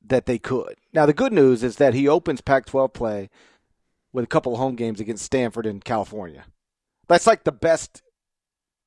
that 0.03 0.25
they 0.25 0.39
could. 0.39 0.77
Now, 0.91 1.05
the 1.05 1.13
good 1.13 1.31
news 1.31 1.61
is 1.61 1.75
that 1.75 1.93
he 1.93 2.07
opens 2.07 2.41
Pac 2.41 2.65
12 2.65 2.93
play 2.93 3.29
with 4.11 4.23
a 4.23 4.27
couple 4.27 4.57
home 4.57 4.75
games 4.75 4.99
against 4.99 5.23
Stanford 5.23 5.67
and 5.67 5.85
California. 5.85 6.45
That's 7.07 7.27
like 7.27 7.43
the 7.43 7.51
best 7.51 8.01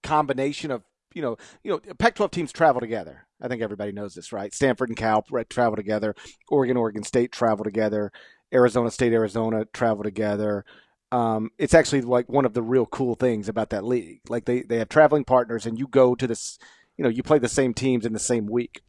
combination 0.03 0.73
of, 0.73 0.83
you 1.15 1.23
know, 1.23 1.37
you 1.63 1.71
know, 1.71 1.95
Pac 1.95 2.17
12 2.17 2.33
teams 2.33 2.51
travel 2.51 2.81
together. 2.81 3.29
I 3.41 3.47
think 3.47 3.63
everybody 3.63 3.93
knows 3.93 4.15
this, 4.15 4.33
right? 4.33 4.53
Stanford 4.53 4.89
and 4.89 4.99
Cal 4.99 5.25
travel 5.49 5.77
together, 5.77 6.17
Oregon, 6.49 6.77
Oregon 6.77 7.05
State 7.05 7.31
travel 7.31 7.63
together, 7.63 8.11
Arizona 8.53 8.91
State, 8.91 9.13
Arizona 9.13 9.65
travel 9.73 10.03
together 10.03 10.65
um, 11.11 11.51
it's 11.59 11.75
actually 11.75 12.03
like 12.03 12.29
one 12.29 12.44
of 12.44 12.55
the 12.55 12.62
real 12.62 12.87
cool 12.87 13.14
things 13.14 13.49
about 13.49 13.71
that 13.71 13.85
league. 13.85 14.21
Like 14.29 14.44
they, 14.44 14.62
they 14.62 14.79
have 14.79 14.88
traveling 14.88 15.25
partners, 15.25 15.66
and 15.66 15.79
you 15.79 15.87
go 15.87 16.14
to 16.14 16.27
this, 16.27 16.59
you 16.97 17.03
know, 17.03 17.11
you 17.11 17.23
play 17.23 17.38
the 17.38 17.49
same 17.49 17.75
teams 17.75 18.05
in 18.05 18.12
the 18.12 18.18
same 18.18 18.47
week. 18.47 18.83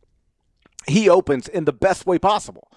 He 0.88 1.10
opens 1.10 1.48
in 1.48 1.66
the 1.66 1.74
best 1.74 2.06
way 2.06 2.20
possible. 2.20 2.70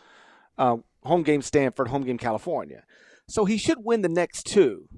Uh, 0.58 0.78
home 1.04 1.22
game 1.22 1.42
Stanford, 1.42 1.88
home 1.88 2.02
game 2.02 2.18
California. 2.18 2.84
So 3.28 3.44
he 3.44 3.56
should 3.56 3.84
win 3.84 4.02
the 4.02 4.08
next 4.08 4.44
two. 4.44 4.88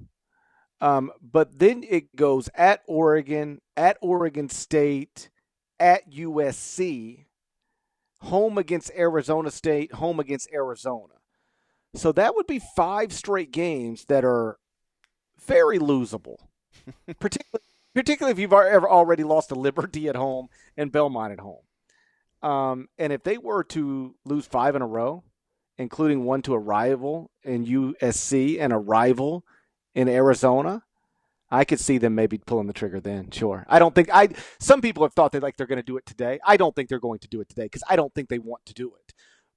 Um, 0.81 1.11
but 1.21 1.59
then 1.59 1.83
it 1.89 2.15
goes 2.15 2.49
at 2.53 2.81
Oregon, 2.87 3.61
at 3.77 3.97
Oregon 4.01 4.49
State, 4.49 5.29
at 5.79 6.11
USC, 6.11 7.25
home 8.21 8.57
against 8.57 8.91
Arizona 8.91 9.51
State, 9.51 9.93
home 9.93 10.19
against 10.19 10.49
Arizona. 10.53 11.13
So 11.95 12.11
that 12.11 12.35
would 12.35 12.47
be 12.47 12.59
five 12.59 13.13
straight 13.13 13.51
games 13.51 14.05
that 14.05 14.23
are 14.25 14.57
very 15.45 15.79
losable, 15.79 16.37
particularly 17.19 17.63
particularly 17.93 18.33
if 18.33 18.39
you've 18.39 18.53
ever 18.53 18.89
already 18.89 19.23
lost 19.23 19.49
to 19.49 19.55
Liberty 19.55 20.09
at 20.09 20.15
home 20.15 20.49
and 20.75 20.91
Belmont 20.91 21.31
at 21.31 21.39
home. 21.39 21.63
Um, 22.43 22.89
and 22.99 23.13
if 23.13 23.23
they 23.23 23.37
were 23.37 23.63
to 23.63 24.15
lose 24.25 24.45
five 24.45 24.75
in 24.75 24.81
a 24.81 24.87
row, 24.87 25.23
including 25.77 26.25
one 26.25 26.41
to 26.43 26.53
a 26.53 26.59
rival 26.59 27.31
in 27.43 27.65
USC 27.65 28.59
and 28.59 28.73
a 28.73 28.77
rival 28.77 29.45
in 29.95 30.07
Arizona, 30.09 30.83
I 31.49 31.63
could 31.63 31.79
see 31.79 31.97
them 31.97 32.15
maybe 32.15 32.37
pulling 32.37 32.67
the 32.67 32.73
trigger 32.73 32.99
then. 32.99 33.31
Sure. 33.31 33.65
I 33.69 33.79
don't 33.79 33.95
think 33.95 34.09
I. 34.11 34.29
Some 34.59 34.81
people 34.81 35.03
have 35.03 35.13
thought 35.13 35.31
they 35.31 35.39
like 35.39 35.57
they're 35.57 35.67
going 35.67 35.77
to 35.77 35.83
do 35.83 35.97
it 35.97 36.05
today. 36.05 36.39
I 36.45 36.57
don't 36.57 36.75
think 36.75 36.89
they're 36.89 36.99
going 36.99 37.19
to 37.19 37.27
do 37.27 37.39
it 37.39 37.49
today 37.49 37.63
because 37.63 37.83
I 37.89 37.95
don't 37.95 38.13
think 38.13 38.29
they 38.29 38.39
want 38.39 38.65
to 38.65 38.73
do 38.73 38.93
it. 38.99 39.13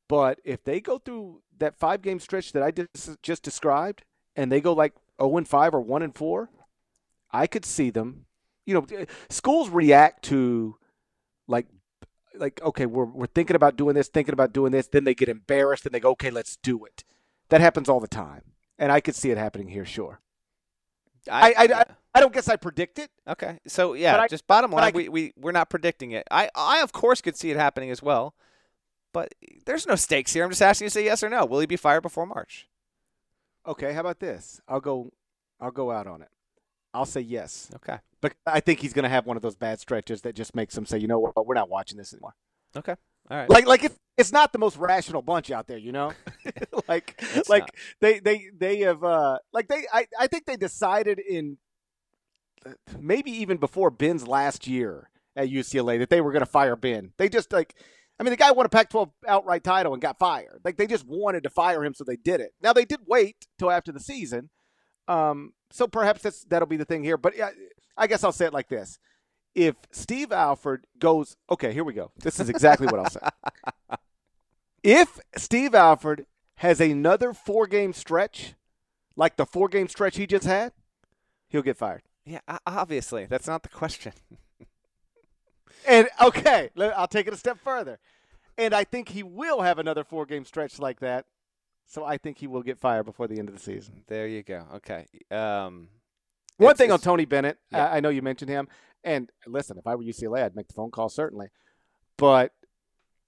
But 0.09 0.41
if 0.45 0.65
they 0.65 0.81
go 0.81 0.99
through 0.99 1.43
that 1.59 1.77
five 1.77 2.03
game 2.03 2.19
stretch 2.19 2.53
that 2.53 2.63
I 2.63 2.71
just, 2.71 3.23
just 3.23 3.43
described 3.43 4.05
and 4.35 4.51
they 4.51 4.61
go 4.61 4.73
like 4.73 4.95
0 5.21 5.37
and 5.37 5.49
5 5.49 5.75
or 5.75 5.81
1 5.81 6.03
and 6.03 6.15
4, 6.15 6.51
I 7.31 7.47
could 7.47 7.65
see 7.65 7.91
them. 7.91 8.27
You 8.65 8.75
know, 8.75 8.87
eh, 8.97 9.05
schools 9.29 9.69
react 9.69 10.25
to 10.27 10.77
like 11.47 11.67
like 12.35 12.61
okay, 12.63 12.87
we're 12.87 13.05
we're 13.05 13.27
thinking 13.27 13.57
about 13.57 13.77
doing 13.77 13.95
this, 13.95 14.09
thinking 14.09 14.33
about 14.33 14.53
doing 14.53 14.73
this, 14.73 14.87
then 14.87 15.05
they 15.05 15.15
get 15.15 15.29
embarrassed 15.29 15.87
and 15.87 15.95
they 15.95 16.01
go, 16.01 16.11
"Okay, 16.11 16.31
let's 16.31 16.57
do 16.57 16.85
it." 16.85 17.05
That 17.49 17.61
happens 17.61 17.89
all 17.89 18.01
the 18.01 18.09
time. 18.09 18.43
And 18.79 18.93
I 18.93 19.01
could 19.01 19.15
see 19.15 19.31
it 19.31 19.39
happening 19.39 19.69
here, 19.69 19.85
sure. 19.85 20.21
I 21.31 21.53
I, 21.53 21.63
I, 21.65 21.85
I 22.15 22.21
don't 22.21 22.33
guess 22.33 22.49
I 22.49 22.57
predict 22.57 22.99
it. 22.99 23.11
Okay. 23.27 23.59
So 23.67 23.95
yeah, 23.95 24.21
I, 24.21 24.29
just 24.29 24.47
bottom 24.47 24.71
line, 24.71 24.85
I, 24.85 24.91
we, 24.91 25.09
we 25.09 25.33
we're 25.37 25.53
not 25.53 25.71
predicting 25.71 26.13
it. 26.13 26.27
I 26.31 26.51
I 26.55 26.81
of 26.83 26.93
course 26.93 27.21
could 27.21 27.37
see 27.37 27.51
it 27.51 27.57
happening 27.57 27.91
as 27.91 28.03
well. 28.03 28.35
But 29.13 29.35
there's 29.67 29.87
no 29.87 29.97
stakes 29.97 30.33
here. 30.33 30.45
I'm 30.45 30.51
just 30.51 30.63
asking 30.63 30.87
you 30.87 30.91
to 30.91 30.95
say 30.95 31.05
yes 31.05 31.23
or 31.23 31.29
no. 31.29 31.45
Will 31.45 31.61
he 31.61 31.67
be 31.67 31.77
fired 31.77 32.03
before 32.03 32.27
March? 32.27 32.69
Okay, 33.67 33.93
how 33.93 34.01
about 34.01 34.21
this? 34.21 34.61
I'll 34.69 34.81
go 34.81 35.13
I'll 35.61 35.71
go 35.71 35.91
out 35.91 36.07
on 36.07 36.23
it. 36.23 36.29
I'll 36.95 37.07
say 37.07 37.21
yes. 37.21 37.71
Okay. 37.77 37.99
But 38.21 38.35
I 38.47 38.61
think 38.61 38.81
he's 38.81 38.93
going 38.93 39.05
to 39.05 39.09
have 39.09 39.27
one 39.27 39.37
of 39.37 39.43
those 39.43 39.57
bad 39.57 39.79
stretches 39.81 40.23
that 40.23 40.35
just 40.35 40.55
makes 40.55 40.77
him 40.77 40.87
say, 40.87 40.99
"You 40.99 41.07
know 41.07 41.19
what? 41.19 41.47
We're 41.47 41.55
not 41.55 41.69
watching 41.69 41.99
this 41.99 42.13
anymore." 42.13 42.35
Okay. 42.77 42.95
All 43.31 43.37
right. 43.37 43.49
Like 43.51 43.67
like 43.67 43.85
it's 43.85 43.99
it's 44.17 44.33
not 44.33 44.53
the 44.53 44.59
most 44.59 44.77
rational 44.77 45.23
bunch 45.23 45.51
out 45.51 45.67
there, 45.67 45.79
you 45.79 45.93
know? 45.93 46.13
like 46.89 47.15
It's 47.35 47.49
like 47.49 47.63
not. 47.63 47.75
they 48.01 48.19
they 48.21 48.51
they 48.57 48.79
have 48.81 49.05
uh 49.05 49.39
like 49.53 49.69
they 49.69 49.85
I 49.93 50.07
I 50.19 50.27
think 50.27 50.47
they 50.47 50.57
decided 50.57 51.19
in 51.19 51.59
maybe 52.99 53.31
even 53.31 53.59
before 53.59 53.91
Ben's 53.91 54.27
last 54.27 54.67
year 54.67 55.11
at 55.37 55.49
UCLA 55.49 55.99
that 55.99 56.11
they 56.11 56.21
were 56.21 56.33
going 56.33 56.41
to 56.45 56.47
fire 56.47 56.75
Ben. 56.77 57.13
They 57.17 57.29
just 57.29 57.53
like 57.53 57.75
I 58.19 58.25
mean, 58.25 58.31
the 58.31 58.37
guy 58.37 58.51
won 58.51 58.67
a 58.67 58.69
Pac-12 58.69 59.11
outright 59.29 59.63
title 59.63 59.93
and 59.93 60.03
got 60.03 60.19
fired. 60.19 60.61
Like 60.65 60.77
they 60.77 60.87
just 60.87 61.07
wanted 61.07 61.45
to 61.45 61.51
fire 61.51 61.85
him, 61.85 61.95
so 61.95 62.05
they 62.05 62.17
did 62.17 62.41
it. 62.41 62.53
Now 62.61 62.73
they 62.73 62.85
did 62.85 63.01
wait 63.07 63.47
till 63.59 63.71
after 63.71 63.93
the 63.93 64.01
season, 64.01 64.51
um, 65.07 65.53
so 65.71 65.87
perhaps 65.87 66.23
that's, 66.23 66.45
that'll 66.45 66.67
be 66.67 66.77
the 66.77 66.85
thing 66.85 67.05
here. 67.05 67.17
But 67.17 67.37
yeah, 67.37 67.51
I 67.97 68.07
guess 68.07 68.25
I'll 68.25 68.33
say 68.33 68.47
it 68.47 68.53
like 68.53 68.69
this: 68.69 68.99
If 69.55 69.77
Steve 69.93 70.33
Alford 70.33 70.87
goes, 70.99 71.37
okay, 71.51 71.73
here 71.73 71.85
we 71.85 71.93
go. 71.93 72.11
This 72.19 72.41
is 72.41 72.49
exactly 72.49 72.87
what 72.87 73.01
I'll 73.01 73.11
say. 73.11 73.21
If 74.83 75.19
Steve 75.37 75.75
Alford 75.75 76.27
has 76.57 76.81
another 76.81 77.33
four-game 77.33 77.93
stretch, 77.93 78.55
like 79.17 79.37
the 79.37 79.45
four-game 79.45 79.89
stretch 79.89 80.17
he 80.17 80.27
just 80.27 80.47
had, 80.47 80.73
he'll 81.49 81.63
get 81.63 81.77
fired. 81.77 82.03
Yeah, 82.25 82.41
obviously. 82.67 83.27
That's 83.27 83.47
not 83.47 83.63
the 83.63 83.69
question. 83.69 84.13
And 85.87 86.09
okay, 86.21 86.71
I'll 86.97 87.09
take 87.09 87.27
it 87.27 87.33
a 87.33 87.37
step 87.37 87.59
further. 87.63 87.99
And 88.57 88.75
I 88.75 88.85
think 88.85 89.11
he 89.11 89.23
will 89.23 89.63
have 89.63 89.79
another 89.79 90.05
four 90.05 90.27
game 90.27 90.45
stretch 90.45 90.79
like 90.79 91.01
that. 91.01 91.27
So 91.87 92.05
I 92.05 92.19
think 92.19 92.39
he 92.39 92.47
will 92.47 92.63
get 92.63 92.79
fired 92.79 93.05
before 93.05 93.29
the 93.29 93.39
end 93.39 93.49
of 93.49 93.55
the 93.55 93.61
season. 93.61 94.03
There 94.09 94.27
you 94.27 94.43
go. 94.43 94.67
Okay. 94.77 95.07
Um, 95.31 95.89
One 96.59 96.75
thing 96.77 96.91
on 96.91 96.99
Tony 96.99 97.25
Bennett, 97.25 97.59
Yeah. 97.71 97.87
I, 97.87 97.97
I 97.97 98.01
know 98.01 98.11
you 98.11 98.21
mentioned 98.21 98.51
him. 98.51 98.69
And 99.05 99.31
listen, 99.47 99.79
if 99.79 99.87
I 99.87 99.95
were 99.95 100.03
UCLA, 100.03 100.43
I'd 100.45 100.57
make 100.57 100.69
the 100.69 100.75
phone 100.75 100.91
call, 100.91 101.09
certainly. 101.09 101.49
But 102.19 102.53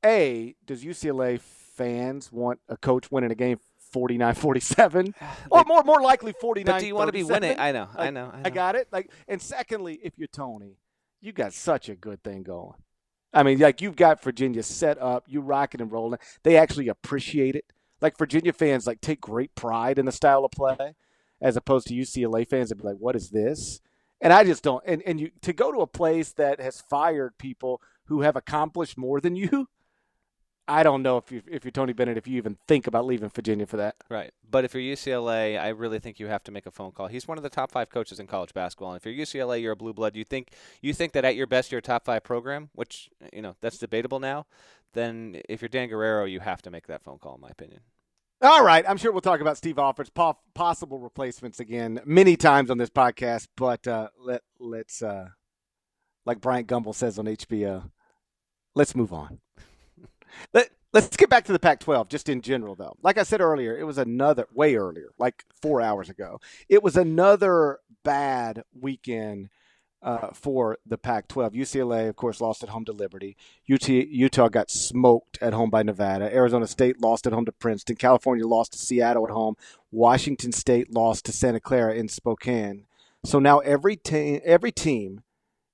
A, 0.05 0.57
does 0.67 0.85
UCLA 0.85 1.41
fans 1.41 2.31
want 2.33 2.59
a 2.69 2.77
coach 2.77 3.11
winning 3.11 3.31
a 3.31 3.35
game 3.37 3.59
49 3.93 4.35
47? 4.35 5.15
Or 5.51 5.65
more, 5.65 5.83
more 5.85 6.01
likely 6.03 6.33
49 6.33 6.75
but 6.75 6.81
do 6.81 6.87
you 6.87 6.95
want 6.95 7.09
to 7.09 7.13
be 7.13 7.23
winning? 7.23 7.59
I 7.59 7.73
know. 7.73 7.89
I 7.97 8.11
know. 8.11 8.27
I 8.27 8.37
know. 8.37 8.43
I 8.45 8.51
got 8.51 8.74
it. 8.77 8.89
Like, 8.93 9.11
and 9.27 9.41
secondly, 9.41 9.99
if 10.03 10.18
you're 10.18 10.29
Tony, 10.29 10.77
you 11.21 11.33
got 11.33 11.53
such 11.53 11.89
a 11.89 11.95
good 11.95 12.23
thing 12.23 12.43
going. 12.43 12.75
I 13.33 13.43
mean, 13.43 13.59
like 13.59 13.81
you've 13.81 13.97
got 13.97 14.23
Virginia 14.23 14.62
set 14.62 15.01
up, 15.01 15.25
you 15.29 15.41
rocking 15.41 15.81
and 15.81 15.93
rolling. 15.93 16.18
They 16.43 16.57
actually 16.57 16.89
appreciate 16.89 17.55
it. 17.55 17.66
Like 18.01 18.18
Virginia 18.18 18.53
fans, 18.53 18.87
like 18.87 19.01
take 19.01 19.21
great 19.21 19.55
pride 19.55 19.99
in 19.99 20.07
the 20.07 20.12
style 20.12 20.45
of 20.45 20.51
play, 20.51 20.95
as 21.41 21.57
opposed 21.57 21.87
to 21.89 21.95
UCLA 21.95 22.49
fans 22.49 22.71
that 22.71 22.77
be 22.77 22.85
like, 22.85 22.97
"What 22.97 23.14
is 23.14 23.31
this?" 23.31 23.81
And 24.21 24.33
I 24.33 24.45
just 24.45 24.62
don't. 24.62 24.83
And 24.87 25.03
and 25.07 25.21
you 25.21 25.31
to 25.43 25.53
go 25.53 25.71
to 25.71 25.81
a 25.81 25.87
place 25.87 26.33
that 26.33 26.61
has 26.61 26.81
fired 26.81 27.39
people 27.39 27.81
who 28.07 28.23
have 28.23 28.37
accomplished 28.37 28.99
more 28.99 29.21
than 29.21 29.37
you. 29.37 29.68
I 30.71 30.85
don't 30.85 31.03
know 31.03 31.16
if 31.16 31.33
you 31.33 31.43
if 31.51 31.64
you're 31.64 31.73
Tony 31.73 31.93
Bennett 31.93 32.16
if 32.16 32.29
you 32.29 32.37
even 32.37 32.57
think 32.68 32.87
about 32.87 33.05
leaving 33.05 33.29
Virginia 33.29 33.66
for 33.66 33.77
that. 33.79 33.97
Right. 34.09 34.31
But 34.49 34.64
if 34.64 34.73
you're 34.73 34.83
UCLA, 34.83 35.61
I 35.61 35.68
really 35.68 35.99
think 35.99 36.21
you 36.21 36.29
have 36.29 36.45
to 36.45 36.53
make 36.53 36.64
a 36.64 36.71
phone 36.71 36.93
call. 36.93 37.09
He's 37.09 37.27
one 37.27 37.39
of 37.39 37.43
the 37.43 37.51
top 37.51 37.73
five 37.73 37.91
coaches 37.91 38.21
in 38.21 38.29
college 38.29 38.55
basketball. 38.55 38.93
And 38.93 39.01
if 39.01 39.05
you're 39.05 39.27
UCLA, 39.27 39.61
you're 39.61 39.73
a 39.73 39.77
blue 39.77 39.93
blood. 39.93 40.14
You 40.14 40.25
think 40.25 40.53
you 40.81 40.95
think 40.95 41.12
that 41.12 41.25
at 41.25 41.35
your 41.35 41.49
best 41.49 41.73
you're 41.73 41.81
a 41.81 41.83
top 41.83 42.05
five 42.05 42.23
program, 42.23 42.71
which 42.75 43.11
you 43.33 43.43
know 43.43 43.57
that's 43.61 43.79
debatable 43.79 44.21
now. 44.21 44.47
Then 44.93 45.41
if 45.49 45.61
you're 45.61 45.68
Dan 45.68 45.89
Guerrero, 45.89 46.25
you 46.25 46.41
have 46.41 46.62
to 46.62 46.71
make 46.71 46.87
that 46.87 47.03
phone 47.03 47.18
call, 47.18 47.35
in 47.35 47.41
my 47.41 47.51
opinion. 47.51 47.81
All 48.43 48.64
right, 48.64 48.85
I'm 48.89 48.97
sure 48.97 49.12
we'll 49.12 49.21
talk 49.21 49.41
about 49.41 49.59
Steve 49.59 49.79
Alford's 49.79 50.09
po- 50.09 50.39
possible 50.55 50.99
replacements 50.99 51.61
again 51.61 52.01
many 52.07 52.37
times 52.37 52.71
on 52.71 52.79
this 52.79 52.89
podcast, 52.89 53.49
but 53.57 53.87
uh, 53.87 54.09
let 54.18 54.43
let's 54.59 55.03
uh, 55.03 55.31
like 56.25 56.41
Bryant 56.41 56.68
Gumbel 56.68 56.95
says 56.95 57.18
on 57.18 57.27
HBO, 57.27 57.91
let's 58.75 58.95
move 58.95 59.12
on. 59.12 59.41
Let 60.53 60.70
let's 60.93 61.16
get 61.16 61.31
back 61.31 61.45
to 61.45 61.53
the 61.53 61.59
Pac-12 61.59 62.09
just 62.09 62.28
in 62.28 62.41
general 62.41 62.74
though. 62.74 62.97
Like 63.03 63.18
I 63.18 63.22
said 63.22 63.41
earlier, 63.41 63.76
it 63.76 63.85
was 63.85 63.99
another 63.99 64.47
way 64.53 64.76
earlier, 64.76 65.11
like 65.18 65.45
4 65.62 65.81
hours 65.81 66.09
ago. 66.09 66.41
It 66.68 66.83
was 66.83 66.97
another 66.97 67.78
bad 68.03 68.64
weekend 68.78 69.51
uh, 70.03 70.28
for 70.33 70.78
the 70.87 70.99
Pac-12. 70.99 71.53
UCLA, 71.53 72.09
of 72.09 72.16
course, 72.16 72.41
lost 72.41 72.62
at 72.62 72.70
home 72.70 72.85
to 72.87 72.93
Liberty. 72.93 73.37
UT, 73.70 73.89
Utah 73.89 74.49
got 74.49 74.70
smoked 74.70 75.39
at 75.43 75.53
home 75.53 75.70
by 75.70 75.83
Nevada. 75.83 76.35
Arizona 76.35 76.66
State 76.66 77.01
lost 77.01 77.26
at 77.26 77.33
home 77.33 77.45
to 77.45 77.53
Princeton. 77.53 77.97
California 77.97 78.47
lost 78.47 78.72
to 78.72 78.78
Seattle 78.78 79.26
at 79.26 79.33
home. 79.33 79.57
Washington 79.91 80.53
State 80.53 80.93
lost 80.93 81.26
to 81.26 81.33
Santa 81.33 81.61
Clara 81.61 81.95
in 81.95 82.09
Spokane. 82.09 82.87
So 83.24 83.39
now 83.39 83.59
every 83.59 83.97
team, 83.97 84.41
every 84.45 84.72
team 84.72 85.22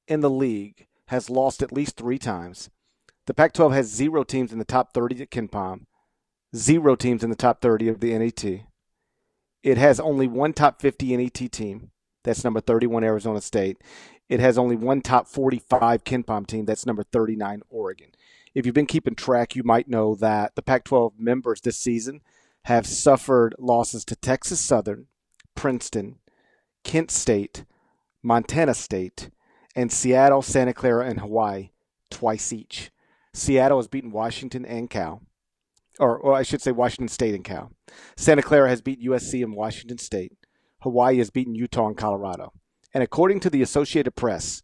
in 0.09 0.21
the 0.21 0.31
league 0.31 0.87
has 1.07 1.31
lost 1.31 1.63
at 1.63 1.73
least 1.73 1.97
three 1.97 2.19
times. 2.19 2.71
The 3.27 3.35
Pac-12 3.35 3.73
has 3.75 3.87
zero 3.87 4.25
teams 4.25 4.53
in 4.53 4.59
the 4.59 4.65
top 4.65 4.95
30 4.95 5.23
at 5.23 5.31
KenPom, 5.31 5.87
zero 6.55 6.97
teams 6.97 7.25
in 7.25 7.31
the 7.31 7.37
top 7.37 7.61
30 7.61 7.89
of 7.89 8.01
the 8.01 8.17
NET. 8.17 8.45
It 9.63 9.79
has 9.79 9.99
only 9.99 10.29
one 10.29 10.53
top 10.53 10.81
50 10.81 11.17
NET 11.17 11.53
team. 11.53 11.91
That's 12.23 12.45
number 12.45 12.61
31 12.61 13.05
Arizona 13.05 13.41
State 13.41 13.79
it 14.29 14.41
has 14.41 14.59
only 14.59 14.77
one 14.77 15.03
top 15.03 15.29
45 15.29 16.05
KenPom 16.05 16.47
team. 16.47 16.65
That's 16.65 16.87
number 16.87 17.05
39 17.05 17.63
Oregon. 17.71 18.09
If 18.55 18.67
you've 18.67 18.75
been 18.75 18.87
keeping 18.87 19.15
track, 19.15 19.55
you 19.55 19.63
might 19.63 19.89
know 19.89 20.15
that 20.17 20.55
the 20.55 20.63
Pac 20.63 20.85
12 20.85 21.15
members 21.19 21.61
this 21.61 21.77
season 21.77 22.23
have 22.65 22.87
suffered 22.87 23.55
losses 23.59 24.05
to 24.07 24.17
Texas 24.17 24.61
Southern, 24.61 25.07
Princeton, 25.55 26.17
Kent 26.83 27.11
State, 27.11 27.65
Montana 28.23 28.75
State, 28.75 29.31
and 29.77 29.93
Seattle, 29.93 30.43
Santa 30.43 30.73
Clara, 30.73 31.07
and 31.07 31.21
Hawaii 31.21 31.71
twice 32.11 32.53
each. 32.53 32.91
Seattle 33.37 33.79
has 33.79 33.87
beaten 33.87 34.11
Washington 34.11 34.65
and 34.65 34.89
Cal, 34.89 35.21
or, 36.01 36.17
or 36.17 36.33
I 36.33 36.43
should 36.43 36.63
say 36.63 36.73
Washington 36.73 37.09
State 37.09 37.35
and 37.35 37.45
Cal. 37.45 37.71
Santa 38.17 38.43
Clara 38.43 38.69
has 38.71 38.81
beaten 38.81 39.07
USC 39.07 39.45
and 39.45 39.55
Washington 39.55 39.99
State. 39.99 40.33
Hawaii 40.81 41.19
has 41.19 41.31
beaten 41.31 41.55
Utah 41.55 41.89
and 41.89 41.97
Colorado. 41.97 42.53
And 42.95 43.03
according 43.03 43.41
to 43.41 43.51
the 43.51 43.61
Associated 43.61 44.13
Press, 44.13 44.63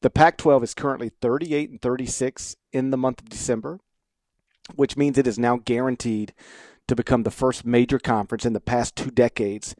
the 0.00 0.10
Pac 0.10 0.36
12 0.36 0.62
is 0.62 0.74
currently 0.74 1.08
38 1.08 1.70
and 1.70 1.82
36 1.82 2.56
in 2.72 2.90
the 2.90 2.96
month 2.96 3.20
of 3.20 3.28
December, 3.28 3.80
which 4.76 4.96
means 4.96 5.18
it 5.18 5.26
is 5.26 5.38
now 5.38 5.56
guaranteed 5.56 6.34
to 6.86 6.94
become 6.94 7.24
the 7.24 7.30
first 7.30 7.64
major 7.64 7.98
conference 7.98 8.44
in 8.44 8.52
the 8.52 8.60
past 8.60 8.94
two 8.94 9.10
decades 9.10 9.74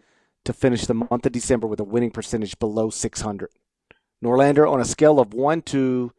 to 0.44 0.52
finish 0.52 0.86
the 0.86 0.94
month 0.94 1.24
of 1.24 1.32
December 1.32 1.66
with 1.66 1.78
a 1.78 1.84
winning 1.84 2.10
percentage 2.10 2.58
below 2.58 2.90
600. 2.90 3.50
Norlander, 4.22 4.68
on 4.68 4.80
a 4.80 4.84
scale 4.84 5.20
of 5.20 5.34
1 5.34 5.62
to 5.62 6.12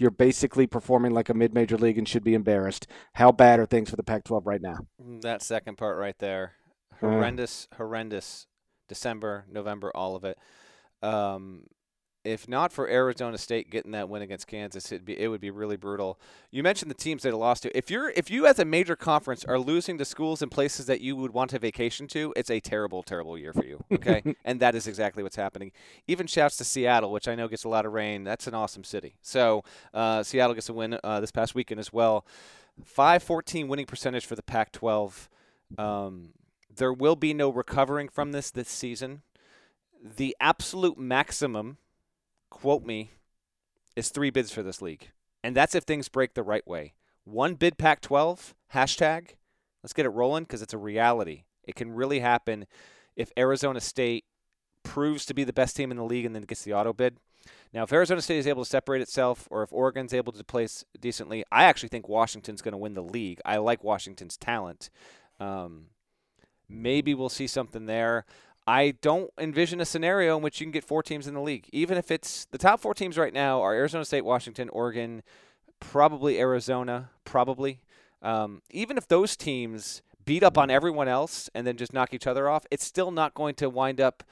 you're 0.00 0.10
basically 0.10 0.66
performing 0.66 1.12
like 1.12 1.28
a 1.28 1.34
mid 1.34 1.52
major 1.52 1.76
league 1.76 1.98
and 1.98 2.08
should 2.08 2.24
be 2.24 2.34
embarrassed. 2.34 2.86
How 3.14 3.32
bad 3.32 3.60
are 3.60 3.66
things 3.66 3.90
for 3.90 3.96
the 3.96 4.02
Pac 4.02 4.24
12 4.24 4.46
right 4.46 4.62
now? 4.62 4.78
That 4.98 5.42
second 5.42 5.76
part 5.76 5.98
right 5.98 6.18
there. 6.18 6.52
Horrendous, 7.00 7.68
uh. 7.72 7.76
horrendous. 7.76 8.46
December, 8.88 9.44
November, 9.48 9.92
all 9.94 10.16
of 10.16 10.24
it. 10.24 10.36
Um, 11.00 11.62
if 12.24 12.48
not 12.48 12.72
for 12.72 12.88
Arizona 12.88 13.38
State 13.38 13.70
getting 13.70 13.92
that 13.92 14.08
win 14.08 14.22
against 14.22 14.46
Kansas, 14.46 14.92
it'd 14.92 15.04
be 15.04 15.18
it 15.18 15.28
would 15.28 15.40
be 15.40 15.50
really 15.50 15.76
brutal. 15.76 16.18
You 16.50 16.62
mentioned 16.62 16.90
the 16.90 16.96
teams 16.96 17.22
that 17.22 17.34
lost 17.34 17.62
to. 17.62 17.76
If 17.76 17.90
you're 17.90 18.10
if 18.10 18.30
you 18.30 18.46
as 18.46 18.58
a 18.58 18.64
major 18.64 18.96
conference 18.96 19.44
are 19.44 19.58
losing 19.58 19.98
to 19.98 20.04
schools 20.04 20.42
and 20.42 20.50
places 20.50 20.86
that 20.86 21.00
you 21.00 21.16
would 21.16 21.32
want 21.32 21.50
to 21.50 21.58
vacation 21.58 22.06
to, 22.08 22.32
it's 22.36 22.50
a 22.50 22.60
terrible, 22.60 23.02
terrible 23.02 23.38
year 23.38 23.52
for 23.52 23.64
you. 23.64 23.82
Okay, 23.92 24.22
and 24.44 24.60
that 24.60 24.74
is 24.74 24.86
exactly 24.86 25.22
what's 25.22 25.36
happening. 25.36 25.72
Even 26.06 26.26
shouts 26.26 26.56
to 26.56 26.64
Seattle, 26.64 27.12
which 27.12 27.28
I 27.28 27.34
know 27.34 27.48
gets 27.48 27.64
a 27.64 27.68
lot 27.68 27.86
of 27.86 27.92
rain. 27.92 28.24
That's 28.24 28.46
an 28.46 28.54
awesome 28.54 28.84
city. 28.84 29.16
So 29.22 29.64
uh, 29.94 30.22
Seattle 30.22 30.54
gets 30.54 30.68
a 30.68 30.74
win 30.74 30.98
uh, 31.02 31.20
this 31.20 31.30
past 31.30 31.54
weekend 31.54 31.80
as 31.80 31.92
well. 31.92 32.26
514 32.84 33.68
winning 33.68 33.86
percentage 33.86 34.24
for 34.24 34.36
the 34.36 34.42
Pac-12. 34.42 35.28
Um, 35.76 36.30
there 36.74 36.92
will 36.92 37.16
be 37.16 37.34
no 37.34 37.50
recovering 37.50 38.08
from 38.08 38.32
this 38.32 38.50
this 38.50 38.68
season 38.68 39.22
the 40.02 40.36
absolute 40.40 40.98
maximum, 40.98 41.76
quote 42.50 42.84
me, 42.84 43.10
is 43.96 44.08
three 44.08 44.30
bids 44.30 44.50
for 44.50 44.62
this 44.62 44.82
league. 44.82 45.10
And 45.42 45.56
that's 45.56 45.74
if 45.74 45.84
things 45.84 46.08
break 46.08 46.34
the 46.34 46.42
right 46.42 46.66
way. 46.66 46.94
One 47.24 47.54
bid 47.54 47.78
Pac 47.78 48.00
12, 48.00 48.54
hashtag, 48.74 49.30
let's 49.82 49.92
get 49.92 50.06
it 50.06 50.10
rolling 50.10 50.44
because 50.44 50.62
it's 50.62 50.74
a 50.74 50.78
reality. 50.78 51.44
It 51.64 51.74
can 51.74 51.92
really 51.92 52.20
happen 52.20 52.66
if 53.16 53.32
Arizona 53.38 53.80
State 53.80 54.24
proves 54.82 55.26
to 55.26 55.34
be 55.34 55.44
the 55.44 55.52
best 55.52 55.76
team 55.76 55.90
in 55.90 55.96
the 55.96 56.04
league 56.04 56.24
and 56.24 56.34
then 56.34 56.42
gets 56.42 56.62
the 56.62 56.74
auto 56.74 56.92
bid. 56.92 57.18
Now, 57.72 57.84
if 57.84 57.92
Arizona 57.92 58.20
State 58.20 58.38
is 58.38 58.46
able 58.46 58.64
to 58.64 58.70
separate 58.70 59.02
itself, 59.02 59.46
or 59.50 59.62
if 59.62 59.72
Oregon's 59.72 60.12
able 60.12 60.32
to 60.32 60.44
place 60.44 60.84
decently, 60.98 61.44
I 61.52 61.64
actually 61.64 61.88
think 61.88 62.08
Washington's 62.08 62.62
going 62.62 62.72
to 62.72 62.78
win 62.78 62.94
the 62.94 63.02
league. 63.02 63.40
I 63.44 63.58
like 63.58 63.84
Washington's 63.84 64.36
talent. 64.36 64.90
Um, 65.38 65.86
maybe 66.68 67.14
we'll 67.14 67.28
see 67.28 67.46
something 67.46 67.86
there. 67.86 68.24
I 68.66 68.94
don't 69.00 69.30
envision 69.38 69.80
a 69.80 69.84
scenario 69.84 70.36
in 70.36 70.42
which 70.42 70.60
you 70.60 70.66
can 70.66 70.72
get 70.72 70.84
four 70.84 71.02
teams 71.02 71.26
in 71.26 71.34
the 71.34 71.40
league. 71.40 71.68
Even 71.72 71.98
if 71.98 72.10
it's 72.10 72.44
the 72.46 72.58
top 72.58 72.80
four 72.80 72.94
teams 72.94 73.18
right 73.18 73.32
now 73.32 73.60
are 73.60 73.74
Arizona 73.74 74.04
State, 74.04 74.24
Washington, 74.24 74.68
Oregon, 74.68 75.22
probably 75.80 76.38
Arizona, 76.38 77.10
probably. 77.24 77.80
Um, 78.22 78.62
even 78.70 78.98
if 78.98 79.08
those 79.08 79.36
teams 79.36 80.02
beat 80.24 80.42
up 80.42 80.58
on 80.58 80.70
everyone 80.70 81.08
else 81.08 81.48
and 81.54 81.66
then 81.66 81.76
just 81.76 81.92
knock 81.92 82.12
each 82.12 82.26
other 82.26 82.48
off, 82.48 82.64
it's 82.70 82.84
still 82.84 83.10
not 83.10 83.34
going 83.34 83.54
to 83.56 83.70
wind 83.70 84.00
up 84.00 84.22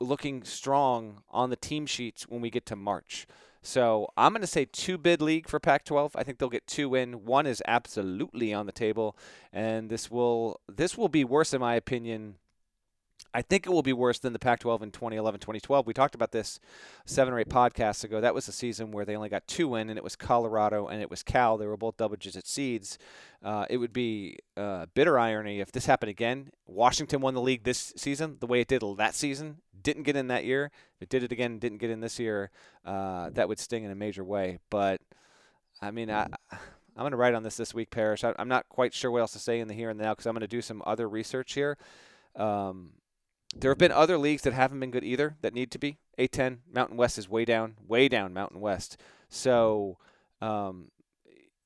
looking 0.00 0.44
strong 0.44 1.22
on 1.30 1.50
the 1.50 1.56
team 1.56 1.86
sheets 1.86 2.24
when 2.28 2.40
we 2.40 2.50
get 2.50 2.66
to 2.66 2.76
March. 2.76 3.26
So 3.62 4.08
I'm 4.16 4.32
going 4.32 4.42
to 4.42 4.46
say 4.46 4.66
two 4.66 4.98
bid 4.98 5.22
league 5.22 5.48
for 5.48 5.58
Pac-12. 5.58 6.10
I 6.14 6.22
think 6.22 6.38
they'll 6.38 6.50
get 6.50 6.66
two 6.66 6.94
in. 6.94 7.24
One 7.24 7.46
is 7.46 7.62
absolutely 7.66 8.52
on 8.52 8.66
the 8.66 8.72
table, 8.72 9.16
and 9.52 9.88
this 9.88 10.10
will 10.10 10.60
this 10.68 10.98
will 10.98 11.08
be 11.08 11.24
worse 11.24 11.54
in 11.54 11.60
my 11.60 11.74
opinion 11.74 12.36
I 13.34 13.42
think 13.42 13.66
it 13.66 13.70
will 13.70 13.82
be 13.82 13.92
worse 13.92 14.20
than 14.20 14.32
the 14.32 14.38
Pac 14.38 14.60
12 14.60 14.84
in 14.84 14.90
2011 14.92 15.40
2012. 15.40 15.86
We 15.86 15.92
talked 15.92 16.14
about 16.14 16.30
this 16.30 16.60
seven 17.04 17.34
or 17.34 17.40
eight 17.40 17.48
podcasts 17.48 18.04
ago. 18.04 18.20
That 18.20 18.32
was 18.32 18.46
a 18.46 18.52
season 18.52 18.92
where 18.92 19.04
they 19.04 19.16
only 19.16 19.28
got 19.28 19.48
two 19.48 19.74
in, 19.74 19.90
and 19.90 19.98
it 19.98 20.04
was 20.04 20.14
Colorado 20.14 20.86
and 20.86 21.02
it 21.02 21.10
was 21.10 21.24
Cal. 21.24 21.58
They 21.58 21.66
were 21.66 21.76
both 21.76 21.96
double 21.96 22.14
digit 22.14 22.46
seeds. 22.46 22.96
Uh, 23.42 23.66
it 23.68 23.78
would 23.78 23.92
be 23.92 24.38
uh, 24.56 24.86
bitter 24.94 25.18
irony 25.18 25.58
if 25.58 25.72
this 25.72 25.86
happened 25.86 26.10
again. 26.10 26.50
Washington 26.66 27.20
won 27.20 27.34
the 27.34 27.40
league 27.40 27.64
this 27.64 27.92
season 27.96 28.36
the 28.38 28.46
way 28.46 28.60
it 28.60 28.68
did 28.68 28.82
that 28.98 29.14
season. 29.16 29.56
Didn't 29.82 30.04
get 30.04 30.14
in 30.14 30.28
that 30.28 30.44
year. 30.44 30.70
It 31.00 31.08
did 31.08 31.24
it 31.24 31.32
again, 31.32 31.58
didn't 31.58 31.78
get 31.78 31.90
in 31.90 32.00
this 32.00 32.20
year, 32.20 32.50
uh, 32.84 33.30
that 33.30 33.48
would 33.48 33.58
sting 33.58 33.82
in 33.82 33.90
a 33.90 33.96
major 33.96 34.22
way. 34.24 34.58
But, 34.70 35.00
I 35.82 35.90
mean, 35.90 36.10
I. 36.10 36.28
I'm 36.96 37.02
going 37.02 37.10
to 37.10 37.16
write 37.16 37.34
on 37.34 37.42
this 37.42 37.56
this 37.56 37.74
week, 37.74 37.90
Parrish. 37.90 38.22
I, 38.22 38.32
am 38.38 38.46
not 38.46 38.68
quite 38.68 38.94
sure 38.94 39.10
what 39.10 39.18
else 39.18 39.32
to 39.32 39.40
say 39.40 39.58
in 39.58 39.66
the 39.66 39.74
here 39.74 39.90
and 39.90 39.98
now 39.98 40.12
because 40.12 40.26
I'm 40.26 40.32
going 40.34 40.42
to 40.42 40.46
do 40.46 40.62
some 40.62 40.80
other 40.86 41.08
research 41.08 41.54
here. 41.54 41.76
Um, 42.36 42.92
there 43.56 43.70
have 43.70 43.78
been 43.78 43.92
other 43.92 44.18
leagues 44.18 44.42
that 44.42 44.52
haven't 44.52 44.80
been 44.80 44.90
good 44.90 45.04
either 45.04 45.36
that 45.42 45.54
need 45.54 45.70
to 45.72 45.78
be. 45.78 45.98
A10 46.18 46.58
Mountain 46.72 46.96
West 46.96 47.18
is 47.18 47.28
way 47.28 47.44
down, 47.44 47.76
way 47.86 48.08
down 48.08 48.32
Mountain 48.32 48.60
West. 48.60 49.00
So 49.28 49.98
um, 50.40 50.90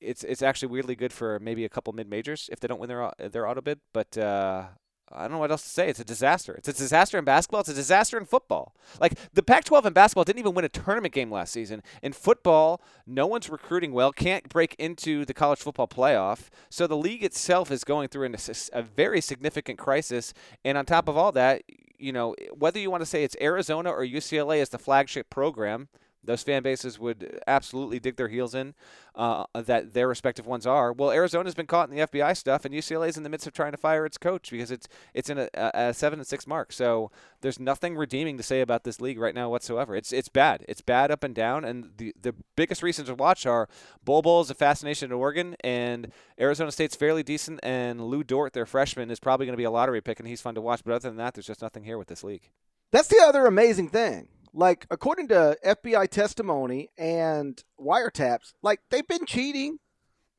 it's 0.00 0.24
it's 0.24 0.42
actually 0.42 0.68
weirdly 0.68 0.94
good 0.94 1.12
for 1.12 1.38
maybe 1.40 1.64
a 1.64 1.68
couple 1.68 1.92
mid 1.92 2.08
majors 2.08 2.48
if 2.52 2.60
they 2.60 2.68
don't 2.68 2.80
win 2.80 2.88
their 2.88 3.12
their 3.30 3.46
auto 3.46 3.60
bid. 3.60 3.80
But 3.92 4.16
uh, 4.16 4.66
I 5.10 5.22
don't 5.22 5.32
know 5.32 5.38
what 5.38 5.50
else 5.50 5.62
to 5.62 5.68
say. 5.68 5.88
It's 5.88 6.00
a 6.00 6.04
disaster. 6.04 6.54
It's 6.54 6.68
a 6.68 6.72
disaster 6.72 7.18
in 7.18 7.24
basketball. 7.24 7.60
It's 7.60 7.68
a 7.68 7.74
disaster 7.74 8.18
in 8.18 8.26
football. 8.26 8.74
Like 9.00 9.18
the 9.32 9.42
Pac-12 9.42 9.86
in 9.86 9.92
basketball 9.92 10.24
didn't 10.24 10.40
even 10.40 10.54
win 10.54 10.64
a 10.64 10.68
tournament 10.68 11.14
game 11.14 11.30
last 11.30 11.52
season. 11.52 11.82
In 12.02 12.12
football, 12.12 12.82
no 13.06 13.26
one's 13.26 13.48
recruiting 13.48 13.92
well. 13.92 14.12
Can't 14.12 14.48
break 14.48 14.74
into 14.78 15.24
the 15.24 15.34
college 15.34 15.60
football 15.60 15.88
playoff. 15.88 16.48
So 16.68 16.86
the 16.86 16.96
league 16.96 17.24
itself 17.24 17.70
is 17.70 17.84
going 17.84 18.08
through 18.08 18.26
a, 18.26 18.54
a 18.72 18.82
very 18.82 19.20
significant 19.20 19.78
crisis. 19.78 20.34
And 20.64 20.76
on 20.76 20.84
top 20.84 21.08
of 21.08 21.16
all 21.16 21.32
that, 21.32 21.62
you 21.98 22.12
know, 22.12 22.34
whether 22.56 22.78
you 22.78 22.90
want 22.90 23.02
to 23.02 23.06
say 23.06 23.24
it's 23.24 23.36
Arizona 23.40 23.90
or 23.90 24.04
UCLA 24.04 24.60
as 24.60 24.68
the 24.68 24.78
flagship 24.78 25.30
program, 25.30 25.88
those 26.28 26.42
fan 26.42 26.62
bases 26.62 26.98
would 26.98 27.40
absolutely 27.46 27.98
dig 27.98 28.16
their 28.16 28.28
heels 28.28 28.54
in 28.54 28.74
uh, 29.14 29.44
that 29.54 29.94
their 29.94 30.06
respective 30.06 30.46
ones 30.46 30.66
are. 30.66 30.92
Well, 30.92 31.10
Arizona's 31.10 31.54
been 31.54 31.66
caught 31.66 31.88
in 31.88 31.96
the 31.96 32.06
FBI 32.06 32.36
stuff, 32.36 32.66
and 32.66 32.74
UCLA's 32.74 33.16
in 33.16 33.22
the 33.22 33.30
midst 33.30 33.46
of 33.46 33.54
trying 33.54 33.72
to 33.72 33.78
fire 33.78 34.04
its 34.04 34.18
coach 34.18 34.50
because 34.50 34.70
it's 34.70 34.86
it's 35.14 35.30
in 35.30 35.38
a, 35.38 35.48
a 35.54 35.94
seven 35.94 36.18
and 36.18 36.26
six 36.26 36.46
mark. 36.46 36.70
So 36.70 37.10
there's 37.40 37.58
nothing 37.58 37.96
redeeming 37.96 38.36
to 38.36 38.42
say 38.42 38.60
about 38.60 38.84
this 38.84 39.00
league 39.00 39.18
right 39.18 39.34
now 39.34 39.48
whatsoever. 39.48 39.96
It's 39.96 40.12
it's 40.12 40.28
bad. 40.28 40.66
It's 40.68 40.82
bad 40.82 41.10
up 41.10 41.24
and 41.24 41.34
down, 41.34 41.64
and 41.64 41.92
the 41.96 42.14
the 42.20 42.34
biggest 42.56 42.82
reasons 42.82 43.08
to 43.08 43.14
watch 43.14 43.46
are 43.46 43.66
Bol 44.04 44.20
Bol 44.20 44.42
is 44.42 44.50
a 44.50 44.54
fascination 44.54 45.10
in 45.10 45.12
Oregon, 45.16 45.56
and 45.64 46.12
Arizona 46.38 46.70
State's 46.70 46.94
fairly 46.94 47.22
decent, 47.22 47.58
and 47.62 48.02
Lu 48.02 48.22
Dort, 48.22 48.52
their 48.52 48.66
freshman, 48.66 49.10
is 49.10 49.18
probably 49.18 49.46
going 49.46 49.54
to 49.54 49.56
be 49.56 49.64
a 49.64 49.70
lottery 49.70 50.02
pick, 50.02 50.20
and 50.20 50.28
he's 50.28 50.42
fun 50.42 50.54
to 50.56 50.60
watch. 50.60 50.84
But 50.84 50.92
other 50.92 51.08
than 51.08 51.16
that, 51.16 51.32
there's 51.32 51.46
just 51.46 51.62
nothing 51.62 51.84
here 51.84 51.96
with 51.96 52.08
this 52.08 52.22
league. 52.22 52.50
That's 52.90 53.08
the 53.08 53.22
other 53.26 53.46
amazing 53.46 53.88
thing. 53.88 54.28
Like, 54.52 54.86
according 54.90 55.28
to 55.28 55.56
FBI 55.64 56.08
testimony 56.08 56.90
and 56.96 57.62
wiretaps, 57.80 58.54
like 58.62 58.80
they've 58.90 59.06
been 59.06 59.26
cheating. 59.26 59.78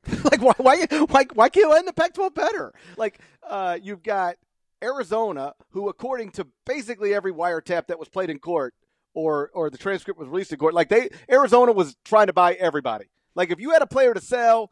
like, 0.24 0.40
why, 0.40 0.54
why, 0.56 0.86
why, 0.86 1.26
why 1.34 1.48
can't 1.50 1.68
you 1.68 1.72
end 1.72 1.86
the 1.86 1.92
Pac-12 1.92 2.34
better? 2.34 2.72
Like, 2.96 3.20
uh, 3.46 3.78
you've 3.82 4.02
got 4.02 4.36
Arizona, 4.82 5.54
who, 5.70 5.88
according 5.88 6.30
to 6.32 6.46
basically 6.64 7.12
every 7.14 7.32
wiretap 7.32 7.88
that 7.88 7.98
was 7.98 8.08
played 8.08 8.30
in 8.30 8.38
court, 8.38 8.74
or 9.12 9.50
or 9.52 9.70
the 9.70 9.76
transcript 9.76 10.18
was 10.18 10.28
released 10.28 10.52
in 10.52 10.58
court, 10.58 10.72
like 10.72 10.88
they 10.88 11.10
Arizona 11.30 11.72
was 11.72 11.96
trying 12.04 12.28
to 12.28 12.32
buy 12.32 12.54
everybody. 12.54 13.06
Like, 13.34 13.50
if 13.50 13.60
you 13.60 13.70
had 13.70 13.82
a 13.82 13.86
player 13.86 14.14
to 14.14 14.20
sell, 14.20 14.70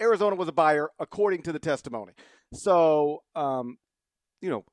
Arizona 0.00 0.34
was 0.34 0.48
a 0.48 0.52
buyer, 0.52 0.90
according 0.98 1.42
to 1.42 1.52
the 1.52 1.58
testimony. 1.58 2.12
So, 2.52 3.22
um, 3.34 3.78
you 4.40 4.48
know, 4.48 4.64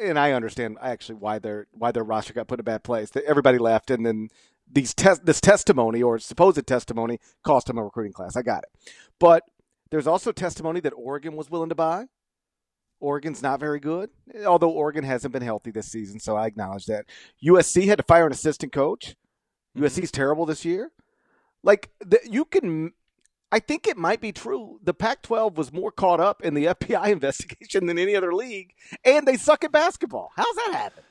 and 0.00 0.18
I 0.18 0.32
understand 0.32 0.78
actually 0.80 1.16
why 1.16 1.38
their 1.38 1.66
why 1.72 1.92
their 1.92 2.04
roster 2.04 2.32
got 2.32 2.48
put 2.48 2.56
in 2.56 2.60
a 2.60 2.64
bad 2.64 2.84
place. 2.84 3.10
Everybody 3.26 3.58
left, 3.58 3.90
and 3.90 4.04
then 4.04 4.28
these 4.70 4.94
test 4.94 5.26
this 5.26 5.40
testimony 5.40 6.02
or 6.02 6.18
supposed 6.18 6.64
testimony 6.66 7.18
cost 7.44 7.66
them 7.66 7.78
a 7.78 7.84
recruiting 7.84 8.12
class. 8.12 8.36
I 8.36 8.42
got 8.42 8.64
it, 8.64 8.92
but 9.18 9.44
there's 9.90 10.06
also 10.06 10.32
testimony 10.32 10.80
that 10.80 10.92
Oregon 10.92 11.36
was 11.36 11.50
willing 11.50 11.68
to 11.68 11.74
buy. 11.74 12.06
Oregon's 12.98 13.42
not 13.42 13.60
very 13.60 13.78
good, 13.78 14.10
although 14.46 14.70
Oregon 14.70 15.04
hasn't 15.04 15.32
been 15.32 15.42
healthy 15.42 15.70
this 15.70 15.86
season, 15.86 16.18
so 16.18 16.36
I 16.36 16.46
acknowledge 16.46 16.86
that. 16.86 17.04
USC 17.44 17.86
had 17.86 17.98
to 17.98 18.04
fire 18.04 18.26
an 18.26 18.32
assistant 18.32 18.72
coach. 18.72 19.14
Mm-hmm. 19.76 19.84
USC's 19.84 20.10
terrible 20.10 20.46
this 20.46 20.64
year. 20.64 20.90
Like 21.62 21.90
the, 22.00 22.18
you 22.24 22.44
can 22.44 22.92
I 23.52 23.60
think 23.60 23.86
it 23.86 23.96
might 23.96 24.20
be 24.20 24.32
true. 24.32 24.80
The 24.82 24.94
Pac 24.94 25.22
12 25.22 25.56
was 25.56 25.72
more 25.72 25.92
caught 25.92 26.20
up 26.20 26.42
in 26.42 26.54
the 26.54 26.64
FBI 26.66 27.08
investigation 27.10 27.86
than 27.86 27.98
any 27.98 28.16
other 28.16 28.34
league, 28.34 28.74
and 29.04 29.26
they 29.26 29.36
suck 29.36 29.64
at 29.64 29.72
basketball. 29.72 30.32
How's 30.36 30.54
that 30.56 30.70
happen? 30.72 31.04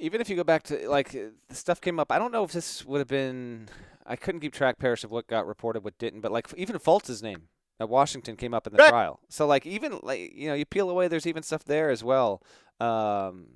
Even 0.00 0.20
if 0.20 0.28
you 0.28 0.36
go 0.36 0.44
back 0.44 0.62
to, 0.64 0.88
like, 0.88 1.12
the 1.12 1.54
stuff 1.54 1.80
came 1.80 1.98
up, 1.98 2.12
I 2.12 2.18
don't 2.18 2.32
know 2.32 2.44
if 2.44 2.52
this 2.52 2.84
would 2.84 2.98
have 2.98 3.08
been, 3.08 3.68
I 4.06 4.16
couldn't 4.16 4.40
keep 4.42 4.52
track, 4.52 4.78
Parrish, 4.78 5.02
of 5.02 5.10
what 5.10 5.26
got 5.26 5.46
reported, 5.46 5.82
what 5.82 5.98
didn't, 5.98 6.20
but, 6.20 6.30
like, 6.30 6.52
even 6.56 6.76
Fultz's 6.78 7.22
name 7.22 7.48
at 7.80 7.88
Washington 7.88 8.36
came 8.36 8.52
up 8.52 8.66
in 8.66 8.74
the 8.74 8.78
right. 8.78 8.90
trial. 8.90 9.20
So, 9.28 9.46
like, 9.46 9.64
even, 9.64 9.98
like, 10.02 10.32
you 10.34 10.48
know, 10.48 10.54
you 10.54 10.66
peel 10.66 10.90
away, 10.90 11.08
there's 11.08 11.26
even 11.26 11.42
stuff 11.42 11.64
there 11.64 11.90
as 11.90 12.04
well. 12.04 12.42
Um, 12.80 13.46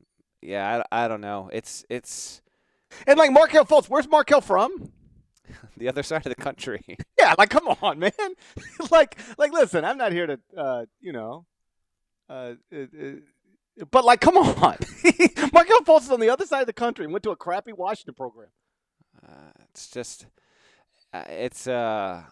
yeah, 0.40 0.82
I, 0.90 1.04
I 1.04 1.08
don't 1.08 1.20
know. 1.20 1.50
It's, 1.52 1.84
it's, 1.90 2.40
and 3.06 3.18
like 3.18 3.30
Markelle 3.30 3.66
Fultz, 3.66 3.88
where's 3.88 4.08
Markelle 4.08 4.40
from? 4.40 4.92
the 5.76 5.88
other 5.88 6.02
side 6.02 6.26
of 6.26 6.34
the 6.34 6.42
country. 6.42 6.84
Yeah, 7.18 7.34
like 7.38 7.50
come 7.50 7.66
on, 7.82 7.98
man. 7.98 8.12
like 8.92 9.18
like 9.36 9.52
listen, 9.52 9.84
I'm 9.84 9.98
not 9.98 10.12
here 10.12 10.28
to 10.28 10.38
uh, 10.56 10.84
you 11.00 11.12
know 11.12 11.44
uh, 12.28 12.52
uh, 12.72 12.76
uh 12.76 13.84
but 13.90 14.04
like 14.04 14.20
come 14.20 14.36
on. 14.36 14.76
Markelle 15.52 15.80
Fultz 15.80 16.02
is 16.02 16.10
on 16.10 16.20
the 16.20 16.30
other 16.30 16.46
side 16.46 16.60
of 16.60 16.66
the 16.68 16.72
country 16.72 17.04
and 17.04 17.12
went 17.12 17.24
to 17.24 17.30
a 17.30 17.36
crappy 17.36 17.72
Washington 17.72 18.14
program. 18.14 18.48
Uh, 19.26 19.50
it's 19.64 19.88
just 19.88 20.26
uh, 21.12 21.24
it's 21.28 21.66
uh 21.66 22.22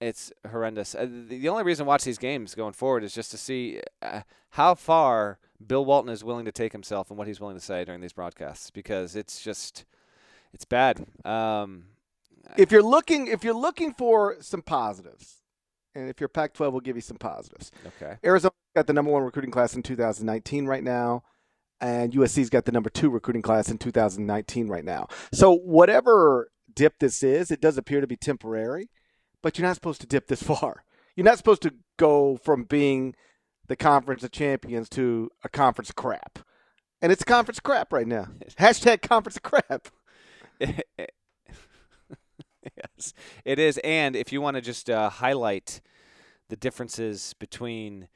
it's 0.00 0.32
horrendous. 0.50 0.94
Uh, 0.94 1.06
the 1.28 1.48
only 1.48 1.64
reason 1.64 1.84
to 1.84 1.88
watch 1.88 2.04
these 2.04 2.18
games 2.18 2.54
going 2.54 2.72
forward 2.72 3.04
is 3.04 3.14
just 3.14 3.30
to 3.30 3.38
see 3.38 3.80
uh, 4.02 4.22
how 4.50 4.74
far 4.74 5.38
Bill 5.64 5.84
Walton 5.84 6.12
is 6.12 6.24
willing 6.24 6.44
to 6.44 6.52
take 6.52 6.72
himself 6.72 7.10
and 7.10 7.18
what 7.18 7.26
he's 7.26 7.40
willing 7.40 7.56
to 7.56 7.64
say 7.64 7.84
during 7.84 8.00
these 8.00 8.12
broadcasts 8.12 8.70
because 8.70 9.16
it's 9.16 9.42
just 9.42 9.84
it's 10.52 10.64
bad. 10.64 11.06
Um, 11.24 11.84
if 12.56 12.72
you're 12.72 12.82
looking 12.82 13.26
if 13.26 13.44
you're 13.44 13.54
looking 13.54 13.94
for 13.94 14.36
some 14.40 14.62
positives, 14.62 15.42
and 15.94 16.08
if 16.08 16.20
you're 16.20 16.28
Pac-12, 16.28 16.72
we'll 16.72 16.80
give 16.80 16.96
you 16.96 17.02
some 17.02 17.16
positives. 17.16 17.70
Okay. 17.86 18.16
Arizona 18.24 18.52
got 18.74 18.86
the 18.86 18.92
number 18.92 19.10
one 19.10 19.22
recruiting 19.22 19.50
class 19.50 19.74
in 19.74 19.82
2019 19.82 20.66
right 20.66 20.82
now, 20.82 21.22
and 21.80 22.12
USC's 22.12 22.50
got 22.50 22.64
the 22.64 22.72
number 22.72 22.90
two 22.90 23.10
recruiting 23.10 23.42
class 23.42 23.68
in 23.68 23.78
2019 23.78 24.68
right 24.68 24.84
now. 24.84 25.08
So 25.32 25.54
whatever 25.54 26.50
dip 26.74 26.98
this 26.98 27.22
is, 27.22 27.50
it 27.50 27.60
does 27.60 27.78
appear 27.78 28.00
to 28.00 28.06
be 28.06 28.16
temporary, 28.16 28.90
but 29.42 29.58
you're 29.58 29.66
not 29.66 29.76
supposed 29.76 30.00
to 30.00 30.06
dip 30.06 30.26
this 30.26 30.42
far. 30.44 30.84
You're 31.16 31.24
not 31.24 31.38
supposed 31.38 31.62
to 31.62 31.74
go 31.96 32.36
from 32.36 32.64
being 32.64 33.14
the 33.66 33.76
conference 33.76 34.24
of 34.24 34.32
champions 34.32 34.88
to 34.90 35.30
a 35.42 35.48
conference 35.48 35.90
of 35.90 35.96
crap. 35.96 36.40
And 37.00 37.12
it's 37.12 37.22
a 37.22 37.26
conference 37.26 37.58
of 37.58 37.64
crap 37.64 37.92
right 37.92 38.06
now. 38.06 38.28
Hashtag 38.58 39.02
conference 39.02 39.36
of 39.36 39.42
crap. 39.42 39.88
yes, 42.76 43.14
it 43.44 43.58
is. 43.58 43.78
And 43.84 44.16
if 44.16 44.32
you 44.32 44.40
want 44.40 44.56
to 44.56 44.60
just 44.60 44.88
uh, 44.90 45.10
highlight 45.10 45.80
the 46.48 46.56
differences 46.56 47.34
between 47.38 48.08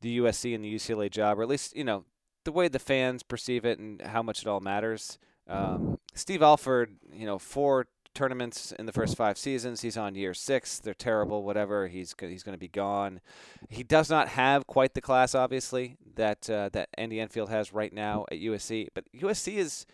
the 0.00 0.18
USC 0.18 0.54
and 0.54 0.64
the 0.64 0.74
UCLA 0.74 1.10
job, 1.10 1.38
or 1.38 1.42
at 1.42 1.48
least 1.48 1.76
you 1.76 1.84
know 1.84 2.04
the 2.44 2.52
way 2.52 2.68
the 2.68 2.78
fans 2.78 3.22
perceive 3.22 3.64
it 3.64 3.78
and 3.78 4.00
how 4.02 4.22
much 4.22 4.42
it 4.42 4.48
all 4.48 4.60
matters. 4.60 5.18
Um, 5.48 5.98
Steve 6.14 6.42
Alford, 6.42 6.96
you 7.12 7.26
know, 7.26 7.38
four 7.38 7.86
tournaments 8.14 8.72
in 8.78 8.86
the 8.86 8.92
first 8.92 9.16
five 9.16 9.38
seasons. 9.38 9.80
He's 9.80 9.96
on 9.96 10.14
year 10.14 10.34
six. 10.34 10.78
They're 10.78 10.94
terrible. 10.94 11.44
Whatever. 11.44 11.88
He's 11.88 12.14
he's 12.18 12.42
going 12.42 12.54
to 12.54 12.60
be 12.60 12.68
gone. 12.68 13.20
He 13.68 13.82
does 13.82 14.10
not 14.10 14.28
have 14.28 14.66
quite 14.66 14.94
the 14.94 15.00
class, 15.00 15.34
obviously, 15.34 15.96
that 16.14 16.48
uh, 16.48 16.68
that 16.70 16.88
Andy 16.94 17.20
Enfield 17.20 17.48
has 17.50 17.72
right 17.72 17.92
now 17.92 18.24
at 18.30 18.38
USC. 18.38 18.88
But 18.94 19.04
USC 19.12 19.56
is 19.56 19.86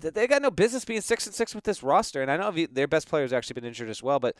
they 0.00 0.26
got 0.26 0.42
no 0.42 0.50
business 0.50 0.84
being 0.84 1.00
six 1.00 1.26
and 1.26 1.34
six 1.34 1.54
with 1.54 1.64
this 1.64 1.82
roster. 1.82 2.22
And 2.22 2.30
I 2.30 2.36
know 2.36 2.66
their 2.70 2.88
best 2.88 3.08
player 3.08 3.24
has 3.24 3.32
actually 3.32 3.54
been 3.54 3.64
injured 3.64 3.88
as 3.88 4.02
well, 4.02 4.18
but 4.18 4.36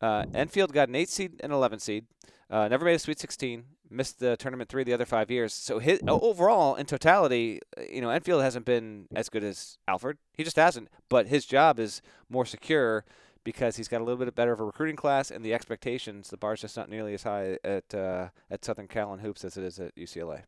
uh, 0.00 0.24
Enfield 0.34 0.72
got 0.72 0.88
an 0.88 0.94
eight 0.94 1.08
seed 1.08 1.40
and 1.40 1.52
eleven 1.52 1.78
seed. 1.78 2.06
Uh, 2.50 2.66
never 2.68 2.84
made 2.84 2.94
a 2.94 2.98
Sweet 2.98 3.18
16. 3.18 3.64
Missed 3.90 4.20
the 4.20 4.36
tournament 4.36 4.70
three 4.70 4.84
the 4.84 4.92
other 4.92 5.04
five 5.04 5.30
years. 5.30 5.52
So 5.52 5.78
his, 5.78 6.00
overall, 6.06 6.74
in 6.76 6.86
totality, 6.86 7.60
uh, 7.76 7.82
you 7.90 8.00
know, 8.00 8.10
Enfield 8.10 8.42
hasn't 8.42 8.64
been 8.64 9.06
as 9.14 9.28
good 9.28 9.44
as 9.44 9.78
Alford. 9.86 10.18
He 10.34 10.44
just 10.44 10.56
hasn't. 10.56 10.88
But 11.08 11.28
his 11.28 11.46
job 11.46 11.78
is 11.78 12.02
more 12.28 12.46
secure 12.46 13.04
because 13.44 13.76
he's 13.76 13.88
got 13.88 14.00
a 14.00 14.04
little 14.04 14.22
bit 14.22 14.34
better 14.34 14.52
of 14.52 14.60
a 14.60 14.64
recruiting 14.64 14.96
class 14.96 15.30
and 15.30 15.44
the 15.44 15.54
expectations. 15.54 16.28
The 16.28 16.36
bar's 16.36 16.60
just 16.60 16.76
not 16.76 16.90
nearly 16.90 17.14
as 17.14 17.22
high 17.22 17.58
at 17.64 17.94
uh, 17.94 18.28
at 18.50 18.64
Southern 18.64 18.88
Cal 18.88 19.12
and 19.12 19.22
hoops 19.22 19.44
as 19.44 19.56
it 19.56 19.64
is 19.64 19.78
at 19.78 19.94
UCLA. 19.96 20.42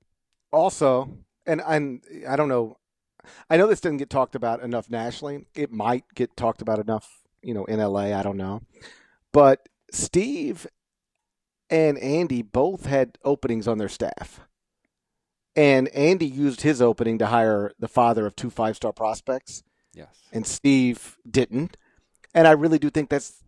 Also, 0.53 1.19
and 1.47 1.63
I'm 1.63 2.03
I 2.29 2.37
don't 2.37 2.49
know 2.49 2.77
I 3.49 3.57
know 3.57 3.67
this 3.67 3.81
didn't 3.81 3.99
get 3.99 4.11
talked 4.11 4.35
about 4.35 4.63
enough 4.63 4.91
nationally. 4.91 5.47
It 5.55 5.73
might 5.73 6.05
get 6.15 6.37
talked 6.37 6.63
about 6.63 6.79
enough, 6.79 7.21
you 7.43 7.55
know, 7.55 7.65
in 7.65 7.81
LA. 7.81 8.17
I 8.19 8.23
don't 8.23 8.37
know. 8.37 8.63
But 9.33 9.69
Steve 9.93 10.67
and 11.69 11.99
Andy 11.99 12.43
both 12.43 12.87
had 12.87 13.19
openings 13.25 13.69
on 13.69 13.79
their 13.79 13.89
staff. 13.89 14.41
And 15.57 15.89
Andy 15.89 16.27
used 16.27 16.63
his 16.63 16.81
opening 16.81 17.19
to 17.19 17.27
hire 17.27 17.73
the 17.79 17.89
father 17.89 18.27
of 18.27 18.37
two 18.37 18.51
five 18.51 18.77
star 18.77 18.93
prospects. 18.93 19.63
Yes. 19.95 20.17
And 20.33 20.47
Steve 20.47 21.17
didn't. 21.29 21.77
And 22.35 22.47
I 22.47 22.53
really 22.53 22.79
do 22.79 22.91
think 22.91 23.11
that's 23.11 23.43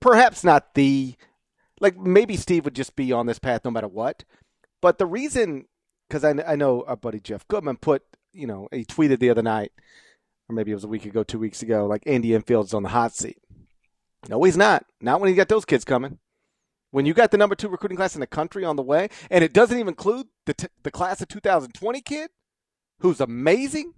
perhaps 0.00 0.42
not 0.42 0.74
the 0.74 1.14
like 1.80 1.96
maybe 1.96 2.36
Steve 2.36 2.64
would 2.64 2.74
just 2.74 2.96
be 2.96 3.12
on 3.12 3.26
this 3.26 3.38
path 3.38 3.64
no 3.64 3.70
matter 3.70 3.88
what. 3.88 4.24
But 4.80 4.98
the 4.98 5.06
reason, 5.06 5.66
because 6.08 6.24
I, 6.24 6.30
I 6.46 6.56
know 6.56 6.84
our 6.86 6.96
buddy 6.96 7.20
Jeff 7.20 7.46
Goodman 7.48 7.76
put 7.76 8.02
you 8.34 8.46
know, 8.46 8.68
he 8.72 8.84
tweeted 8.84 9.20
the 9.20 9.30
other 9.30 9.42
night, 9.42 9.72
or 10.48 10.54
maybe 10.54 10.72
it 10.72 10.74
was 10.74 10.84
a 10.84 10.88
week 10.88 11.06
ago, 11.06 11.22
two 11.22 11.38
weeks 11.38 11.62
ago, 11.62 11.86
like 11.86 12.02
Andy 12.06 12.34
Enfield's 12.34 12.74
on 12.74 12.82
the 12.82 12.88
hot 12.90 13.14
seat. 13.14 13.38
No, 14.28 14.42
he's 14.42 14.56
not. 14.56 14.84
Not 15.00 15.20
when 15.20 15.30
you 15.30 15.36
got 15.36 15.48
those 15.48 15.64
kids 15.64 15.84
coming. 15.84 16.18
When 16.90 17.06
you 17.06 17.14
got 17.14 17.30
the 17.30 17.38
number 17.38 17.54
two 17.54 17.68
recruiting 17.68 17.96
class 17.96 18.14
in 18.14 18.20
the 18.20 18.26
country 18.26 18.64
on 18.64 18.76
the 18.76 18.82
way, 18.82 19.08
and 19.30 19.42
it 19.42 19.52
doesn't 19.52 19.76
even 19.76 19.88
include 19.88 20.28
the 20.46 20.54
t- 20.54 20.68
the 20.82 20.90
class 20.90 21.20
of 21.20 21.28
2020 21.28 22.00
kid, 22.00 22.30
who's 23.00 23.20
amazing. 23.20 23.94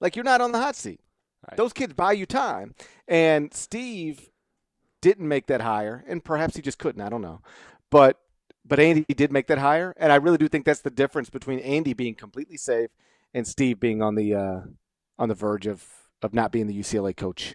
Like 0.00 0.16
you're 0.16 0.24
not 0.24 0.40
on 0.40 0.52
the 0.52 0.60
hot 0.60 0.74
seat. 0.74 1.00
Right. 1.48 1.56
Those 1.56 1.72
kids 1.72 1.94
buy 1.94 2.12
you 2.12 2.26
time, 2.26 2.74
and 3.06 3.54
Steve 3.54 4.30
didn't 5.00 5.28
make 5.28 5.46
that 5.46 5.60
hire, 5.60 6.04
and 6.08 6.24
perhaps 6.24 6.56
he 6.56 6.62
just 6.62 6.78
couldn't. 6.78 7.02
I 7.02 7.08
don't 7.08 7.22
know, 7.22 7.40
but 7.90 8.18
but 8.64 8.80
Andy 8.80 9.04
did 9.14 9.30
make 9.30 9.46
that 9.46 9.58
hire, 9.58 9.94
and 9.96 10.10
I 10.10 10.16
really 10.16 10.38
do 10.38 10.48
think 10.48 10.64
that's 10.64 10.80
the 10.80 10.90
difference 10.90 11.30
between 11.30 11.60
Andy 11.60 11.92
being 11.92 12.14
completely 12.14 12.56
safe 12.56 12.90
and 13.34 13.46
Steve 13.46 13.80
being 13.80 14.00
on 14.00 14.14
the 14.14 14.34
uh, 14.34 14.60
on 15.18 15.28
the 15.28 15.34
verge 15.34 15.66
of 15.66 15.84
of 16.22 16.32
not 16.32 16.52
being 16.52 16.66
the 16.66 16.78
UCLA 16.78 17.14
coach 17.14 17.54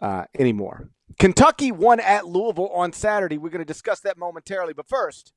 uh, 0.00 0.24
anymore. 0.38 0.90
Kentucky 1.18 1.72
won 1.72 1.98
at 2.00 2.26
Louisville 2.26 2.68
on 2.68 2.92
Saturday. 2.92 3.38
We're 3.38 3.48
going 3.48 3.64
to 3.64 3.64
discuss 3.64 4.00
that 4.00 4.18
momentarily, 4.18 4.74
but 4.74 4.88
first, 4.88 5.32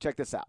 check 0.00 0.16
this 0.16 0.34
out. 0.34 0.48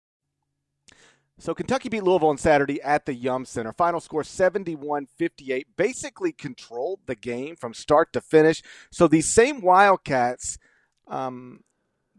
So 1.41 1.55
Kentucky 1.55 1.89
beat 1.89 2.03
Louisville 2.03 2.29
on 2.29 2.37
Saturday 2.37 2.79
at 2.83 3.07
the 3.07 3.15
Yum 3.15 3.45
Center. 3.45 3.73
Final 3.73 3.99
score 3.99 4.21
71-58. 4.21 5.63
Basically 5.75 6.31
controlled 6.31 6.99
the 7.07 7.15
game 7.15 7.55
from 7.55 7.73
start 7.73 8.13
to 8.13 8.21
finish. 8.21 8.61
So 8.91 9.07
these 9.07 9.27
same 9.27 9.59
Wildcats 9.59 10.59
um, 11.07 11.61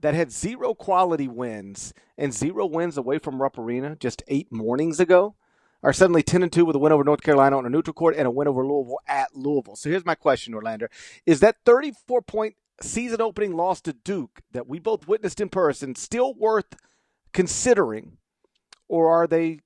that 0.00 0.14
had 0.14 0.32
zero 0.32 0.74
quality 0.74 1.28
wins 1.28 1.94
and 2.18 2.34
zero 2.34 2.66
wins 2.66 2.98
away 2.98 3.18
from 3.18 3.40
Rupp 3.40 3.58
Arena 3.58 3.94
just 3.94 4.24
eight 4.26 4.50
mornings 4.50 4.98
ago 4.98 5.36
are 5.84 5.92
suddenly 5.92 6.24
10 6.24 6.42
and 6.42 6.52
2 6.52 6.64
with 6.64 6.74
a 6.74 6.80
win 6.80 6.90
over 6.90 7.04
North 7.04 7.22
Carolina 7.22 7.56
on 7.56 7.64
a 7.64 7.70
neutral 7.70 7.94
court 7.94 8.16
and 8.16 8.26
a 8.26 8.30
win 8.30 8.48
over 8.48 8.66
Louisville 8.66 8.98
at 9.06 9.36
Louisville. 9.36 9.76
So 9.76 9.88
here's 9.88 10.04
my 10.04 10.16
question, 10.16 10.52
Norlander. 10.52 10.88
Is 11.26 11.38
that 11.38 11.58
34 11.64 12.22
point 12.22 12.56
season 12.80 13.20
opening 13.20 13.54
loss 13.54 13.80
to 13.82 13.92
Duke 13.92 14.40
that 14.50 14.66
we 14.66 14.80
both 14.80 15.06
witnessed 15.06 15.40
in 15.40 15.48
person 15.48 15.94
still 15.94 16.34
worth 16.34 16.74
considering? 17.32 18.18
Or 18.92 19.10
are 19.10 19.26
they 19.26 19.58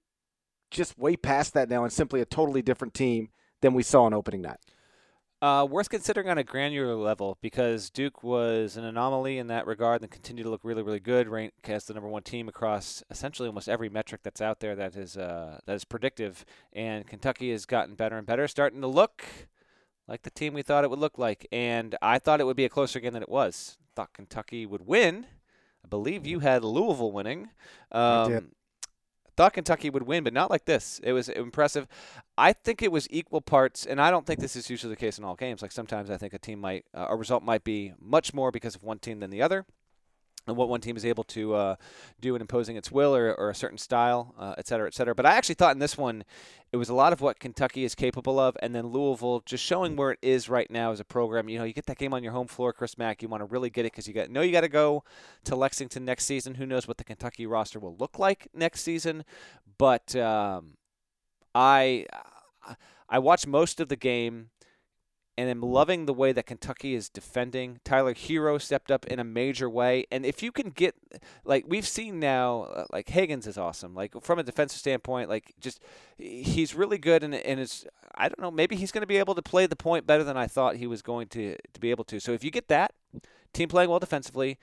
just 0.71 0.97
way 0.97 1.17
past 1.17 1.53
that 1.53 1.69
now 1.69 1.83
and 1.83 1.93
simply 1.93 2.21
a 2.21 2.25
totally 2.25 2.63
different 2.63 2.95
team 2.95 3.29
than 3.61 3.75
we 3.75 3.83
saw 3.83 4.05
on 4.05 4.15
opening 4.15 4.41
night? 4.41 4.59
Uh, 5.43 5.67
worth 5.69 5.91
considering 5.91 6.29
on 6.29 6.39
a 6.39 6.45
granular 6.45 6.95
level 6.95 7.37
because 7.43 7.91
Duke 7.91 8.23
was 8.23 8.77
an 8.77 8.85
anomaly 8.85 9.37
in 9.39 9.49
that 9.49 9.67
regard 9.67 10.01
and 10.01 10.11
continued 10.11 10.45
to 10.45 10.51
look 10.51 10.61
really, 10.63 10.83
really 10.83 11.01
good. 11.01 11.29
Ranked 11.29 11.69
as 11.69 11.87
the 11.87 11.93
number 11.93 12.09
one 12.09 12.23
team 12.23 12.49
across 12.49 13.03
essentially 13.11 13.49
almost 13.49 13.69
every 13.69 13.89
metric 13.89 14.21
that's 14.23 14.41
out 14.41 14.61
there 14.61 14.77
that 14.77 14.95
is 14.95 15.17
uh, 15.17 15.59
that 15.67 15.75
is 15.75 15.85
predictive. 15.85 16.45
And 16.73 17.05
Kentucky 17.05 17.51
has 17.51 17.67
gotten 17.67 17.97
better 17.97 18.17
and 18.17 18.27
better, 18.27 18.47
starting 18.47 18.81
to 18.81 18.87
look 18.87 19.25
like 20.07 20.23
the 20.23 20.31
team 20.31 20.55
we 20.55 20.63
thought 20.63 20.85
it 20.85 20.91
would 20.91 21.01
look 21.01 21.19
like. 21.19 21.49
And 21.51 21.97
I 22.01 22.21
thought 22.21 22.41
it 22.41 22.47
would 22.47 22.57
be 22.57 22.65
a 22.65 22.71
closer 22.71 23.01
game 23.01 23.13
than 23.13 23.23
it 23.23 23.29
was. 23.29 23.77
Thought 23.97 24.15
Kentucky 24.15 24.67
would 24.67 24.87
win. 24.87 25.27
I 25.85 25.89
believe 25.89 26.27
you 26.27 26.39
had 26.39 26.65
Louisville 26.65 27.13
winning. 27.13 27.51
Um, 27.91 28.01
I 28.01 28.29
did 28.29 28.51
thought 29.37 29.53
Kentucky 29.53 29.91
would 29.91 30.05
win, 30.05 30.25
but 30.25 30.33
not 30.33 30.51
like 30.51 30.65
this. 30.65 31.01
It 31.03 31.13
was 31.13 31.29
impressive. 31.29 31.87
I 32.39 32.53
think 32.53 32.83
it 32.83 32.93
was 32.93 33.07
equal 33.11 33.41
parts, 33.41 33.87
and 33.87 34.01
I 34.01 34.11
don't 34.11 34.27
think 34.27 34.41
this 34.41 34.57
is 34.57 34.71
usually 34.71 34.93
the 34.93 35.01
case 35.01 35.19
in 35.19 35.25
all 35.25 35.35
games. 35.35 35.63
Like 35.63 35.73
sometimes 35.73 36.11
I 36.11 36.17
think 36.17 36.35
a 36.35 36.39
team 36.39 36.61
might, 36.61 36.85
uh, 36.95 37.07
a 37.09 37.17
result 37.17 37.43
might 37.43 37.65
be 37.65 37.93
much 38.01 38.33
more 38.33 38.51
because 38.51 38.75
of 38.75 38.83
one 38.83 38.99
team 38.99 39.21
than 39.21 39.31
the 39.31 39.43
other 39.43 39.67
and 40.47 40.57
what 40.57 40.69
one 40.69 40.81
team 40.81 40.97
is 40.97 41.05
able 41.05 41.25
to 41.25 41.55
uh, 41.55 41.77
do 42.21 42.35
in 42.35 42.41
imposing 42.41 42.77
its 42.77 42.91
will 42.91 43.15
or, 43.15 43.35
or 43.35 43.51
a 43.51 43.55
certain 43.55 43.79
style, 43.79 44.35
uh, 44.39 44.55
et 44.59 44.67
cetera, 44.67 44.87
et 44.87 44.95
cetera. 44.95 45.15
But 45.15 45.27
I 45.27 45.35
actually 45.35 45.57
thought 45.57 45.75
in 45.75 45.81
this 45.81 45.99
one, 45.99 46.25
it 46.73 46.77
was 46.77 46.89
a 46.89 46.95
lot 46.95 47.13
of 47.13 47.21
what 47.21 47.39
Kentucky 47.39 47.85
is 47.85 47.95
capable 47.95 48.39
of, 48.39 48.57
and 48.61 48.75
then 48.75 48.89
Louisville 48.89 49.43
just 49.47 49.65
showing 49.65 49.97
where 49.97 50.13
it 50.13 50.19
is 50.23 50.49
right 50.49 50.71
now 50.71 50.93
as 50.93 51.01
a 51.01 51.05
program. 51.05 51.49
You 51.49 51.59
know, 51.59 51.65
you 51.65 51.73
get 51.73 51.87
that 51.87 51.99
game 51.99 52.13
on 52.13 52.23
your 52.23 52.33
home 52.33 52.49
floor, 52.49 52.73
Chris 52.73 52.99
Mack. 52.99 53.23
You 53.23 53.29
want 53.29 53.41
to 53.41 53.47
really 53.47 53.71
get 53.71 53.87
it 53.87 53.93
because 53.93 54.07
you 54.07 54.15
got 54.15 54.31
know 54.31 54.43
you 54.43 54.53
got 54.53 54.63
to 54.63 54.69
go 54.69 55.05
to 55.45 55.57
Lexington 55.57 56.05
next 56.05 56.25
season. 56.27 56.55
Who 56.55 56.67
knows 56.67 56.89
what 56.89 56.99
the 56.99 57.05
Kentucky 57.05 57.47
roster 57.47 57.79
will 57.79 57.97
look 57.97 58.19
like 58.19 58.49
next 58.53 58.83
season? 58.83 59.25
But 59.79 60.15
um, 60.17 60.77
I 61.55 62.07
I 63.09 63.19
watched 63.19 63.47
most 63.47 63.81
of 63.81 63.89
the 63.89 63.97
game 63.97 64.51
and 65.39 65.51
am 65.51 65.61
loving 65.61 66.07
the 66.07 66.15
way 66.15 66.33
that 66.33 66.47
Kentucky 66.47 66.95
is 66.95 67.09
defending. 67.09 67.79
Tyler 67.85 68.15
Herro 68.15 68.61
stepped 68.61 68.91
up 68.91 69.07
in 69.07 69.19
a 69.19 69.25
major 69.25 69.69
way, 69.69 70.07
and 70.11 70.25
if 70.25 70.43
you 70.43 70.51
can 70.51 70.71
get 70.71 70.95
like 71.45 71.65
we've 71.69 71.87
seen 71.87 72.19
now, 72.19 72.63
uh, 72.63 72.85
like 72.91 73.09
Hagans 73.09 73.47
is 73.47 73.59
awesome. 73.59 73.95
Like 73.95 74.21
from 74.23 74.39
a 74.39 74.43
defensive 74.43 74.79
standpoint, 74.79 75.29
like 75.29 75.55
just 75.61 75.83
he's 76.17 76.75
really 76.75 76.99
good, 76.99 77.23
and 77.23 77.35
and 77.35 77.61
it's 77.61 77.85
I 78.15 78.29
don't 78.29 78.41
know 78.41 78.51
maybe 78.51 78.77
he's 78.77 78.93
going 78.93 79.03
to 79.03 79.07
be 79.07 79.19
able 79.19 79.35
to 79.35 79.43
play 79.43 79.67
the 79.67 79.77
point 79.77 80.07
better 80.07 80.25
than 80.25 80.37
I 80.37 80.47
thought 80.47 80.77
he 80.77 80.87
was 80.87 81.03
going 81.03 81.29
to 81.29 81.57
to 81.57 81.81
be 81.81 81.91
able 81.91 82.05
to. 82.05 82.19
So 82.19 82.33
if 82.33 82.43
you 82.43 82.51
get 82.51 82.69
that 82.69 82.95
team 83.53 83.69
playing 83.69 83.91
well 83.91 83.99
defensively, 83.99 84.59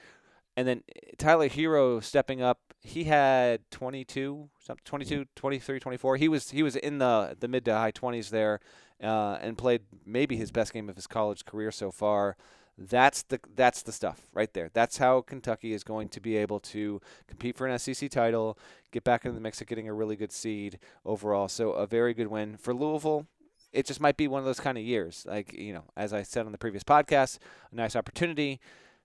and 0.57 0.67
then 0.67 0.83
Tyler 1.17 1.49
Herro 1.49 2.03
stepping 2.03 2.41
up, 2.41 2.59
he 2.81 3.05
had 3.05 3.61
22, 3.71 4.49
22, 4.83 5.25
23, 5.35 5.79
24. 5.79 6.17
He 6.17 6.27
was 6.27 6.49
he 6.49 6.63
was 6.63 6.75
in 6.75 6.97
the 6.97 7.35
the 7.39 7.47
mid 7.47 7.63
to 7.65 7.73
high 7.73 7.91
20s 7.91 8.29
there 8.29 8.59
uh, 9.03 9.37
and 9.41 9.57
played 9.57 9.81
maybe 10.05 10.35
his 10.37 10.51
best 10.51 10.73
game 10.73 10.89
of 10.89 10.95
his 10.95 11.07
college 11.07 11.45
career 11.45 11.71
so 11.71 11.91
far. 11.91 12.37
That's 12.77 13.21
the 13.23 13.39
that's 13.55 13.83
the 13.83 13.91
stuff 13.91 14.29
right 14.33 14.51
there. 14.53 14.71
That's 14.73 14.97
how 14.97 15.21
Kentucky 15.21 15.73
is 15.73 15.83
going 15.83 16.09
to 16.09 16.19
be 16.19 16.37
able 16.37 16.59
to 16.61 17.01
compete 17.27 17.55
for 17.55 17.67
an 17.67 17.77
SEC 17.77 18.09
title, 18.09 18.57
get 18.91 19.03
back 19.03 19.25
into 19.25 19.35
the 19.35 19.41
mix 19.41 19.61
of 19.61 19.67
getting 19.67 19.87
a 19.87 19.93
really 19.93 20.15
good 20.15 20.31
seed 20.31 20.79
overall. 21.05 21.47
So 21.47 21.71
a 21.73 21.85
very 21.85 22.15
good 22.15 22.27
win 22.27 22.57
for 22.57 22.73
Louisville. 22.73 23.27
It 23.71 23.85
just 23.85 24.01
might 24.01 24.17
be 24.17 24.27
one 24.27 24.39
of 24.39 24.45
those 24.45 24.59
kind 24.59 24.77
of 24.77 24.83
years. 24.83 25.25
Like 25.29 25.53
you 25.53 25.73
know, 25.73 25.83
as 25.95 26.13
I 26.13 26.23
said 26.23 26.47
on 26.47 26.51
the 26.51 26.57
previous 26.57 26.83
podcast, 26.83 27.37
a 27.71 27.75
nice 27.75 27.95
opportunity. 27.95 28.59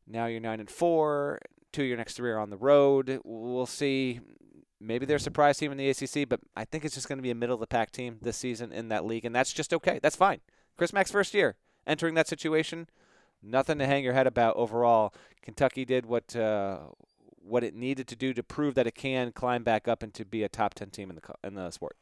Now 0.07 0.27
you're 0.27 0.41
nine 0.41 0.61
and 0.61 0.71
four. 0.71 1.41
Two 1.71 1.83
of 1.83 1.89
your 1.89 1.99
next 1.99 2.15
three 2.15 2.31
are 2.31 2.39
on 2.39 2.49
the 2.49 2.57
road. 2.57 3.21
We'll 3.23 3.67
see 3.67 4.21
maybe 4.81 5.07
they're 5.07 5.17
a 5.17 5.21
surprise 5.21 5.59
team 5.59 5.73
in 5.73 5.79
the 5.79 5.89
ACC, 5.91 6.29
but 6.29 6.41
I 6.57 6.65
think 6.65 6.85
it's 6.85 6.95
just 6.95 7.09
going 7.09 7.19
to 7.19 7.23
be 7.23 7.31
a 7.31 7.35
middle 7.35 7.55
of 7.55 7.61
the 7.61 7.67
pack 7.67 7.91
team 7.91 8.19
this 8.23 8.37
season 8.37 8.73
in 8.73 8.89
that 8.89 9.05
league, 9.05 9.25
and 9.25 9.35
that's 9.35 9.53
just 9.53 9.73
okay. 9.75 9.99
That's 10.03 10.17
fine. 10.17 10.41
Chris 10.77 10.93
Mack's 10.93 11.11
first 11.11 11.35
year 11.35 11.57
entering 11.87 12.15
that 12.15 12.29
situation, 12.29 12.89
nothing 13.43 13.79
to 13.79 13.87
hang 13.87 14.05
your 14.05 14.13
head 14.13 14.27
about 14.27 14.57
overall. 14.57 15.13
Kentucky 15.43 15.85
did 15.85 16.07
what 16.07 16.37
uh, 16.37 16.79
what 17.43 17.65
it 17.65 17.75
needed 17.75 18.07
to 18.09 18.17
do 18.17 18.35
to 18.35 18.43
prove 18.43 18.75
that 18.75 18.87
it 18.87 18.95
can 18.95 19.33
climb 19.33 19.65
back 19.65 19.89
up 19.89 20.03
and 20.03 20.13
to 20.15 20.25
be 20.25 20.43
a 20.43 20.49
top 20.49 20.75
ten 20.75 20.91
team 20.91 21.11
in 21.11 21.17
the 21.17 21.23
in 21.47 21.55
the 21.55 21.71
sport. 21.71 21.97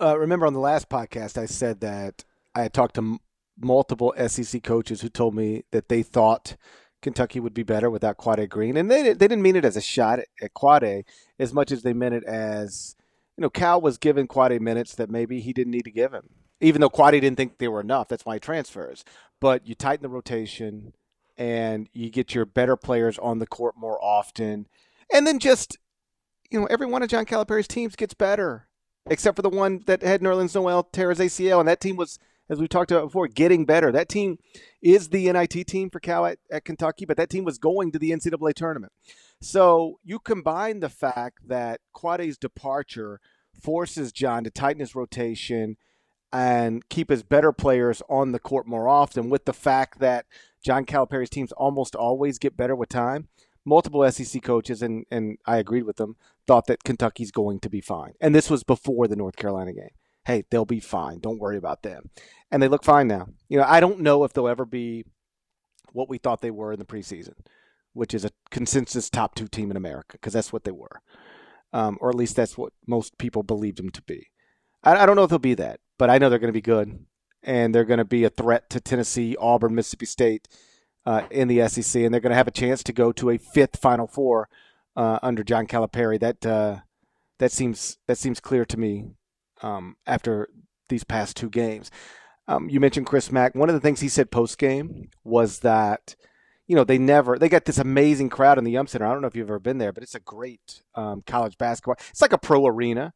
Uh, 0.00 0.18
remember 0.18 0.46
on 0.46 0.54
the 0.54 0.60
last 0.60 0.88
podcast, 0.88 1.36
I 1.36 1.46
said 1.46 1.80
that 1.80 2.24
I 2.54 2.62
had 2.62 2.72
talked 2.72 2.94
to 2.94 3.02
m- 3.02 3.18
multiple 3.58 4.14
SEC 4.26 4.62
coaches 4.62 5.02
who 5.02 5.10
told 5.10 5.34
me 5.34 5.64
that 5.72 5.88
they 5.88 6.02
thought 6.02 6.56
Kentucky 7.02 7.40
would 7.40 7.54
be 7.54 7.62
better 7.62 7.90
without 7.90 8.16
Quade 8.16 8.48
Green, 8.48 8.76
and 8.76 8.90
they 8.90 9.02
they 9.02 9.14
didn't 9.14 9.42
mean 9.42 9.56
it 9.56 9.64
as 9.64 9.76
a 9.76 9.80
shot 9.80 10.20
at 10.42 10.54
Quade 10.54 11.04
as 11.38 11.52
much 11.52 11.72
as 11.72 11.82
they 11.82 11.92
meant 11.92 12.14
it 12.14 12.24
as 12.24 12.96
you 13.36 13.42
know 13.42 13.50
Cal 13.50 13.80
was 13.80 13.98
given 13.98 14.26
Quade 14.26 14.60
minutes 14.60 14.94
that 14.94 15.10
maybe 15.10 15.40
he 15.40 15.52
didn't 15.52 15.72
need 15.72 15.84
to 15.84 15.90
give 15.90 16.12
him, 16.12 16.28
even 16.60 16.80
though 16.80 16.90
Quade 16.90 17.20
didn't 17.20 17.36
think 17.36 17.58
they 17.58 17.68
were 17.68 17.80
enough. 17.80 18.08
That's 18.08 18.24
why 18.24 18.34
he 18.34 18.40
transfers. 18.40 19.04
But 19.40 19.66
you 19.66 19.74
tighten 19.74 20.02
the 20.02 20.08
rotation, 20.08 20.92
and 21.38 21.88
you 21.92 22.10
get 22.10 22.34
your 22.34 22.44
better 22.44 22.76
players 22.76 23.18
on 23.18 23.38
the 23.38 23.46
court 23.46 23.74
more 23.76 24.02
often, 24.02 24.66
and 25.12 25.26
then 25.26 25.38
just 25.38 25.78
you 26.50 26.60
know 26.60 26.66
every 26.66 26.86
one 26.86 27.02
of 27.02 27.08
John 27.08 27.24
Calipari's 27.24 27.68
teams 27.68 27.96
gets 27.96 28.14
better, 28.14 28.68
except 29.08 29.36
for 29.36 29.42
the 29.42 29.48
one 29.48 29.82
that 29.86 30.02
had 30.02 30.20
Nerlens 30.20 30.54
Noel 30.54 30.82
tear 30.84 31.10
his 31.10 31.18
ACL, 31.18 31.60
and 31.60 31.68
that 31.68 31.80
team 31.80 31.96
was 31.96 32.18
as 32.50 32.60
we 32.60 32.66
talked 32.66 32.90
about 32.90 33.06
before, 33.06 33.28
getting 33.28 33.64
better. 33.64 33.92
That 33.92 34.08
team 34.08 34.38
is 34.82 35.08
the 35.08 35.32
NIT 35.32 35.68
team 35.68 35.88
for 35.88 36.00
Cal 36.00 36.26
at, 36.26 36.38
at 36.50 36.64
Kentucky, 36.64 37.04
but 37.04 37.16
that 37.16 37.30
team 37.30 37.44
was 37.44 37.58
going 37.58 37.92
to 37.92 37.98
the 37.98 38.10
NCAA 38.10 38.54
tournament. 38.54 38.92
So 39.40 40.00
you 40.04 40.18
combine 40.18 40.80
the 40.80 40.88
fact 40.88 41.46
that 41.46 41.80
Quade's 41.94 42.36
departure 42.36 43.20
forces 43.58 44.12
John 44.12 44.42
to 44.44 44.50
tighten 44.50 44.80
his 44.80 44.96
rotation 44.96 45.76
and 46.32 46.88
keep 46.88 47.08
his 47.08 47.22
better 47.22 47.52
players 47.52 48.02
on 48.08 48.32
the 48.32 48.38
court 48.40 48.66
more 48.66 48.88
often 48.88 49.30
with 49.30 49.44
the 49.44 49.52
fact 49.52 50.00
that 50.00 50.26
John 50.62 50.84
Calipari's 50.84 51.30
teams 51.30 51.52
almost 51.52 51.94
always 51.94 52.38
get 52.38 52.56
better 52.56 52.74
with 52.74 52.88
time. 52.88 53.28
Multiple 53.64 54.10
SEC 54.10 54.42
coaches, 54.42 54.82
and, 54.82 55.04
and 55.10 55.38
I 55.46 55.58
agreed 55.58 55.84
with 55.84 55.96
them, 55.96 56.16
thought 56.46 56.66
that 56.66 56.82
Kentucky's 56.82 57.30
going 57.30 57.60
to 57.60 57.70
be 57.70 57.80
fine. 57.80 58.14
And 58.20 58.34
this 58.34 58.50
was 58.50 58.64
before 58.64 59.06
the 59.06 59.16
North 59.16 59.36
Carolina 59.36 59.72
game 59.72 59.90
hey, 60.30 60.44
they'll 60.50 60.64
be 60.64 60.80
fine. 60.80 61.18
Don't 61.18 61.40
worry 61.40 61.56
about 61.56 61.82
them. 61.82 62.10
And 62.50 62.62
they 62.62 62.68
look 62.68 62.84
fine 62.84 63.06
now. 63.06 63.28
You 63.48 63.58
know, 63.58 63.64
I 63.66 63.80
don't 63.80 64.00
know 64.00 64.24
if 64.24 64.32
they'll 64.32 64.48
ever 64.48 64.64
be 64.64 65.04
what 65.92 66.08
we 66.08 66.18
thought 66.18 66.40
they 66.40 66.50
were 66.50 66.72
in 66.72 66.78
the 66.78 66.84
preseason, 66.84 67.34
which 67.92 68.14
is 68.14 68.24
a 68.24 68.30
consensus 68.50 69.10
top 69.10 69.34
two 69.34 69.48
team 69.48 69.70
in 69.70 69.76
America, 69.76 70.12
because 70.12 70.32
that's 70.32 70.52
what 70.52 70.64
they 70.64 70.70
were. 70.70 71.00
Um, 71.72 71.98
or 72.00 72.08
at 72.10 72.16
least 72.16 72.36
that's 72.36 72.58
what 72.58 72.72
most 72.86 73.18
people 73.18 73.42
believed 73.42 73.78
them 73.78 73.90
to 73.90 74.02
be. 74.02 74.28
I, 74.82 74.96
I 74.96 75.06
don't 75.06 75.16
know 75.16 75.24
if 75.24 75.30
they'll 75.30 75.38
be 75.38 75.54
that, 75.54 75.80
but 75.98 76.10
I 76.10 76.18
know 76.18 76.28
they're 76.28 76.38
going 76.38 76.48
to 76.48 76.52
be 76.52 76.60
good. 76.60 77.06
And 77.42 77.74
they're 77.74 77.84
going 77.86 77.98
to 77.98 78.04
be 78.04 78.24
a 78.24 78.30
threat 78.30 78.68
to 78.70 78.80
Tennessee, 78.80 79.34
Auburn, 79.40 79.74
Mississippi 79.74 80.04
State 80.04 80.46
uh, 81.06 81.22
in 81.30 81.48
the 81.48 81.66
SEC. 81.68 82.02
And 82.02 82.12
they're 82.12 82.20
going 82.20 82.30
to 82.30 82.36
have 82.36 82.48
a 82.48 82.52
chance 82.52 82.82
to 82.82 82.92
go 82.92 83.12
to 83.12 83.30
a 83.30 83.38
fifth 83.38 83.78
Final 83.78 84.06
Four 84.06 84.50
uh, 84.94 85.18
under 85.22 85.42
John 85.42 85.66
Calipari. 85.66 86.20
That, 86.20 86.44
uh, 86.44 86.80
that, 87.38 87.50
seems, 87.50 87.96
that 88.06 88.18
seems 88.18 88.40
clear 88.40 88.66
to 88.66 88.78
me 88.78 89.12
um, 89.62 89.96
after 90.06 90.50
these 90.90 91.04
past 91.04 91.34
two 91.34 91.48
games. 91.48 91.90
Um, 92.50 92.68
you 92.68 92.80
mentioned 92.80 93.06
Chris 93.06 93.30
Mack. 93.30 93.54
One 93.54 93.68
of 93.68 93.74
the 93.76 93.80
things 93.80 94.00
he 94.00 94.08
said 94.08 94.32
post 94.32 94.58
game 94.58 95.08
was 95.22 95.60
that, 95.60 96.16
you 96.66 96.74
know, 96.74 96.82
they 96.82 96.98
never 96.98 97.38
they 97.38 97.48
got 97.48 97.64
this 97.64 97.78
amazing 97.78 98.28
crowd 98.28 98.58
in 98.58 98.64
the 98.64 98.72
Yum 98.72 98.88
Center. 98.88 99.06
I 99.06 99.12
don't 99.12 99.22
know 99.22 99.28
if 99.28 99.36
you've 99.36 99.48
ever 99.48 99.60
been 99.60 99.78
there, 99.78 99.92
but 99.92 100.02
it's 100.02 100.16
a 100.16 100.20
great 100.20 100.82
um, 100.96 101.22
college 101.24 101.56
basketball. 101.58 101.94
It's 102.10 102.20
like 102.20 102.32
a 102.32 102.38
pro 102.38 102.66
arena, 102.66 103.12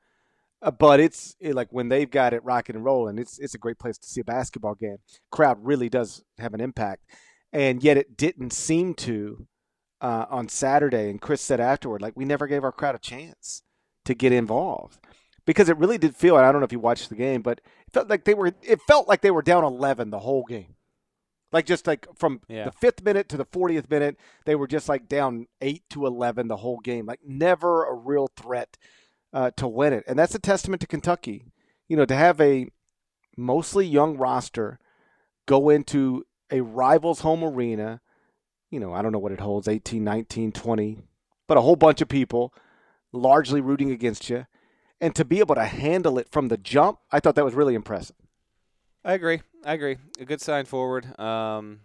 uh, 0.63 0.71
but 0.71 1.01
it's 1.01 1.35
it, 1.41 1.57
like 1.57 1.73
when 1.73 1.89
they've 1.89 2.11
got 2.11 2.33
it 2.33 2.45
rocking 2.45 2.77
and 2.77 2.85
rolling, 2.85 3.19
it's 3.19 3.41
it's 3.41 3.57
a 3.57 3.59
great 3.59 3.81
place 3.81 3.99
to 3.99 4.07
see 4.07 4.21
a 4.21 4.25
basketball 4.25 4.77
game. 4.77 4.99
Crowd 5.33 5.59
really 5.65 5.89
does 5.89 6.23
have 6.39 6.55
an 6.55 6.61
impact, 6.61 7.03
and 7.53 7.83
yet 7.83 7.97
it 7.97 8.17
didn't 8.17 8.53
seem 8.53 8.95
to 8.95 9.49
uh, 10.01 10.27
on 10.31 10.49
Saturday. 10.49 11.11
And 11.11 11.21
Chris 11.21 11.41
said 11.41 11.59
afterward, 11.59 12.03
like 12.03 12.17
we 12.17 12.25
never 12.25 12.47
gave 12.47 12.63
our 12.63 12.71
crowd 12.71 12.95
a 12.95 13.01
chance 13.01 13.65
to 14.05 14.15
get 14.15 14.31
involved 14.31 15.01
because 15.47 15.69
it 15.69 15.77
really 15.79 15.99
did 15.99 16.17
feel. 16.17 16.37
And 16.37 16.47
I 16.47 16.53
don't 16.53 16.61
know 16.61 16.67
if 16.67 16.73
you 16.73 16.79
watched 16.81 17.09
the 17.09 17.15
game, 17.15 17.43
but 17.43 17.59
it 17.87 17.93
felt 17.93 18.09
like 18.09 18.25
they 18.25 18.35
were. 18.35 18.53
It 18.63 18.81
felt 18.83 19.09
like 19.09 19.21
they 19.21 19.31
were 19.31 19.43
down 19.43 19.65
eleven 19.65 20.11
the 20.11 20.21
whole 20.21 20.45
game. 20.45 20.75
Like 21.53 21.67
just 21.67 21.87
like 21.87 22.07
from 22.17 22.41
Yeah. 22.49 22.65
the 22.65 22.73
fifth 22.73 23.03
minute 23.05 23.29
to 23.29 23.37
the 23.37 23.45
fortieth 23.45 23.89
minute, 23.89 24.17
they 24.45 24.55
were 24.57 24.67
just 24.67 24.89
like 24.89 25.09
down 25.09 25.47
eight 25.61 25.85
to 25.91 26.07
eleven 26.07 26.49
the 26.49 26.57
whole 26.59 26.79
game. 26.81 27.07
Like 27.07 27.21
never 27.25 27.85
a 27.85 27.95
real 27.95 28.29
threat 28.37 28.77
uh, 29.33 29.51
to 29.57 29.69
win 29.69 29.93
it, 29.93 30.05
and 30.09 30.19
that's 30.19 30.35
a 30.35 30.39
testament 30.41 30.81
to 30.81 30.87
Kentucky. 30.87 31.45
You 31.89 31.97
know, 31.97 32.07
to 32.07 32.15
have 32.17 32.41
a 32.41 32.67
mostly 33.37 33.87
young 33.87 34.17
roster 34.17 34.79
go 35.47 35.69
into 35.71 36.25
a 36.51 36.61
rival's 36.61 37.21
home 37.21 37.45
arena. 37.45 38.01
You 38.71 38.81
know, 38.81 38.93
I 38.93 39.03
don't 39.03 39.13
know 39.13 39.19
what 39.19 39.33
it 39.33 39.41
holds 39.41 39.69
18, 39.69 40.03
19, 40.03 40.51
20, 40.51 40.99
but 41.47 41.57
a 41.57 41.61
whole 41.61 41.77
bunch 41.77 42.01
of 42.01 42.09
people 42.09 42.53
largely 43.13 43.61
rooting 43.61 43.91
against 43.93 44.29
you. 44.29 44.47
And 45.01 45.15
to 45.17 45.25
be 45.25 45.41
able 45.41 45.55
to 45.55 45.65
handle 45.65 46.19
it 46.19 46.29
from 46.31 46.49
the 46.49 46.57
jump, 46.57 46.99
I 47.11 47.21
thought 47.21 47.35
that 47.35 47.45
was 47.45 47.55
really 47.55 47.75
impressive. 47.75 48.17
I 49.05 49.13
agree. 49.13 49.43
I 49.65 49.75
agree. 49.75 49.97
A 50.19 50.25
good 50.25 50.41
sign 50.41 50.65
forward. 50.65 51.19
Um, 51.21 51.81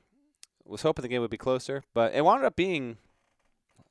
was 0.66 0.84
hoping 0.84 1.01
the 1.01 1.10
game 1.10 1.22
would 1.22 1.32
be 1.32 1.38
closer, 1.38 1.84
but 1.93 2.14
it 2.14 2.24
wound 2.24 2.45
up 2.45 2.55
being 2.55 2.97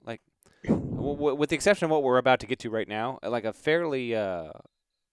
like, 0.04 0.20
w- 0.64 1.14
w- 1.14 1.34
with 1.34 1.50
the 1.50 1.56
exception 1.56 1.86
of 1.86 1.90
what 1.90 2.02
we're 2.02 2.18
about 2.18 2.40
to 2.40 2.46
get 2.46 2.60
to 2.60 2.70
right 2.70 2.88
now, 2.88 3.18
like 3.22 3.44
a 3.44 3.52
fairly 3.52 4.14
uh, 4.14 4.52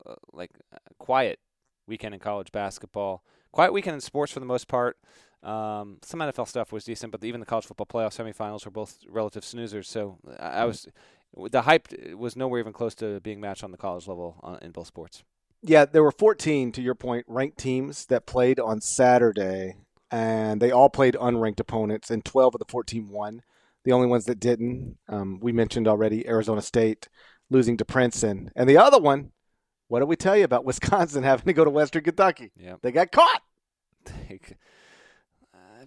uh, 0.05 0.15
like 0.31 0.51
quiet 0.99 1.39
weekend 1.87 2.13
in 2.13 2.19
college 2.19 2.51
basketball. 2.51 3.23
Quiet 3.51 3.73
weekend 3.73 3.95
in 3.95 4.01
sports 4.01 4.31
for 4.31 4.39
the 4.39 4.45
most 4.45 4.67
part. 4.67 4.97
Um, 5.41 5.99
some 6.01 6.19
NFL 6.19 6.47
stuff 6.47 6.71
was 6.71 6.83
decent, 6.83 7.11
but 7.11 7.23
even 7.23 7.39
the 7.39 7.45
college 7.45 7.65
football 7.65 7.85
playoff 7.85 8.15
semifinals 8.15 8.65
were 8.65 8.71
both 8.71 8.99
relative 9.07 9.43
snoozers. 9.43 9.85
So 9.85 10.17
I, 10.39 10.47
I 10.47 10.65
was 10.65 10.87
the 11.51 11.63
hype 11.63 11.87
was 12.15 12.35
nowhere 12.35 12.59
even 12.59 12.73
close 12.73 12.95
to 12.95 13.19
being 13.21 13.39
matched 13.39 13.63
on 13.63 13.71
the 13.71 13.77
college 13.77 14.07
level 14.07 14.39
uh, 14.43 14.57
in 14.61 14.71
both 14.71 14.87
sports. 14.87 15.23
Yeah, 15.61 15.85
there 15.85 16.03
were 16.03 16.11
14, 16.11 16.71
to 16.73 16.81
your 16.81 16.95
point, 16.95 17.25
ranked 17.27 17.57
teams 17.57 18.05
that 18.07 18.27
played 18.27 18.59
on 18.59 18.81
Saturday, 18.81 19.75
and 20.11 20.61
they 20.61 20.71
all 20.71 20.89
played 20.89 21.15
unranked 21.15 21.59
opponents, 21.59 22.11
and 22.11 22.23
12 22.23 22.55
of 22.55 22.59
the 22.59 22.65
14 22.69 23.09
won. 23.09 23.41
The 23.83 23.91
only 23.91 24.07
ones 24.07 24.25
that 24.25 24.39
didn't, 24.39 24.97
um, 25.09 25.39
we 25.41 25.51
mentioned 25.51 25.87
already, 25.87 26.27
Arizona 26.27 26.61
State 26.61 27.07
losing 27.49 27.77
to 27.77 27.85
Princeton. 27.85 28.51
And 28.55 28.69
the 28.69 28.77
other 28.77 28.99
one, 28.99 29.31
what 29.87 29.99
did 29.99 30.09
we 30.09 30.15
tell 30.15 30.37
you 30.37 30.43
about 30.43 30.65
Wisconsin 30.65 31.23
having 31.23 31.45
to 31.45 31.53
go 31.53 31.63
to 31.63 31.69
Western 31.69 32.03
Kentucky? 32.03 32.51
Yeah. 32.55 32.75
They 32.81 32.91
got 32.91 33.11
caught. 33.11 33.41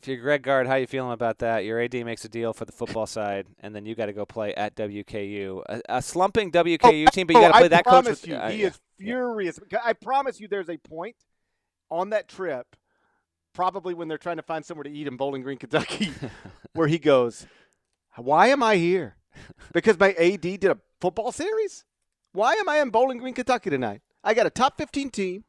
If 0.00 0.06
you're 0.06 0.18
Greg 0.18 0.42
Gard, 0.42 0.68
how 0.68 0.76
you 0.76 0.86
feeling 0.86 1.10
about 1.10 1.38
that? 1.38 1.64
Your 1.64 1.80
AD 1.80 1.92
makes 2.04 2.24
a 2.24 2.28
deal 2.28 2.52
for 2.52 2.64
the 2.64 2.70
football 2.70 3.04
side, 3.04 3.48
and 3.58 3.74
then 3.74 3.84
you 3.84 3.96
got 3.96 4.06
to 4.06 4.12
go 4.12 4.24
play 4.24 4.54
at 4.54 4.76
WKU, 4.76 5.62
a, 5.68 5.80
a 5.88 6.00
slumping 6.02 6.52
WKU 6.52 7.10
team, 7.10 7.26
but 7.26 7.34
you 7.34 7.42
got 7.42 7.48
to 7.48 7.58
play 7.58 7.64
I 7.64 7.68
that 7.68 7.84
coach. 7.84 7.90
promise 7.90 8.20
with- 8.22 8.28
you, 8.28 8.36
uh, 8.36 8.48
he 8.48 8.60
yeah. 8.60 8.68
is 8.68 8.80
furious. 8.96 9.58
I 9.84 9.94
promise 9.94 10.38
you, 10.38 10.46
there's 10.46 10.68
a 10.68 10.76
point 10.76 11.16
on 11.90 12.10
that 12.10 12.28
trip, 12.28 12.76
probably 13.52 13.92
when 13.92 14.06
they're 14.06 14.18
trying 14.18 14.36
to 14.36 14.42
find 14.44 14.64
somewhere 14.64 14.84
to 14.84 14.90
eat 14.90 15.08
in 15.08 15.16
Bowling 15.16 15.42
Green, 15.42 15.58
Kentucky, 15.58 16.12
where 16.74 16.86
he 16.86 17.00
goes, 17.00 17.48
"Why 18.14 18.46
am 18.48 18.62
I 18.62 18.76
here? 18.76 19.16
Because 19.72 19.98
my 19.98 20.12
AD 20.12 20.42
did 20.42 20.64
a 20.66 20.78
football 21.00 21.32
series. 21.32 21.84
Why 22.30 22.54
am 22.54 22.68
I 22.68 22.78
in 22.78 22.90
Bowling 22.90 23.18
Green, 23.18 23.34
Kentucky 23.34 23.70
tonight? 23.70 24.02
I 24.22 24.34
got 24.34 24.46
a 24.46 24.50
top 24.50 24.78
15 24.78 25.10
team. 25.10 25.44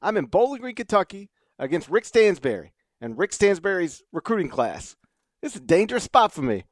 I'm 0.00 0.16
in 0.16 0.24
Bowling 0.24 0.62
Green, 0.62 0.74
Kentucky 0.74 1.28
against 1.58 1.90
Rick 1.90 2.06
Stansbury 2.06 2.72
and 3.00 3.18
Rick 3.18 3.32
Stansbury's 3.32 4.02
recruiting 4.12 4.48
class. 4.48 4.96
This 5.42 5.54
is 5.56 5.62
a 5.62 5.64
dangerous 5.64 6.04
spot 6.04 6.32
for 6.32 6.42
me." 6.42 6.64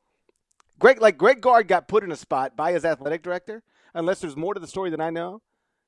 Greg, 0.78 1.00
like 1.00 1.18
Greg 1.18 1.40
Gard 1.40 1.66
got 1.66 1.88
put 1.88 2.04
in 2.04 2.12
a 2.12 2.16
spot 2.16 2.56
by 2.56 2.72
his 2.72 2.84
athletic 2.84 3.22
director. 3.22 3.62
Unless 3.94 4.20
there's 4.20 4.36
more 4.36 4.54
to 4.54 4.60
the 4.60 4.66
story 4.66 4.90
than 4.90 5.00
I 5.00 5.10
know, 5.10 5.42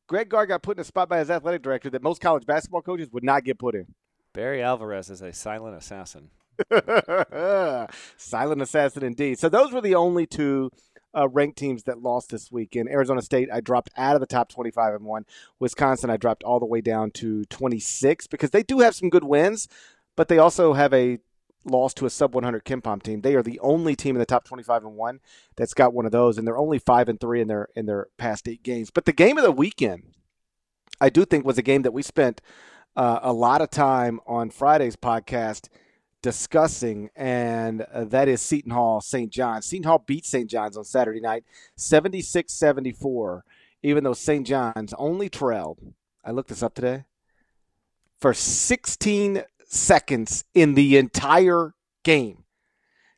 Greg 0.08 0.28
Gard 0.28 0.48
got 0.48 0.62
put 0.62 0.76
in 0.76 0.80
a 0.80 0.84
spot 0.84 1.08
by 1.08 1.18
his 1.18 1.30
athletic 1.30 1.62
director 1.62 1.90
that 1.90 2.02
most 2.02 2.20
college 2.20 2.44
basketball 2.44 2.82
coaches 2.82 3.10
would 3.12 3.22
not 3.22 3.44
get 3.44 3.58
put 3.58 3.74
in. 3.74 3.94
Barry 4.32 4.62
Alvarez 4.62 5.10
is 5.10 5.22
a 5.22 5.32
silent 5.32 5.76
assassin. 5.76 6.30
Silent 8.16 8.62
assassin 8.62 9.04
indeed. 9.04 9.38
So 9.38 9.48
those 9.48 9.72
were 9.72 9.80
the 9.80 9.94
only 9.94 10.26
two 10.26 10.70
uh, 11.16 11.28
ranked 11.28 11.58
teams 11.58 11.84
that 11.84 12.02
lost 12.02 12.30
this 12.30 12.52
weekend. 12.52 12.88
Arizona 12.88 13.22
State, 13.22 13.48
I 13.52 13.60
dropped 13.60 13.90
out 13.96 14.14
of 14.14 14.20
the 14.20 14.26
top 14.26 14.48
25 14.50 14.94
and 14.94 15.04
one. 15.04 15.24
Wisconsin, 15.58 16.10
I 16.10 16.16
dropped 16.16 16.42
all 16.44 16.60
the 16.60 16.66
way 16.66 16.80
down 16.80 17.10
to 17.12 17.44
26 17.46 18.26
because 18.26 18.50
they 18.50 18.62
do 18.62 18.80
have 18.80 18.94
some 18.94 19.08
good 19.10 19.24
wins, 19.24 19.68
but 20.20 20.28
they 20.28 20.36
also 20.36 20.74
have 20.74 20.92
a 20.92 21.18
loss 21.64 21.94
to 21.94 22.04
a 22.04 22.10
sub 22.10 22.34
100 22.34 22.62
KenPom 22.66 23.02
team. 23.02 23.22
They 23.22 23.34
are 23.36 23.42
the 23.42 23.58
only 23.60 23.96
team 23.96 24.16
in 24.16 24.20
the 24.20 24.26
top 24.26 24.44
25 24.44 24.84
and 24.84 24.94
one 24.94 25.20
that's 25.56 25.72
got 25.72 25.94
one 25.94 26.04
of 26.04 26.12
those, 26.12 26.36
and 26.36 26.46
they're 26.46 26.58
only 26.58 26.78
five 26.78 27.08
and 27.08 27.18
three 27.18 27.40
in 27.40 27.48
their 27.48 27.68
in 27.74 27.86
their 27.86 28.08
past 28.18 28.46
eight 28.46 28.62
games. 28.62 28.90
But 28.90 29.06
the 29.06 29.14
game 29.14 29.38
of 29.38 29.44
the 29.44 29.50
weekend, 29.50 30.12
I 31.00 31.08
do 31.08 31.24
think 31.24 31.46
was 31.46 31.56
a 31.56 31.62
game 31.62 31.80
that 31.80 31.94
we 31.94 32.02
spent 32.02 32.42
uh, 32.96 33.20
a 33.22 33.32
lot 33.32 33.62
of 33.62 33.70
time 33.70 34.20
on 34.26 34.50
Friday's 34.50 34.94
podcast 34.94 35.70
discussing, 36.20 37.08
and 37.16 37.80
uh, 37.80 38.04
that 38.04 38.28
is 38.28 38.42
Seton 38.42 38.72
Hall 38.72 39.00
St. 39.00 39.32
John's. 39.32 39.64
Seton 39.64 39.88
Hall 39.88 40.04
beat 40.06 40.26
St. 40.26 40.50
John's 40.50 40.76
on 40.76 40.84
Saturday 40.84 41.20
night 41.22 41.44
76 41.76 42.52
74, 42.52 43.42
even 43.82 44.04
though 44.04 44.12
St. 44.12 44.46
John's 44.46 44.92
only 44.98 45.30
trailed. 45.30 45.78
I 46.22 46.32
looked 46.32 46.50
this 46.50 46.62
up 46.62 46.74
today 46.74 47.04
for 48.20 48.34
16 48.34 49.44
seconds 49.70 50.44
in 50.52 50.74
the 50.74 50.96
entire 50.96 51.74
game. 52.02 52.44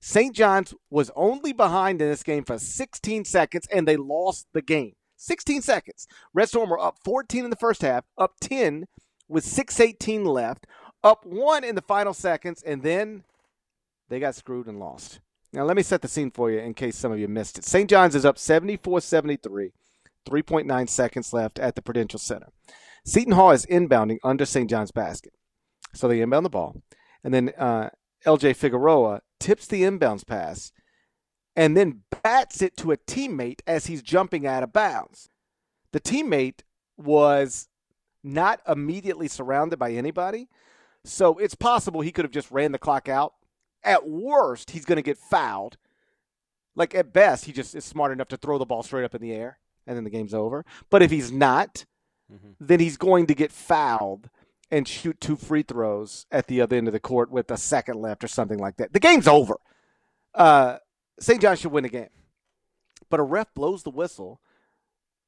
St. 0.00 0.34
John's 0.34 0.74
was 0.90 1.10
only 1.16 1.52
behind 1.52 2.02
in 2.02 2.08
this 2.08 2.22
game 2.22 2.44
for 2.44 2.58
16 2.58 3.24
seconds, 3.24 3.66
and 3.72 3.86
they 3.88 3.96
lost 3.96 4.46
the 4.52 4.62
game. 4.62 4.94
16 5.16 5.62
seconds. 5.62 6.06
Red 6.34 6.48
Storm 6.48 6.70
were 6.70 6.80
up 6.80 6.96
14 7.04 7.44
in 7.44 7.50
the 7.50 7.56
first 7.56 7.82
half, 7.82 8.04
up 8.18 8.32
10 8.40 8.86
with 9.28 9.44
6.18 9.44 10.26
left, 10.26 10.66
up 11.02 11.24
one 11.24 11.64
in 11.64 11.74
the 11.74 11.82
final 11.82 12.12
seconds, 12.12 12.62
and 12.62 12.82
then 12.82 13.22
they 14.08 14.20
got 14.20 14.34
screwed 14.34 14.66
and 14.66 14.78
lost. 14.78 15.20
Now, 15.52 15.64
let 15.64 15.76
me 15.76 15.82
set 15.82 16.02
the 16.02 16.08
scene 16.08 16.30
for 16.30 16.50
you 16.50 16.58
in 16.58 16.74
case 16.74 16.96
some 16.96 17.12
of 17.12 17.18
you 17.18 17.28
missed 17.28 17.58
it. 17.58 17.64
St. 17.64 17.88
John's 17.88 18.14
is 18.14 18.24
up 18.24 18.38
74 18.38 19.00
73, 19.00 19.72
3.9 20.28 20.88
seconds 20.88 21.32
left 21.32 21.58
at 21.58 21.76
the 21.76 21.82
Prudential 21.82 22.18
Center. 22.18 22.48
Seton 23.04 23.34
Hall 23.34 23.52
is 23.52 23.66
inbounding 23.66 24.18
under 24.24 24.44
St. 24.44 24.68
John's 24.68 24.90
basket. 24.90 25.32
So 25.94 26.08
they 26.08 26.20
inbound 26.20 26.46
the 26.46 26.50
ball. 26.50 26.76
And 27.24 27.32
then 27.32 27.52
uh, 27.58 27.90
LJ 28.26 28.56
Figueroa 28.56 29.20
tips 29.38 29.66
the 29.66 29.82
inbounds 29.82 30.26
pass 30.26 30.72
and 31.54 31.76
then 31.76 32.00
bats 32.22 32.62
it 32.62 32.76
to 32.78 32.92
a 32.92 32.96
teammate 32.96 33.60
as 33.66 33.86
he's 33.86 34.02
jumping 34.02 34.46
out 34.46 34.62
of 34.62 34.72
bounds. 34.72 35.28
The 35.92 36.00
teammate 36.00 36.60
was 36.96 37.68
not 38.24 38.60
immediately 38.66 39.28
surrounded 39.28 39.78
by 39.78 39.92
anybody. 39.92 40.48
So 41.04 41.36
it's 41.38 41.54
possible 41.56 42.00
he 42.00 42.12
could 42.12 42.24
have 42.24 42.32
just 42.32 42.50
ran 42.50 42.72
the 42.72 42.78
clock 42.78 43.08
out. 43.08 43.34
At 43.84 44.08
worst, 44.08 44.70
he's 44.70 44.84
going 44.84 44.96
to 44.96 45.02
get 45.02 45.18
fouled. 45.18 45.76
Like 46.74 46.94
at 46.94 47.12
best, 47.12 47.44
he 47.44 47.52
just 47.52 47.74
is 47.74 47.84
smart 47.84 48.12
enough 48.12 48.28
to 48.28 48.36
throw 48.36 48.56
the 48.56 48.64
ball 48.64 48.82
straight 48.82 49.04
up 49.04 49.14
in 49.14 49.20
the 49.20 49.32
air 49.32 49.58
and 49.86 49.96
then 49.96 50.04
the 50.04 50.10
game's 50.10 50.32
over. 50.32 50.64
But 50.88 51.02
if 51.02 51.10
he's 51.10 51.30
not, 51.32 51.84
Mhm. 52.32 52.54
then 52.60 52.80
he's 52.80 52.96
going 52.96 53.26
to 53.26 53.34
get 53.34 53.52
fouled 53.52 54.30
and 54.72 54.88
shoot 54.88 55.20
two 55.20 55.36
free 55.36 55.62
throws 55.62 56.24
at 56.32 56.46
the 56.46 56.62
other 56.62 56.76
end 56.76 56.88
of 56.88 56.94
the 56.94 56.98
court 56.98 57.30
with 57.30 57.50
a 57.50 57.58
second 57.58 58.00
left 58.00 58.24
or 58.24 58.28
something 58.28 58.58
like 58.58 58.78
that. 58.78 58.94
The 58.94 59.00
game's 59.00 59.28
over. 59.28 59.58
Uh, 60.34 60.78
St. 61.20 61.42
John 61.42 61.56
should 61.56 61.72
win 61.72 61.82
the 61.82 61.90
game. 61.90 62.08
But 63.10 63.20
a 63.20 63.22
ref 63.22 63.52
blows 63.52 63.82
the 63.82 63.90
whistle 63.90 64.40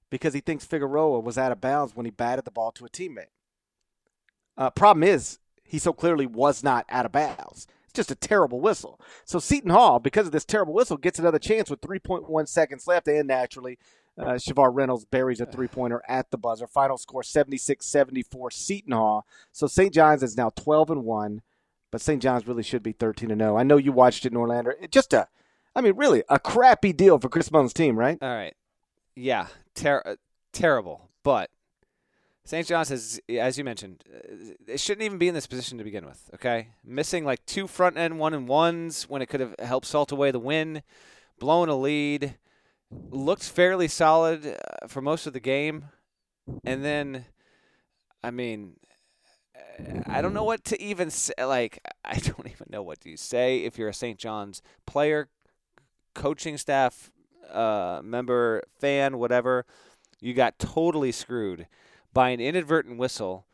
because 0.08 0.32
he 0.32 0.40
thinks 0.40 0.64
Figueroa 0.64 1.20
was 1.20 1.36
out 1.36 1.52
of 1.52 1.60
bounds 1.60 1.94
when 1.94 2.06
he 2.06 2.10
batted 2.10 2.46
the 2.46 2.50
ball 2.50 2.72
to 2.72 2.86
a 2.86 2.88
teammate. 2.88 3.26
Uh, 4.56 4.70
problem 4.70 5.04
is, 5.04 5.38
he 5.62 5.78
so 5.78 5.92
clearly 5.92 6.24
was 6.24 6.64
not 6.64 6.86
out 6.88 7.04
of 7.04 7.12
bounds. 7.12 7.66
It's 7.84 7.92
just 7.92 8.10
a 8.10 8.14
terrible 8.14 8.60
whistle. 8.60 8.98
So 9.26 9.38
Seton 9.38 9.70
Hall, 9.70 10.00
because 10.00 10.26
of 10.26 10.32
this 10.32 10.46
terrible 10.46 10.72
whistle, 10.72 10.96
gets 10.96 11.18
another 11.18 11.38
chance 11.38 11.68
with 11.68 11.82
3.1 11.82 12.48
seconds 12.48 12.86
left, 12.86 13.08
and 13.08 13.28
naturally, 13.28 13.78
uh, 14.18 14.34
Shavar 14.34 14.70
Reynolds 14.72 15.04
buries 15.04 15.40
a 15.40 15.46
three 15.46 15.68
pointer 15.68 16.02
at 16.08 16.30
the 16.30 16.38
buzzer. 16.38 16.66
Final 16.66 16.98
score 16.98 17.22
76 17.22 17.84
74 17.84 18.50
Seton 18.50 18.92
Hall. 18.92 19.26
So 19.52 19.66
St. 19.66 19.92
John's 19.92 20.22
is 20.22 20.36
now 20.36 20.50
12 20.50 20.90
and 20.90 21.04
1, 21.04 21.42
but 21.90 22.00
St. 22.00 22.22
John's 22.22 22.46
really 22.46 22.62
should 22.62 22.82
be 22.82 22.92
13 22.92 23.30
and 23.30 23.40
0. 23.40 23.56
I 23.56 23.64
know 23.64 23.76
you 23.76 23.92
watched 23.92 24.24
it, 24.24 24.32
Norlander. 24.32 24.72
It 24.80 24.92
just 24.92 25.12
a, 25.12 25.28
I 25.74 25.80
mean, 25.80 25.96
really 25.96 26.22
a 26.28 26.38
crappy 26.38 26.92
deal 26.92 27.18
for 27.18 27.28
Chris 27.28 27.50
Mullin's 27.50 27.72
team, 27.72 27.98
right? 27.98 28.18
All 28.22 28.34
right. 28.34 28.54
Yeah, 29.16 29.48
ter- 29.74 30.02
uh, 30.04 30.16
terrible. 30.52 31.08
But 31.24 31.50
St. 32.44 32.66
John's 32.66 32.90
has, 32.90 33.20
as 33.28 33.58
you 33.58 33.64
mentioned, 33.64 34.04
uh, 34.14 34.52
it 34.68 34.78
shouldn't 34.78 35.04
even 35.04 35.18
be 35.18 35.28
in 35.28 35.34
this 35.34 35.46
position 35.46 35.78
to 35.78 35.84
begin 35.84 36.04
with. 36.04 36.30
Okay, 36.34 36.68
missing 36.84 37.24
like 37.24 37.44
two 37.46 37.66
front 37.66 37.96
end 37.96 38.18
one 38.18 38.34
and 38.34 38.46
ones 38.46 39.08
when 39.08 39.22
it 39.22 39.26
could 39.26 39.40
have 39.40 39.54
helped 39.58 39.86
salt 39.86 40.12
away 40.12 40.30
the 40.30 40.38
win, 40.38 40.82
blown 41.38 41.68
a 41.68 41.76
lead, 41.76 42.36
looked 42.90 43.44
fairly 43.44 43.88
solid 43.88 44.46
uh, 44.46 44.86
for 44.88 45.00
most 45.00 45.26
of 45.26 45.32
the 45.32 45.40
game, 45.40 45.86
and 46.64 46.84
then, 46.84 47.26
I 48.22 48.30
mean, 48.30 48.74
I 50.06 50.22
don't 50.22 50.34
know 50.34 50.44
what 50.44 50.64
to 50.66 50.80
even 50.80 51.10
say. 51.10 51.34
Like, 51.44 51.80
I 52.04 52.18
don't 52.18 52.46
even 52.46 52.66
know 52.70 52.82
what 52.82 53.00
to 53.00 53.16
say 53.16 53.58
if 53.58 53.78
you're 53.78 53.88
a 53.88 53.94
St. 53.94 54.18
John's 54.18 54.62
player, 54.86 55.28
coaching 56.14 56.58
staff 56.58 57.10
uh, 57.50 58.00
member, 58.02 58.62
fan, 58.80 59.18
whatever. 59.18 59.64
You 60.20 60.34
got 60.34 60.58
totally 60.58 61.12
screwed 61.12 61.66
by 62.12 62.30
an 62.30 62.40
inadvertent 62.40 62.98
whistle. 62.98 63.46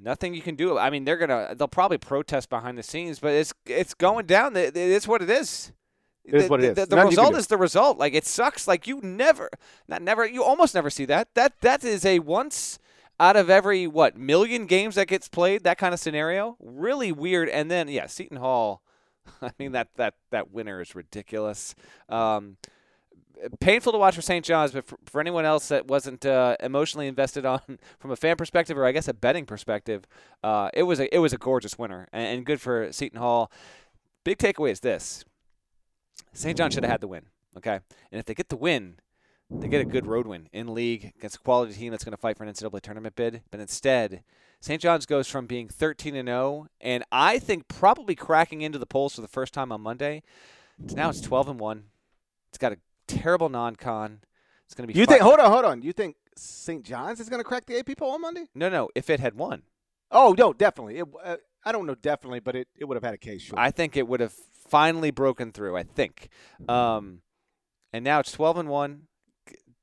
Nothing 0.00 0.34
you 0.34 0.42
can 0.42 0.54
do. 0.54 0.78
I 0.78 0.90
mean, 0.90 1.04
they're 1.04 1.16
gonna. 1.16 1.54
They'll 1.54 1.68
probably 1.68 1.98
protest 1.98 2.48
behind 2.48 2.78
the 2.78 2.82
scenes, 2.82 3.18
but 3.18 3.32
it's 3.32 3.52
it's 3.66 3.94
going 3.94 4.26
down. 4.26 4.52
It's 4.56 5.06
what 5.06 5.22
it 5.22 5.30
is. 5.30 5.72
It 6.24 6.34
is 6.34 6.44
the, 6.44 6.48
what 6.48 6.62
it 6.62 6.66
is. 6.70 6.76
The, 6.76 6.96
the 6.96 7.04
result 7.04 7.34
is 7.36 7.46
the 7.48 7.56
result. 7.56 7.98
Like 7.98 8.14
it 8.14 8.26
sucks. 8.26 8.68
Like 8.68 8.86
you 8.86 9.00
never, 9.02 9.50
not 9.88 10.02
never. 10.02 10.26
You 10.26 10.44
almost 10.44 10.74
never 10.74 10.90
see 10.90 11.04
that. 11.06 11.34
That 11.34 11.60
that 11.60 11.84
is 11.84 12.04
a 12.04 12.20
once 12.20 12.78
out 13.18 13.36
of 13.36 13.50
every 13.50 13.86
what 13.86 14.16
million 14.16 14.66
games 14.66 14.94
that 14.94 15.08
gets 15.08 15.28
played. 15.28 15.64
That 15.64 15.78
kind 15.78 15.92
of 15.92 16.00
scenario. 16.00 16.56
Really 16.60 17.12
weird. 17.12 17.48
And 17.48 17.70
then 17.70 17.88
yeah, 17.88 18.06
Seton 18.06 18.38
Hall. 18.38 18.82
I 19.42 19.50
mean 19.58 19.72
that 19.72 19.88
that 19.96 20.14
that 20.30 20.52
winner 20.52 20.80
is 20.80 20.94
ridiculous. 20.94 21.74
Um, 22.08 22.56
painful 23.60 23.92
to 23.92 23.98
watch 23.98 24.14
for 24.14 24.22
St. 24.22 24.44
John's, 24.44 24.72
but 24.72 24.86
for, 24.86 24.98
for 25.04 25.20
anyone 25.20 25.44
else 25.44 25.68
that 25.68 25.86
wasn't 25.86 26.24
uh, 26.24 26.56
emotionally 26.60 27.06
invested 27.06 27.44
on 27.44 27.60
from 27.98 28.10
a 28.10 28.16
fan 28.16 28.36
perspective 28.36 28.78
or 28.78 28.84
I 28.84 28.92
guess 28.92 29.08
a 29.08 29.14
betting 29.14 29.46
perspective, 29.46 30.06
uh, 30.42 30.70
it 30.74 30.84
was 30.84 31.00
a 31.00 31.14
it 31.14 31.18
was 31.18 31.32
a 31.32 31.38
gorgeous 31.38 31.78
winner 31.78 32.08
and, 32.12 32.38
and 32.38 32.46
good 32.46 32.60
for 32.60 32.92
Seton 32.92 33.18
Hall. 33.18 33.50
Big 34.24 34.38
takeaway 34.38 34.70
is 34.70 34.80
this: 34.80 35.24
St. 36.32 36.56
John 36.56 36.70
should 36.70 36.82
have 36.82 36.90
had 36.90 37.00
the 37.00 37.08
win. 37.08 37.26
Okay, 37.56 37.80
and 38.10 38.18
if 38.18 38.24
they 38.24 38.34
get 38.34 38.48
the 38.48 38.56
win, 38.56 38.96
they 39.50 39.68
get 39.68 39.82
a 39.82 39.84
good 39.84 40.06
road 40.06 40.26
win 40.26 40.48
in 40.52 40.72
league 40.72 41.12
against 41.16 41.36
a 41.36 41.40
quality 41.40 41.74
team 41.74 41.90
that's 41.90 42.04
going 42.04 42.12
to 42.12 42.20
fight 42.20 42.38
for 42.38 42.44
an 42.44 42.52
NCAA 42.52 42.80
tournament 42.80 43.14
bid. 43.14 43.42
But 43.50 43.60
instead, 43.60 44.22
St. 44.60 44.80
John's 44.80 45.04
goes 45.04 45.28
from 45.28 45.46
being 45.46 45.68
13 45.68 46.16
and 46.16 46.28
0, 46.28 46.68
and 46.80 47.04
I 47.12 47.38
think 47.38 47.68
probably 47.68 48.14
cracking 48.14 48.62
into 48.62 48.78
the 48.78 48.86
polls 48.86 49.14
for 49.14 49.20
the 49.20 49.28
first 49.28 49.52
time 49.52 49.70
on 49.70 49.82
Monday. 49.82 50.22
To 50.88 50.94
now 50.94 51.10
it's 51.10 51.20
12 51.20 51.50
and 51.50 51.60
1. 51.60 51.84
It's 52.48 52.58
got 52.58 52.72
a 52.72 52.78
terrible 53.06 53.50
non-con. 53.50 54.20
It's 54.64 54.74
going 54.74 54.88
to 54.88 54.92
be. 54.92 54.98
You 54.98 55.06
think? 55.06 55.20
Hold 55.20 55.38
on, 55.38 55.50
hold 55.50 55.66
on. 55.66 55.82
You 55.82 55.92
think 55.92 56.16
St. 56.36 56.82
John's 56.82 57.20
is 57.20 57.28
going 57.28 57.40
to 57.40 57.44
crack 57.44 57.66
the 57.66 57.78
AP 57.78 57.96
poll 57.98 58.12
on 58.12 58.22
Monday? 58.22 58.46
No, 58.54 58.70
no. 58.70 58.88
If 58.94 59.10
it 59.10 59.20
had 59.20 59.34
won, 59.34 59.62
Oh 60.12 60.34
no, 60.36 60.52
definitely. 60.52 60.98
It, 60.98 61.08
uh, 61.24 61.36
I 61.64 61.72
don't 61.72 61.86
know 61.86 61.94
definitely, 61.94 62.40
but 62.40 62.54
it, 62.54 62.68
it 62.76 62.84
would 62.84 62.96
have 62.96 63.02
had 63.02 63.14
a 63.14 63.18
case. 63.18 63.42
Sure. 63.42 63.58
I 63.58 63.70
think 63.70 63.96
it 63.96 64.06
would 64.06 64.20
have 64.20 64.34
finally 64.72 65.10
broken 65.10 65.52
through. 65.52 65.76
I 65.76 65.82
think. 65.82 66.30
Um, 66.66 67.20
and 67.92 68.04
now 68.04 68.20
it's 68.20 68.32
12 68.32 68.56
and 68.56 68.68
1. 68.70 69.02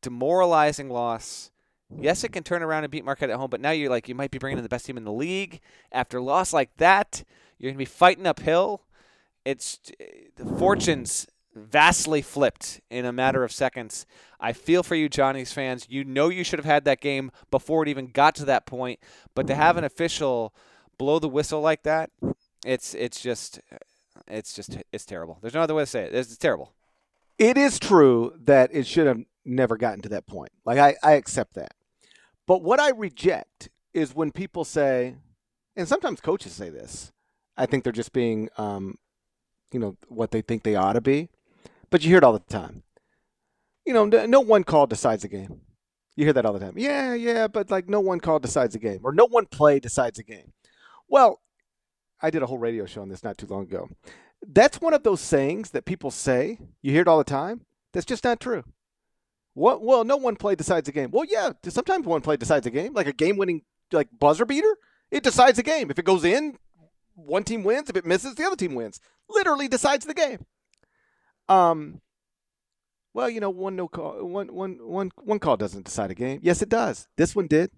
Demoralizing 0.02 0.90
loss. 0.90 1.52
Yes, 1.96 2.24
it 2.24 2.32
can 2.32 2.44
turn 2.44 2.64
around 2.64 2.84
and 2.84 2.92
beat 2.92 3.06
Marquette 3.06 3.30
at 3.30 3.38
home, 3.38 3.50
but 3.50 3.62
now 3.62 3.72
you're 3.72 3.90
like 3.90 4.10
you 4.10 4.16
might 4.16 4.32
be 4.32 4.40
bringing 4.40 4.58
in 4.58 4.64
the 4.64 4.70
best 4.70 4.86
team 4.86 4.98
in 4.98 5.04
the 5.04 5.12
league 5.12 5.60
after 5.92 6.18
a 6.18 6.24
loss 6.24 6.54
like 6.54 6.76
that. 6.78 7.24
You're 7.58 7.70
going 7.70 7.76
to 7.76 7.80
be 7.80 7.86
fighting 7.86 8.26
uphill. 8.26 8.84
It's 9.46 9.80
the 10.36 10.46
fortunes 10.58 11.28
vastly 11.56 12.22
flipped 12.22 12.80
in 12.90 13.06
a 13.06 13.12
matter 13.12 13.44
of 13.44 13.52
seconds. 13.52 14.06
I 14.40 14.54
feel 14.54 14.84
for 14.84 14.96
you, 14.96 15.10
Johnny's 15.10 15.52
fans. 15.52 15.88
You 15.90 16.04
know 16.04 16.30
you 16.30 16.44
should 16.44 16.60
have 16.60 16.66
had 16.66 16.86
that 16.86 17.02
game 17.02 17.32
before 17.52 17.84
it 17.84 17.90
even 17.90 18.08
got 18.08 18.36
to 18.36 18.46
that 18.46 18.66
point, 18.66 19.00
but 19.36 19.48
to 19.48 19.56
have 19.56 19.78
an 19.78 19.84
official 19.84 20.54
blow 20.98 21.20
the 21.20 21.28
whistle 21.28 21.62
like 21.62 21.84
that, 21.84 22.12
it's 22.66 22.94
it's 22.94 23.22
just 23.22 23.60
it's 24.28 24.54
just 24.54 24.78
it's 24.92 25.06
terrible. 25.06 25.38
There's 25.42 25.54
no 25.54 25.62
other 25.62 25.76
way 25.76 25.84
to 25.84 25.88
say 25.88 26.04
it. 26.04 26.14
It's, 26.14 26.30
it's 26.30 26.38
terrible. 26.38 26.74
it 27.38 27.58
is 27.58 27.80
true 27.80 28.34
that 28.44 28.70
it 28.74 28.86
should 28.86 29.08
have 29.08 29.22
never 29.46 29.78
gotten 29.78 30.02
to 30.02 30.10
that 30.10 30.28
point. 30.28 30.52
Like 30.66 30.78
I, 30.78 30.96
I 31.04 31.14
accept 31.14 31.56
that. 31.56 31.74
But 32.46 32.62
what 32.62 32.80
I 32.80 32.90
reject 32.90 33.70
is 33.94 34.16
when 34.16 34.32
people 34.32 34.66
say, 34.66 35.16
and 35.76 35.88
sometimes 35.88 36.20
coaches 36.22 36.52
say 36.54 36.70
this. 36.70 37.12
I 37.58 37.66
think 37.66 37.84
they're 37.84 37.94
just 37.94 38.14
being, 38.14 38.50
um, 38.58 38.96
you 39.72 39.80
know, 39.80 39.98
what 40.08 40.32
they 40.32 40.42
think 40.42 40.64
they 40.64 40.76
ought 40.76 40.94
to 40.94 41.02
be. 41.02 41.30
But 41.90 42.04
you 42.04 42.10
hear 42.10 42.20
it 42.20 42.24
all 42.24 42.34
the 42.34 42.40
time. 42.40 42.84
You 43.86 43.94
know, 43.94 44.06
no, 44.06 44.40
one 44.40 44.64
call 44.64 44.88
decides 44.88 45.24
a 45.24 45.28
game. 45.28 45.62
You 46.16 46.26
hear 46.26 46.34
that 46.34 46.46
all 46.46 46.54
the 46.54 46.60
time. 46.60 46.74
Yeah, 46.78 47.14
yeah, 47.14 47.48
but 47.48 47.72
like 47.72 47.90
no 47.90 48.00
one 48.00 48.20
call 48.20 48.40
decides 48.40 48.76
a 48.76 48.80
game, 48.80 49.00
or 49.04 49.12
no 49.12 49.26
one 49.26 49.46
play 49.46 49.80
decides 49.80 50.20
a 50.20 50.24
game. 50.24 50.54
Well, 51.08 51.40
I 52.22 52.30
did 52.30 52.42
a 52.42 52.46
whole 52.46 52.58
radio 52.58 52.86
show 52.86 53.02
on 53.02 53.10
this 53.10 53.24
not 53.24 53.38
too 53.38 53.48
long 53.48 53.64
ago. 53.64 53.90
That's 54.46 54.82
one 54.82 54.94
of 54.94 55.04
those 55.04 55.22
sayings 55.22 55.72
that 55.72 55.86
people 55.86 56.12
say. 56.12 56.58
You 56.82 56.92
hear 56.92 57.02
it 57.02 57.08
all 57.08 57.18
the 57.18 57.24
time. 57.24 57.62
That's 57.94 58.06
just 58.06 58.24
not 58.24 58.40
true. 58.40 58.64
What? 59.54 59.82
Well, 59.82 60.04
no 60.04 60.18
one 60.18 60.36
play 60.36 60.56
decides 60.56 60.88
a 60.88 60.92
game. 60.92 61.12
Well, 61.12 61.26
yeah, 61.28 61.52
sometimes 61.68 62.06
one 62.06 62.22
play 62.22 62.38
decides 62.38 62.66
a 62.66 62.72
game, 62.72 62.94
like 62.94 63.08
a 63.08 63.14
game-winning 63.14 63.64
like 63.92 64.08
buzzer 64.18 64.46
beater. 64.46 64.78
It 65.12 65.24
decides 65.24 65.60
a 65.60 65.64
game. 65.64 65.90
If 65.90 66.00
it 66.00 66.06
goes 66.06 66.24
in, 66.24 66.58
one 67.16 67.44
team 67.44 67.64
wins. 67.64 67.90
If 67.90 67.96
it 67.96 68.06
misses, 68.06 68.36
the 68.36 68.46
other 68.46 68.56
team 68.56 68.76
wins. 68.76 69.00
Literally 69.30 69.68
decides 69.68 70.06
the 70.06 70.14
game. 70.14 70.46
Um. 71.48 72.02
Well, 73.14 73.30
you 73.30 73.40
know, 73.40 73.50
one 73.50 73.76
no 73.76 73.88
call, 73.88 74.24
one 74.24 74.54
one 74.54 74.78
one 74.82 75.12
one 75.24 75.40
call 75.40 75.58
doesn't 75.58 75.86
decide 75.86 76.12
a 76.12 76.16
game. 76.16 76.40
Yes, 76.44 76.62
it 76.62 76.70
does. 76.70 77.08
This 77.18 77.36
one 77.36 77.48
did. 77.48 77.72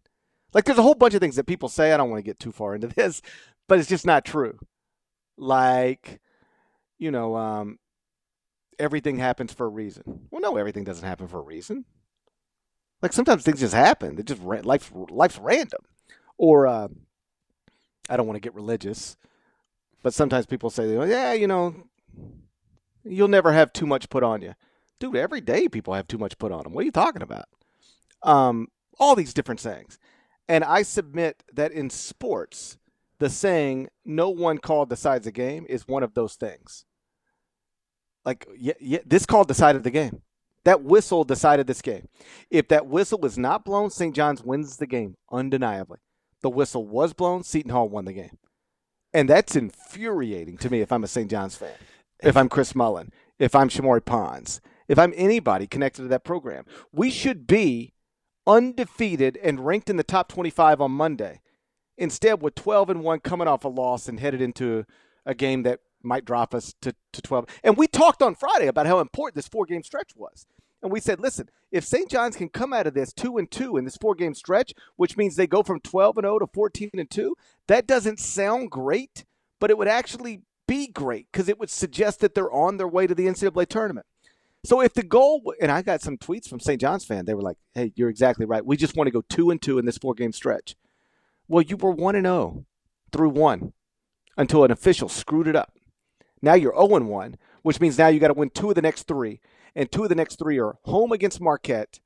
Like, 0.54 0.66
there's 0.66 0.78
a 0.78 0.84
whole 0.84 0.96
bunch 0.96 1.14
of 1.14 1.22
things 1.22 1.38
that 1.38 1.48
people 1.48 1.70
say. 1.70 1.94
I 1.94 1.98
don't 1.98 2.10
want 2.10 2.20
to 2.20 2.30
get 2.30 2.38
too 2.38 2.52
far 2.52 2.76
into 2.76 2.88
this, 2.96 3.22
but 3.68 3.80
it's 3.80 3.89
just 3.89 4.05
not 4.05 4.26
true. 4.26 4.57
Like, 5.38 6.20
you 6.97 7.12
know, 7.12 7.36
um, 7.36 7.80
everything 8.80 9.18
happens 9.18 9.53
for 9.53 9.66
a 9.66 9.70
reason. 9.70 10.28
Well, 10.30 10.41
no, 10.41 10.57
everything 10.57 10.84
doesn't 10.84 11.07
happen 11.07 11.28
for 11.28 11.39
a 11.39 11.43
reason. 11.43 11.86
Like 13.01 13.14
sometimes 13.14 13.43
things 13.43 13.59
just 13.59 13.74
happen. 13.74 14.16
They 14.16 14.24
just 14.24 14.41
ra- 14.43 14.62
life 14.64 14.91
life's 14.93 15.39
random. 15.39 15.82
Or 16.38 16.68
uh, 16.68 16.88
I 18.09 18.18
don't 18.18 18.28
want 18.28 18.36
to 18.36 18.41
get 18.41 18.53
religious, 18.53 19.18
but 20.03 20.14
sometimes 20.14 20.45
people 20.45 20.70
say, 20.70 20.93
"Yeah, 20.93 21.34
you 21.34 21.47
know, 21.47 21.76
you'll 23.03 23.28
never 23.28 23.51
have 23.53 23.74
too 23.74 23.88
much 23.88 24.09
put 24.09 24.24
on 24.24 24.41
you." 24.41 24.53
Dude, 24.99 25.16
every 25.16 25.41
day 25.41 25.68
people 25.68 25.95
have 25.95 26.07
too 26.07 26.20
much 26.20 26.38
put 26.38 26.51
on 26.51 26.64
them. 26.64 26.74
What 26.74 26.82
are 26.82 26.86
you 26.86 26.91
talking 26.91 27.24
about? 27.24 27.45
Um, 28.22 28.68
all 28.99 29.16
these 29.16 29.34
different 29.34 29.59
sayings. 29.59 29.97
And 30.47 30.64
I 30.64 30.84
submit 30.84 31.43
that 31.53 31.72
in 31.72 31.89
sports, 31.89 32.78
the 33.22 33.30
saying 33.30 33.88
"no 34.04 34.30
one 34.30 34.58
call 34.58 34.86
decides 34.86 35.28
a 35.28 35.32
game" 35.32 35.66
is 35.70 35.88
one 35.88 36.02
of 36.04 36.16
those 36.16 36.34
things. 36.34 36.86
Like, 38.26 38.48
yeah, 38.58 38.74
yeah, 38.80 39.00
this 39.06 39.26
call 39.26 39.44
decided 39.44 39.84
the 39.84 39.92
game. 39.92 40.24
That 40.66 40.84
whistle 40.84 41.24
decided 41.24 41.68
this 41.68 41.82
game. 41.82 42.08
If 42.50 42.68
that 42.68 42.88
whistle 42.88 43.20
was 43.20 43.38
not 43.38 43.64
blown, 43.64 43.92
St. 43.92 44.16
John's 44.16 44.44
wins 44.44 44.78
the 44.78 44.88
game 44.88 45.16
undeniably. 45.32 46.00
The 46.42 46.50
whistle 46.50 46.86
was 46.86 47.14
blown, 47.14 47.44
Seton 47.44 47.72
Hall 47.72 47.88
won 47.88 48.06
the 48.06 48.14
game, 48.14 48.38
and 49.14 49.30
that's 49.30 49.56
infuriating 49.56 50.58
to 50.58 50.72
me 50.72 50.82
if 50.82 50.92
I'm 50.92 51.04
a 51.04 51.08
St. 51.08 51.30
John's 51.30 51.56
fan. 51.56 51.74
If 52.24 52.36
I'm 52.36 52.50
Chris 52.50 52.76
Mullin, 52.76 53.12
if 53.38 53.56
I'm 53.56 53.70
Shamorie 53.70 54.04
Ponds, 54.04 54.62
if 54.88 54.98
I'm 54.98 55.14
anybody 55.16 55.68
connected 55.68 56.02
to 56.02 56.08
that 56.08 56.24
program, 56.24 56.66
we 56.92 57.12
should 57.12 57.46
be 57.46 57.94
undefeated 58.48 59.38
and 59.44 59.66
ranked 59.66 59.90
in 59.90 59.98
the 59.98 60.04
top 60.04 60.28
25 60.28 60.82
on 60.82 60.92
Monday. 60.92 61.40
Instead, 62.02 62.41
with 62.41 62.56
12 62.56 62.89
and 62.89 63.04
1 63.04 63.20
coming 63.20 63.47
off 63.47 63.64
a 63.64 63.68
loss 63.68 64.10
and 64.10 64.20
headed 64.20 64.41
into 64.41 64.86
a 65.24 65.36
game 65.36 65.62
that 65.62 65.82
might 66.02 66.26
drop 66.26 66.56
us 66.56 66.74
to, 66.82 66.95
to 67.14 67.22
12. 67.22 67.45
And 67.64 67.78
we 67.78 67.86
talked 67.86 68.24
on 68.24 68.34
Friday 68.34 68.66
about 68.66 68.88
how 68.88 68.99
important 68.99 69.36
this 69.36 69.47
four 69.47 69.68
game 69.68 69.84
stretch 69.84 70.16
was. 70.16 70.47
And 70.82 70.91
we 70.91 70.99
said, 70.99 71.20
listen, 71.20 71.47
if 71.72 71.86
St. 71.86 72.10
John's 72.10 72.36
can 72.36 72.49
come 72.49 72.74
out 72.74 72.88
of 72.88 72.95
this 72.95 73.14
2 73.14 73.38
and 73.38 73.52
2 73.52 73.78
in 73.78 73.86
this 73.86 73.97
four 73.97 74.16
game 74.16 74.34
stretch, 74.34 74.74
which 74.95 75.16
means 75.16 75.36
they 75.36 75.45
go 75.45 75.62
from 75.62 75.80
12 75.80 76.18
and 76.18 76.26
0 76.26 76.39
to 76.39 76.47
14 76.47 76.89
and 76.93 77.08
2, 77.08 77.36
that 77.68 77.86
doesn't 77.86 78.20
sound 78.20 78.72
great, 78.72 79.24
but 79.60 79.70
it 79.70 79.78
would 79.78 79.88
actually 79.88 80.41
be 80.68 80.88
great 80.88 81.28
because 81.32 81.49
it 81.49 81.60
would 81.60 81.70
suggest 81.70 82.20
that 82.22 82.34
they're 82.34 82.52
on 82.52 82.78
their 82.78 82.88
way 82.88 83.06
to 83.06 83.14
the 83.14 83.28
NCAA 83.28 83.68
tournament. 83.68 84.08
So 84.64 84.82
if 84.82 84.95
the 84.95 85.04
goal, 85.04 85.54
and 85.62 85.72
I 85.72 85.84
got 85.84 86.02
some 86.02 86.18
tweets 86.18 86.47
from 86.47 86.60
St. 86.60 86.82
John's 86.82 87.06
fan, 87.06 87.26
they 87.26 87.36
were 87.36 87.41
like, 87.43 87.58
"Hey, 87.76 87.93
you're 87.95 88.10
exactly 88.10 88.47
right. 88.47 88.66
We 88.66 88.76
just 88.76 88.95
want 88.95 89.08
to 89.08 89.12
go 89.12 89.22
two 89.22 89.52
and 89.52 89.62
two 89.62 89.78
in 89.78 89.86
this 89.86 89.99
four 89.99 90.16
game 90.16 90.32
stretch." 90.32 90.76
Well, 91.52 91.64
you 91.64 91.76
were 91.76 91.91
one 91.91 92.16
and 92.16 92.24
zero 92.24 92.66
through 93.12 93.32
one 93.32 93.74
until 94.38 94.64
an 94.64 94.72
official 94.72 95.10
screwed 95.10 95.49
it 95.49 95.56
up. 95.56 95.74
Now 96.41 96.54
you're 96.54 96.72
zero 96.72 96.95
and 96.95 97.10
one, 97.10 97.36
which 97.62 97.82
means 97.82 97.97
now 97.97 98.08
you 98.08 98.22
got 98.22 98.30
to 98.30 98.34
win 98.34 98.52
two 98.52 98.70
of 98.70 98.76
the 98.76 98.82
next 98.82 99.04
three, 99.06 99.41
and 99.76 99.91
two 99.91 100.04
of 100.04 100.10
the 100.10 100.16
next 100.16 100.39
three 100.39 100.58
are 100.62 100.78
home 100.86 101.12
against 101.12 101.41
Marquette, 101.41 101.99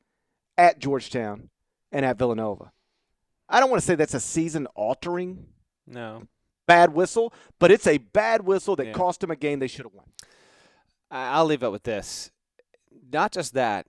at 0.57 0.79
Georgetown, 0.79 1.51
and 1.91 2.03
at 2.03 2.17
Villanova. 2.17 2.71
I 3.47 3.59
don't 3.59 3.69
want 3.69 3.79
to 3.83 3.85
say 3.85 3.93
that's 3.93 4.15
a 4.15 4.19
season 4.19 4.65
altering 4.73 5.45
No, 5.85 6.23
bad 6.65 6.95
whistle, 6.95 7.31
but 7.59 7.69
it's 7.69 7.85
a 7.85 7.99
bad 7.99 8.41
whistle 8.41 8.75
that 8.77 8.87
Yeah. 8.87 8.93
cost 8.93 9.19
them 9.19 9.29
a 9.29 9.35
game 9.35 9.59
they 9.59 9.67
should 9.67 9.85
have 9.85 9.93
won. 9.93 10.07
I'll 11.11 11.45
leave 11.45 11.61
it 11.61 11.71
with 11.71 11.83
this. 11.83 12.31
Not 13.13 13.31
just 13.31 13.53
that. 13.53 13.85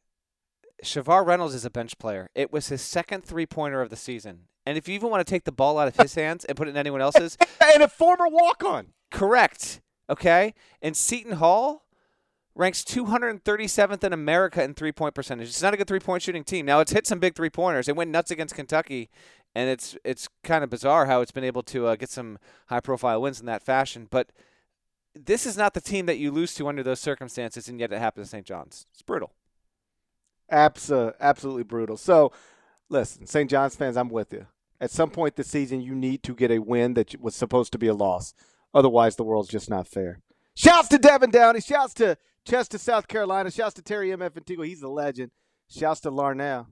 Shavar 0.84 1.24
Reynolds 1.24 1.54
is 1.54 1.64
a 1.64 1.70
bench 1.70 1.96
player. 1.96 2.28
It 2.34 2.52
was 2.52 2.68
his 2.68 2.82
second 2.82 3.24
three 3.24 3.46
pointer 3.46 3.80
of 3.80 3.88
the 3.88 3.96
season. 3.96 4.48
And 4.66 4.76
if 4.76 4.88
you 4.88 4.94
even 4.94 5.10
want 5.10 5.24
to 5.26 5.30
take 5.30 5.44
the 5.44 5.52
ball 5.52 5.78
out 5.78 5.88
of 5.88 5.96
his 5.96 6.14
hands 6.14 6.44
and 6.44 6.56
put 6.56 6.66
it 6.66 6.72
in 6.72 6.76
anyone 6.76 7.00
else's, 7.00 7.38
and 7.74 7.82
a 7.82 7.88
former 7.88 8.28
walk 8.28 8.64
on. 8.64 8.88
Correct. 9.10 9.80
Okay. 10.10 10.54
And 10.82 10.96
Seton 10.96 11.32
Hall 11.32 11.84
ranks 12.56 12.82
237th 12.82 14.02
in 14.02 14.12
America 14.12 14.62
in 14.62 14.74
three 14.74 14.92
point 14.92 15.14
percentage. 15.14 15.48
It's 15.48 15.62
not 15.62 15.74
a 15.74 15.76
good 15.76 15.86
three 15.86 16.00
point 16.00 16.22
shooting 16.22 16.44
team. 16.44 16.66
Now 16.66 16.80
it's 16.80 16.92
hit 16.92 17.06
some 17.06 17.20
big 17.20 17.34
three 17.34 17.50
pointers. 17.50 17.88
It 17.88 17.96
went 17.96 18.10
nuts 18.10 18.30
against 18.30 18.54
Kentucky, 18.54 19.08
and 19.54 19.70
it's 19.70 19.96
it's 20.04 20.28
kind 20.42 20.64
of 20.64 20.70
bizarre 20.70 21.06
how 21.06 21.20
it's 21.20 21.30
been 21.30 21.44
able 21.44 21.62
to 21.64 21.86
uh, 21.86 21.96
get 21.96 22.10
some 22.10 22.38
high 22.66 22.80
profile 22.80 23.22
wins 23.22 23.40
in 23.40 23.46
that 23.46 23.62
fashion. 23.62 24.08
But 24.10 24.30
this 25.14 25.46
is 25.46 25.56
not 25.56 25.74
the 25.74 25.80
team 25.80 26.06
that 26.06 26.18
you 26.18 26.30
lose 26.30 26.54
to 26.54 26.68
under 26.68 26.82
those 26.82 27.00
circumstances, 27.00 27.68
and 27.68 27.78
yet 27.78 27.92
it 27.92 27.98
happened 27.98 28.24
to 28.24 28.30
St. 28.30 28.44
John's. 28.44 28.86
It's 28.92 29.02
brutal. 29.02 29.32
Abso- 30.52 31.14
absolutely 31.20 31.64
brutal. 31.64 31.96
So, 31.96 32.32
listen, 32.88 33.26
St. 33.26 33.50
John's 33.50 33.74
fans, 33.74 33.96
I'm 33.96 34.10
with 34.10 34.32
you. 34.32 34.46
At 34.80 34.90
some 34.90 35.10
point 35.10 35.36
this 35.36 35.48
season, 35.48 35.80
you 35.80 35.94
need 35.94 36.22
to 36.24 36.34
get 36.34 36.50
a 36.50 36.58
win 36.58 36.94
that 36.94 37.20
was 37.20 37.34
supposed 37.34 37.72
to 37.72 37.78
be 37.78 37.86
a 37.86 37.94
loss. 37.94 38.34
Otherwise, 38.74 39.16
the 39.16 39.24
world's 39.24 39.48
just 39.48 39.70
not 39.70 39.88
fair. 39.88 40.20
Shouts 40.54 40.88
to 40.88 40.98
Devin 40.98 41.30
Downey. 41.30 41.60
Shouts 41.60 41.94
to 41.94 42.16
Chester, 42.44 42.78
South 42.78 43.08
Carolina. 43.08 43.50
Shouts 43.50 43.74
to 43.74 43.82
Terry 43.82 44.12
M.F. 44.12 44.36
Antigua. 44.36 44.66
He's 44.66 44.82
a 44.82 44.88
legend. 44.88 45.30
Shouts 45.68 46.00
to 46.00 46.10
Larnell. 46.10 46.66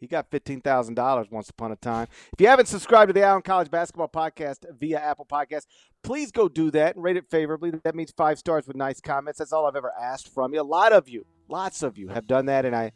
He 0.00 0.06
got 0.06 0.30
$15,000 0.30 1.30
once 1.30 1.50
upon 1.50 1.72
a 1.72 1.76
time. 1.76 2.08
If 2.32 2.40
you 2.40 2.48
haven't 2.48 2.66
subscribed 2.66 3.10
to 3.10 3.12
the 3.12 3.22
Eye 3.22 3.32
on 3.32 3.42
College 3.42 3.70
Basketball 3.70 4.08
Podcast 4.08 4.64
via 4.78 4.98
Apple 4.98 5.26
Podcast, 5.30 5.66
please 6.02 6.32
go 6.32 6.48
do 6.48 6.70
that 6.70 6.94
and 6.96 7.04
rate 7.04 7.18
it 7.18 7.26
favorably. 7.30 7.70
That 7.84 7.94
means 7.94 8.10
five 8.16 8.38
stars 8.38 8.66
with 8.66 8.76
nice 8.76 8.98
comments. 8.98 9.38
That's 9.38 9.52
all 9.52 9.66
I've 9.66 9.76
ever 9.76 9.92
asked 10.00 10.32
from 10.32 10.54
you. 10.54 10.62
A 10.62 10.62
lot 10.62 10.94
of 10.94 11.06
you, 11.06 11.26
lots 11.48 11.82
of 11.82 11.98
you 11.98 12.08
have 12.08 12.26
done 12.26 12.46
that, 12.46 12.64
and 12.64 12.74
I, 12.74 12.92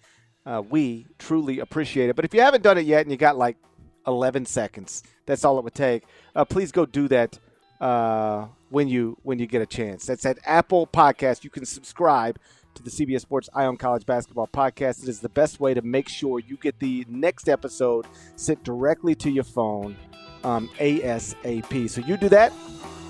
uh, 0.47 0.63
we 0.63 1.07
truly 1.19 1.59
appreciate 1.59 2.09
it. 2.09 2.17
But 2.17 2.25
if 2.25 2.33
you 2.33 2.41
haven't 2.41 2.63
done 2.63 2.79
it 2.79 2.87
yet 2.87 3.03
and 3.03 3.11
you 3.11 3.19
got 3.19 3.37
like 3.37 3.59
11 4.07 4.47
seconds, 4.47 5.03
that's 5.27 5.45
all 5.45 5.59
it 5.59 5.65
would 5.65 5.75
take. 5.75 6.05
Uh, 6.35 6.45
please 6.45 6.73
go 6.73 6.87
do 6.87 7.09
that 7.09 7.39
uh, 7.81 8.47
when 8.71 8.89
you 8.89 9.17
when 9.23 9.39
you 9.39 9.47
get 9.47 9.63
a 9.63 9.67
chance. 9.67 10.07
That's 10.07 10.27
at 10.27 10.39
Apple 10.45 10.87
Podcast. 10.87 11.45
You 11.45 11.51
can 11.51 11.65
subscribe 11.65 12.39
to 12.75 12.83
the 12.83 12.91
CBS 12.91 13.21
Sports 13.21 13.49
Eye 13.55 13.67
on 13.67 13.77
College 13.77 14.05
Basketball 14.07 14.49
Podcast. 14.49 15.03
It 15.03 15.09
is 15.09 15.21
the 15.21 15.29
best 15.29 15.61
way 15.61 15.75
to 15.75 15.83
make 15.83 16.09
sure 16.09 16.41
you 16.41 16.57
get 16.57 16.79
the 16.81 17.05
next 17.09 17.49
episode 17.49 18.07
sent 18.37 18.65
directly 18.65 19.15
to 19.17 19.31
your 19.31 19.45
phone 19.45 19.97
um, 20.43 20.69
ASAP. 20.79 21.89
So 21.89 22.01
you 22.01 22.17
do 22.17 22.29
that, 22.31 22.53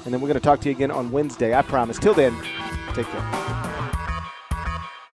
and 0.05 0.13
then 0.13 0.21
we're 0.21 0.29
going 0.29 0.41
to 0.41 0.45
talk 0.45 0.61
to 0.61 0.69
you 0.69 0.75
again 0.75 0.91
on 0.91 1.11
Wednesday. 1.11 1.55
I 1.55 1.63
promise. 1.63 1.99
Till 1.99 2.15
then, 2.15 2.37
take 2.95 3.07
care. 3.07 4.04